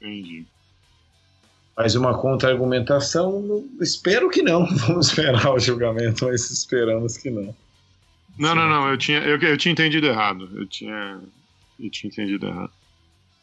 Entendi. 0.00 0.46
Mas 1.76 1.94
uma 1.94 2.18
contra-argumentação, 2.18 3.64
espero 3.80 4.28
que 4.30 4.42
não. 4.42 4.66
Vamos 4.88 5.08
esperar 5.08 5.52
o 5.52 5.58
julgamento, 5.58 6.24
mas 6.24 6.50
esperamos 6.50 7.16
que 7.16 7.30
não. 7.30 7.54
Não, 8.38 8.54
não, 8.54 8.68
não, 8.68 8.88
eu 8.88 8.96
tinha, 8.96 9.18
eu, 9.18 9.38
eu 9.38 9.56
tinha 9.56 9.72
entendido 9.72 10.06
errado. 10.06 10.50
Eu 10.54 10.66
tinha, 10.66 11.20
eu 11.78 11.90
tinha 11.90 12.10
entendido 12.10 12.46
errado. 12.46 12.70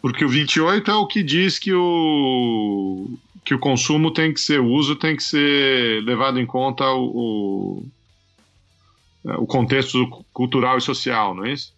Porque 0.01 0.23
o 0.23 0.29
28 0.29 0.89
é 0.89 0.95
o 0.95 1.07
que 1.07 1.23
diz 1.23 1.57
que 1.57 1.73
o, 1.73 3.17
que 3.43 3.53
o 3.53 3.59
consumo 3.59 4.11
tem 4.11 4.33
que 4.33 4.39
ser, 4.39 4.59
o 4.59 4.67
uso 4.67 4.95
tem 4.95 5.15
que 5.15 5.23
ser 5.23 6.03
levado 6.03 6.39
em 6.39 6.45
conta 6.45 6.85
o, 6.91 7.83
o, 9.23 9.41
o 9.41 9.47
contexto 9.47 10.07
cultural 10.31 10.77
e 10.77 10.81
social, 10.81 11.33
não 11.33 11.45
é 11.45 11.53
isso? 11.53 11.73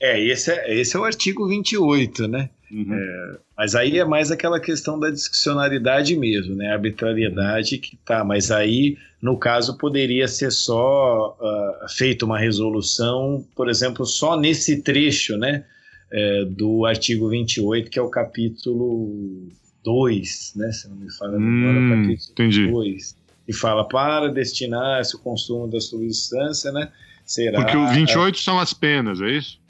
É, 0.00 0.20
esse 0.22 0.50
é, 0.50 0.80
esse 0.80 0.96
é 0.96 1.00
o 1.00 1.04
artigo 1.04 1.46
28, 1.46 2.28
né? 2.28 2.50
É, 2.72 3.38
mas 3.56 3.74
aí 3.74 3.98
é 3.98 4.04
mais 4.04 4.30
aquela 4.30 4.60
questão 4.60 4.98
da 4.98 5.10
discricionariedade 5.10 6.16
mesmo, 6.16 6.54
né? 6.54 6.68
A 6.68 6.74
arbitrariedade 6.74 7.78
que 7.78 7.96
tá. 8.04 8.22
Mas 8.24 8.50
aí, 8.50 8.96
no 9.20 9.36
caso, 9.36 9.76
poderia 9.76 10.28
ser 10.28 10.52
só 10.52 11.36
ah, 11.40 11.86
feita 11.88 12.24
uma 12.24 12.38
resolução, 12.38 13.44
por 13.56 13.68
exemplo, 13.68 14.06
só 14.06 14.38
nesse 14.38 14.82
trecho, 14.82 15.36
né? 15.36 15.64
é, 16.10 16.44
do 16.44 16.84
artigo 16.84 17.28
28, 17.28 17.90
que 17.90 17.98
é 17.98 18.02
o 18.02 18.08
capítulo 18.08 19.48
2, 19.84 20.52
né? 20.56 20.72
Se 20.72 20.88
não 20.88 20.96
me 20.96 21.10
falha 21.12 21.38
Hum, 21.38 21.86
o 21.86 21.90
capítulo 21.90 22.32
entendi. 22.32 22.66
2. 22.66 23.16
E 23.48 23.52
fala 23.52 23.84
para 23.86 24.28
destinar-se 24.28 25.16
o 25.16 25.18
consumo 25.18 25.68
da 25.68 25.80
substância, 25.80 26.72
né? 26.72 26.90
Será. 27.24 27.62
Porque 27.62 27.76
o 27.76 27.86
28 27.88 28.38
são 28.38 28.58
as 28.58 28.72
penas, 28.72 29.20
é 29.20 29.30
isso? 29.30 29.60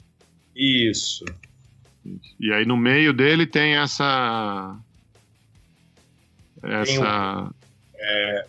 Isso. 0.55 1.25
E 2.39 2.51
aí 2.51 2.65
no 2.65 2.77
meio 2.77 3.13
dele 3.13 3.45
tem 3.45 3.75
essa. 3.77 4.77
Essa. 6.63 7.51
é, 7.95 8.45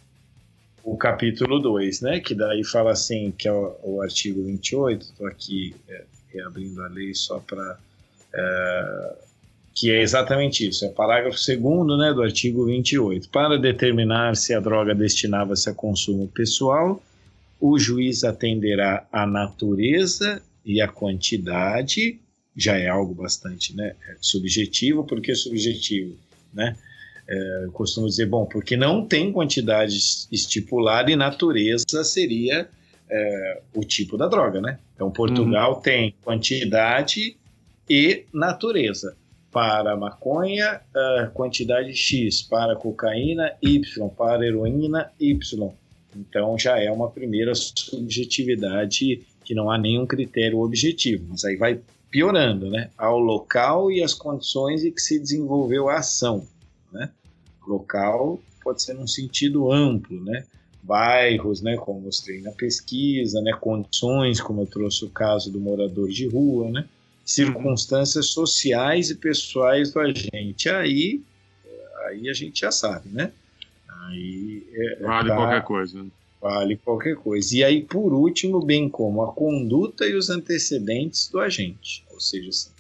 o 0.82 0.96
capítulo 0.96 1.58
2, 1.58 2.00
né? 2.00 2.20
Que 2.20 2.34
daí 2.34 2.64
fala 2.64 2.92
assim, 2.92 3.32
que 3.36 3.46
é 3.46 3.52
o, 3.52 3.76
o 3.82 4.02
artigo 4.02 4.44
28, 4.44 5.02
estou 5.02 5.26
aqui 5.26 5.74
é, 5.88 6.04
reabrindo 6.32 6.82
a 6.82 6.88
lei 6.88 7.14
só 7.14 7.38
para. 7.38 7.78
que 9.74 9.90
é 9.90 10.02
exatamente 10.02 10.68
isso, 10.68 10.84
é 10.84 10.88
parágrafo 10.88 11.38
2 11.38 11.98
né, 11.98 12.12
do 12.12 12.22
artigo 12.22 12.66
28. 12.66 13.28
Para 13.28 13.58
determinar 13.58 14.36
se 14.36 14.54
a 14.54 14.60
droga 14.60 14.94
destinava-se 14.94 15.68
a 15.68 15.74
consumo 15.74 16.28
pessoal, 16.28 17.02
o 17.60 17.78
juiz 17.78 18.24
atenderá 18.24 19.06
à 19.12 19.26
natureza 19.26 20.42
e 20.64 20.80
à 20.80 20.88
quantidade, 20.88 22.20
já 22.56 22.76
é 22.76 22.88
algo 22.88 23.14
bastante 23.14 23.74
né, 23.74 23.94
subjetivo, 24.20 25.04
por 25.04 25.20
que 25.20 25.34
subjetivo? 25.34 26.16
Né? 26.52 26.76
É, 27.26 27.64
eu 27.64 27.72
costumo 27.72 28.06
dizer, 28.06 28.26
bom, 28.26 28.44
porque 28.44 28.76
não 28.76 29.06
tem 29.06 29.32
quantidade 29.32 29.96
estipulada 30.30 31.10
e 31.10 31.16
natureza 31.16 32.04
seria 32.04 32.68
é, 33.08 33.60
o 33.74 33.84
tipo 33.84 34.16
da 34.16 34.26
droga, 34.26 34.60
né? 34.60 34.78
Então, 34.94 35.10
Portugal 35.10 35.76
tem 35.80 36.14
quantidade 36.22 37.36
e 37.88 38.24
natureza. 38.32 39.16
Para 39.50 39.94
maconha, 39.96 40.80
ah, 40.96 41.30
quantidade 41.34 41.94
X. 41.94 42.40
Para 42.40 42.74
cocaína, 42.74 43.52
Y. 43.60 44.08
Para 44.08 44.46
heroína, 44.46 45.10
Y. 45.20 45.70
Então, 46.16 46.58
já 46.58 46.78
é 46.78 46.90
uma 46.90 47.10
primeira 47.10 47.54
subjetividade 47.54 49.22
que 49.44 49.54
não 49.54 49.70
há 49.70 49.76
nenhum 49.76 50.06
critério 50.06 50.60
objetivo. 50.60 51.26
Mas 51.28 51.44
aí 51.44 51.56
vai 51.56 51.80
piorando, 52.12 52.70
né? 52.70 52.90
Ao 52.96 53.18
local 53.18 53.90
e 53.90 54.02
as 54.02 54.12
condições 54.14 54.84
em 54.84 54.92
que 54.92 55.00
se 55.00 55.18
desenvolveu 55.18 55.88
a 55.88 55.96
ação, 55.96 56.46
né? 56.92 57.10
Local 57.66 58.38
pode 58.62 58.82
ser 58.82 58.94
num 58.94 59.06
sentido 59.08 59.72
amplo, 59.72 60.22
né? 60.22 60.44
Bairros, 60.82 61.62
né? 61.62 61.76
Como 61.76 62.02
mostrei 62.02 62.40
na 62.42 62.52
pesquisa, 62.52 63.40
né? 63.40 63.52
Condições, 63.60 64.40
como 64.40 64.60
eu 64.62 64.66
trouxe 64.66 65.04
o 65.04 65.10
caso 65.10 65.50
do 65.50 65.58
morador 65.58 66.08
de 66.10 66.28
rua, 66.28 66.70
né? 66.70 66.84
Circunstâncias 67.24 68.26
sociais 68.26 69.08
e 69.10 69.14
pessoais 69.14 69.92
do 69.92 70.00
agente. 70.00 70.68
Aí, 70.68 71.22
aí 72.08 72.28
a 72.28 72.32
gente 72.34 72.60
já 72.60 72.70
sabe, 72.70 73.08
né? 73.08 73.32
Aí 74.06 74.66
é, 74.74 74.96
Vale 75.02 75.28
tá- 75.28 75.36
qualquer 75.36 75.62
coisa. 75.62 76.02
né? 76.02 76.10
Vale 76.42 76.76
qualquer 76.76 77.14
coisa. 77.14 77.56
E 77.56 77.62
aí, 77.62 77.84
por 77.84 78.12
último, 78.12 78.60
bem 78.60 78.88
como 78.88 79.22
a 79.22 79.32
conduta 79.32 80.04
e 80.04 80.16
os 80.16 80.28
antecedentes 80.28 81.28
do 81.28 81.38
agente. 81.38 82.04
Ou 82.10 82.18
seja, 82.18 82.48
assim, 82.48 82.70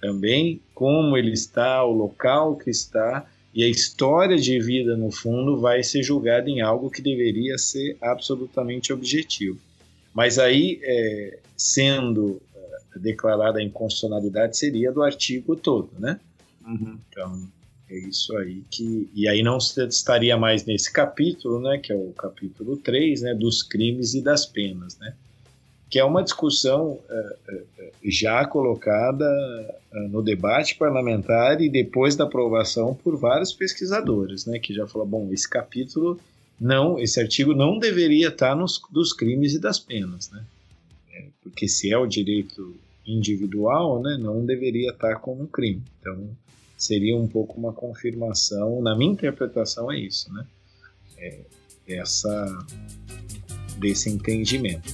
também 0.00 0.62
como 0.74 1.14
ele 1.14 1.32
está, 1.32 1.84
o 1.84 1.92
local 1.92 2.56
que 2.56 2.70
está 2.70 3.28
e 3.54 3.62
a 3.62 3.68
história 3.68 4.38
de 4.38 4.58
vida, 4.58 4.96
no 4.96 5.12
fundo, 5.12 5.60
vai 5.60 5.82
ser 5.82 6.02
julgada 6.02 6.48
em 6.48 6.62
algo 6.62 6.90
que 6.90 7.02
deveria 7.02 7.58
ser 7.58 7.98
absolutamente 8.00 8.94
objetivo. 8.94 9.58
Mas 10.14 10.38
aí, 10.38 10.80
é, 10.82 11.38
sendo 11.54 12.40
é, 12.56 12.98
declarada 12.98 13.58
a 13.58 13.62
inconstitucionalidade, 13.62 14.56
seria 14.56 14.90
do 14.90 15.02
artigo 15.02 15.54
todo, 15.54 15.90
né? 15.98 16.18
Então, 17.10 17.46
é 17.92 17.98
isso 17.98 18.34
aí 18.38 18.62
que. 18.70 19.10
E 19.14 19.28
aí 19.28 19.42
não 19.42 19.58
estaria 19.58 20.36
mais 20.36 20.64
nesse 20.64 20.90
capítulo, 20.90 21.60
né? 21.60 21.76
Que 21.76 21.92
é 21.92 21.96
o 21.96 22.12
capítulo 22.12 22.76
3, 22.78 23.20
né? 23.20 23.34
Dos 23.34 23.62
crimes 23.62 24.14
e 24.14 24.22
das 24.22 24.46
penas, 24.46 24.98
né? 24.98 25.14
Que 25.90 25.98
é 25.98 26.04
uma 26.04 26.22
discussão 26.22 26.98
é, 27.10 27.36
é, 27.48 27.62
é, 27.78 27.92
já 28.04 28.46
colocada 28.46 29.26
no 30.08 30.22
debate 30.22 30.74
parlamentar 30.76 31.60
e 31.60 31.68
depois 31.68 32.16
da 32.16 32.24
aprovação 32.24 32.94
por 32.94 33.18
vários 33.18 33.52
pesquisadores, 33.52 34.46
né? 34.46 34.58
Que 34.58 34.72
já 34.72 34.86
falou, 34.86 35.06
bom, 35.06 35.28
esse 35.30 35.48
capítulo 35.48 36.18
não, 36.58 36.98
esse 36.98 37.20
artigo 37.20 37.54
não 37.54 37.78
deveria 37.78 38.28
estar 38.28 38.56
nos 38.56 38.80
dos 38.90 39.12
crimes 39.12 39.52
e 39.54 39.58
das 39.58 39.78
penas, 39.78 40.30
né? 40.30 40.42
Porque 41.42 41.68
se 41.68 41.92
é 41.92 41.98
o 41.98 42.06
direito 42.06 42.74
individual, 43.06 44.00
né, 44.00 44.16
não 44.18 44.44
deveria 44.46 44.90
estar 44.90 45.16
como 45.16 45.42
um 45.42 45.46
crime. 45.46 45.82
Então, 46.00 46.28
seria 46.82 47.16
um 47.16 47.28
pouco 47.28 47.58
uma 47.58 47.72
confirmação, 47.72 48.82
na 48.82 48.96
minha 48.96 49.12
interpretação 49.12 49.90
é 49.90 49.98
isso, 49.98 50.32
né? 50.32 50.44
É, 51.16 51.38
essa 51.86 52.66
desse 53.78 54.10
entendimento. 54.10 54.92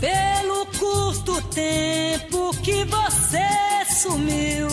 Pelo 0.00 0.66
curto 0.78 1.42
tempo 1.48 2.56
que 2.62 2.84
você 2.84 3.84
sumiu, 4.00 4.68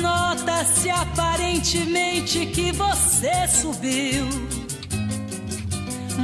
nota-se 0.00 0.88
aparentemente 0.88 2.46
que 2.46 2.72
você 2.72 3.46
subiu. 3.48 4.26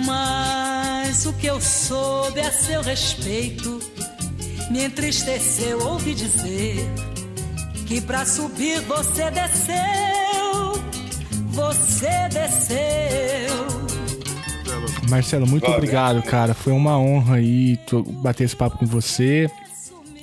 Mas 0.06 1.27
o 1.27 1.32
que 1.35 1.47
eu 1.47 1.60
soube 1.60 2.40
a 2.40 2.51
seu 2.51 2.81
respeito 2.81 3.95
me 4.70 4.84
entristeceu 4.84 5.78
ouvir 5.80 6.14
dizer 6.14 6.88
que 7.86 8.01
pra 8.01 8.24
subir 8.24 8.80
você 8.80 9.30
desceu, 9.30 10.72
você 11.51 12.28
desceu. 12.32 13.66
Marcelo, 15.09 15.47
muito 15.47 15.62
Valeu. 15.62 15.76
obrigado, 15.78 16.22
cara. 16.22 16.52
Foi 16.52 16.72
uma 16.72 16.98
honra 16.98 17.36
aí 17.36 17.78
bater 18.22 18.44
esse 18.44 18.56
papo 18.56 18.78
com 18.78 18.86
você. 18.86 19.48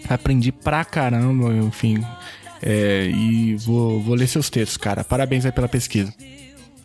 Aprendi 0.09 0.51
pra 0.51 0.83
caramba, 0.83 1.53
enfim. 1.53 2.03
É, 2.61 3.05
e 3.07 3.55
vou, 3.55 4.01
vou 4.01 4.15
ler 4.15 4.27
seus 4.27 4.49
textos, 4.49 4.77
cara. 4.77 5.03
Parabéns 5.03 5.45
aí 5.45 5.51
pela 5.51 5.69
pesquisa. 5.69 6.13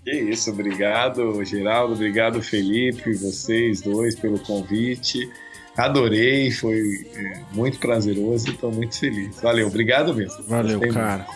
Que 0.04 0.12
isso, 0.12 0.50
obrigado, 0.50 1.44
Geraldo, 1.44 1.94
obrigado, 1.94 2.40
Felipe, 2.40 3.12
vocês 3.14 3.80
dois 3.82 4.14
pelo 4.14 4.38
convite. 4.38 5.28
Adorei, 5.78 6.50
foi 6.50 7.08
é, 7.14 7.40
muito 7.52 7.78
prazeroso 7.78 8.48
e 8.48 8.50
estou 8.50 8.72
muito 8.72 8.98
feliz. 8.98 9.36
Valeu, 9.40 9.68
obrigado 9.68 10.12
mesmo. 10.14 10.42
Valeu, 10.44 10.78
Gostei 10.80 10.92
cara. 10.92 11.26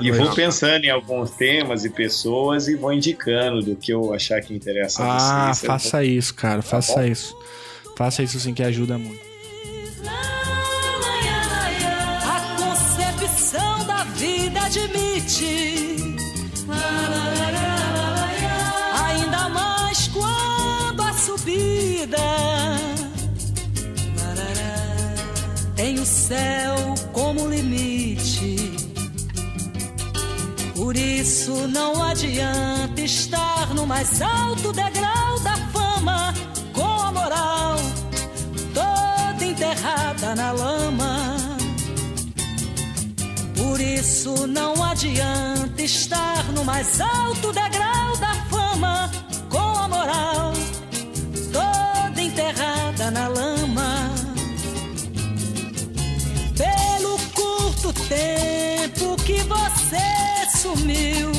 E 0.00 0.10
vou 0.12 0.32
pensando 0.34 0.84
em 0.84 0.90
alguns 0.90 1.32
temas 1.32 1.84
e 1.84 1.90
pessoas 1.90 2.68
e 2.68 2.74
vou 2.74 2.92
indicando 2.92 3.60
do 3.62 3.76
que 3.76 3.92
eu 3.92 4.14
achar 4.14 4.40
que 4.40 4.54
interessa 4.54 5.02
a 5.02 5.48
Ah, 5.50 5.52
vocês. 5.54 5.66
faça 5.66 6.02
isso, 6.04 6.34
cara. 6.34 6.62
Faça 6.62 6.94
bom? 6.94 7.04
isso. 7.04 7.36
Faça 7.96 8.22
isso 8.22 8.40
sim 8.40 8.54
que 8.54 8.62
ajuda 8.62 8.96
muito. 8.96 9.20
A 12.26 12.56
concepção 12.56 13.84
da 13.86 14.04
vida 14.04 14.60
admite. 14.62 16.16
O 26.04 26.06
céu 26.06 26.94
como 27.14 27.48
limite. 27.48 28.76
Por 30.74 30.94
isso 30.94 31.66
não 31.68 32.02
adianta 32.02 33.00
estar 33.00 33.72
no 33.72 33.86
mais 33.86 34.20
alto 34.20 34.70
degrau 34.70 35.40
da 35.40 35.56
fama 35.72 36.34
com 36.74 36.82
a 36.82 37.10
moral 37.10 37.76
toda 38.74 39.44
enterrada 39.46 40.34
na 40.34 40.52
lama. 40.52 41.36
Por 43.56 43.80
isso 43.80 44.46
não 44.46 44.84
adianta 44.84 45.82
estar 45.82 46.44
no 46.52 46.64
mais 46.64 47.00
alto 47.00 47.50
degrau 47.50 48.16
da 48.18 48.34
fama 48.50 49.10
com 49.48 49.78
a 49.78 49.88
moral 49.88 50.52
toda 51.50 52.20
enterrada 52.20 53.10
na 53.10 53.26
lama. 53.28 53.93
Tempo 58.08 59.16
que 59.24 59.42
você 59.42 60.58
sumiu, 60.58 61.30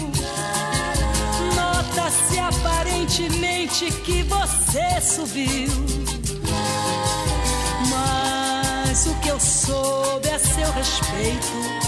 nota-se 1.55 2.39
aparentemente 2.39 3.91
que 4.03 4.23
você 4.23 5.01
subiu. 5.01 5.69
Mas 7.89 9.05
o 9.05 9.13
que 9.15 9.29
eu 9.29 9.39
soube 9.39 10.29
a 10.29 10.39
seu 10.39 10.71
respeito 10.71 11.85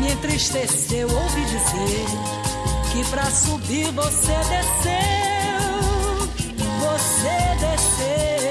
me 0.00 0.12
entristeceu 0.12 1.08
ouvir 1.08 1.46
dizer 1.46 2.06
que 2.92 3.04
pra 3.10 3.30
subir 3.30 3.90
você 3.92 4.34
desceu, 4.50 5.62
você 6.80 7.56
desceu. 7.60 8.41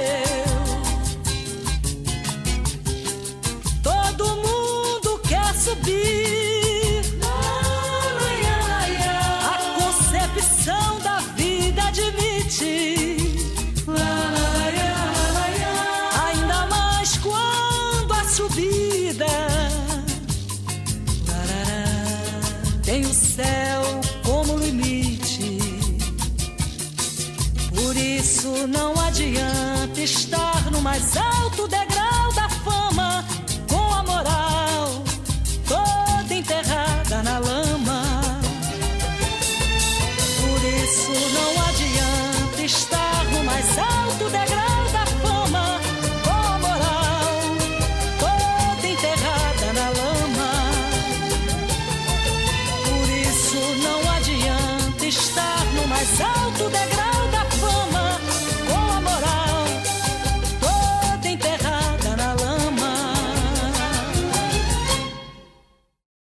Céu 23.41 23.83
como 24.23 24.57
limite. 24.59 25.57
Por 27.73 27.95
isso 27.95 28.67
não 28.67 28.93
adianta 28.99 30.01
estar 30.01 30.71
no 30.71 30.81
mais 30.81 31.17
alto 31.17 31.67
degrau 31.67 31.90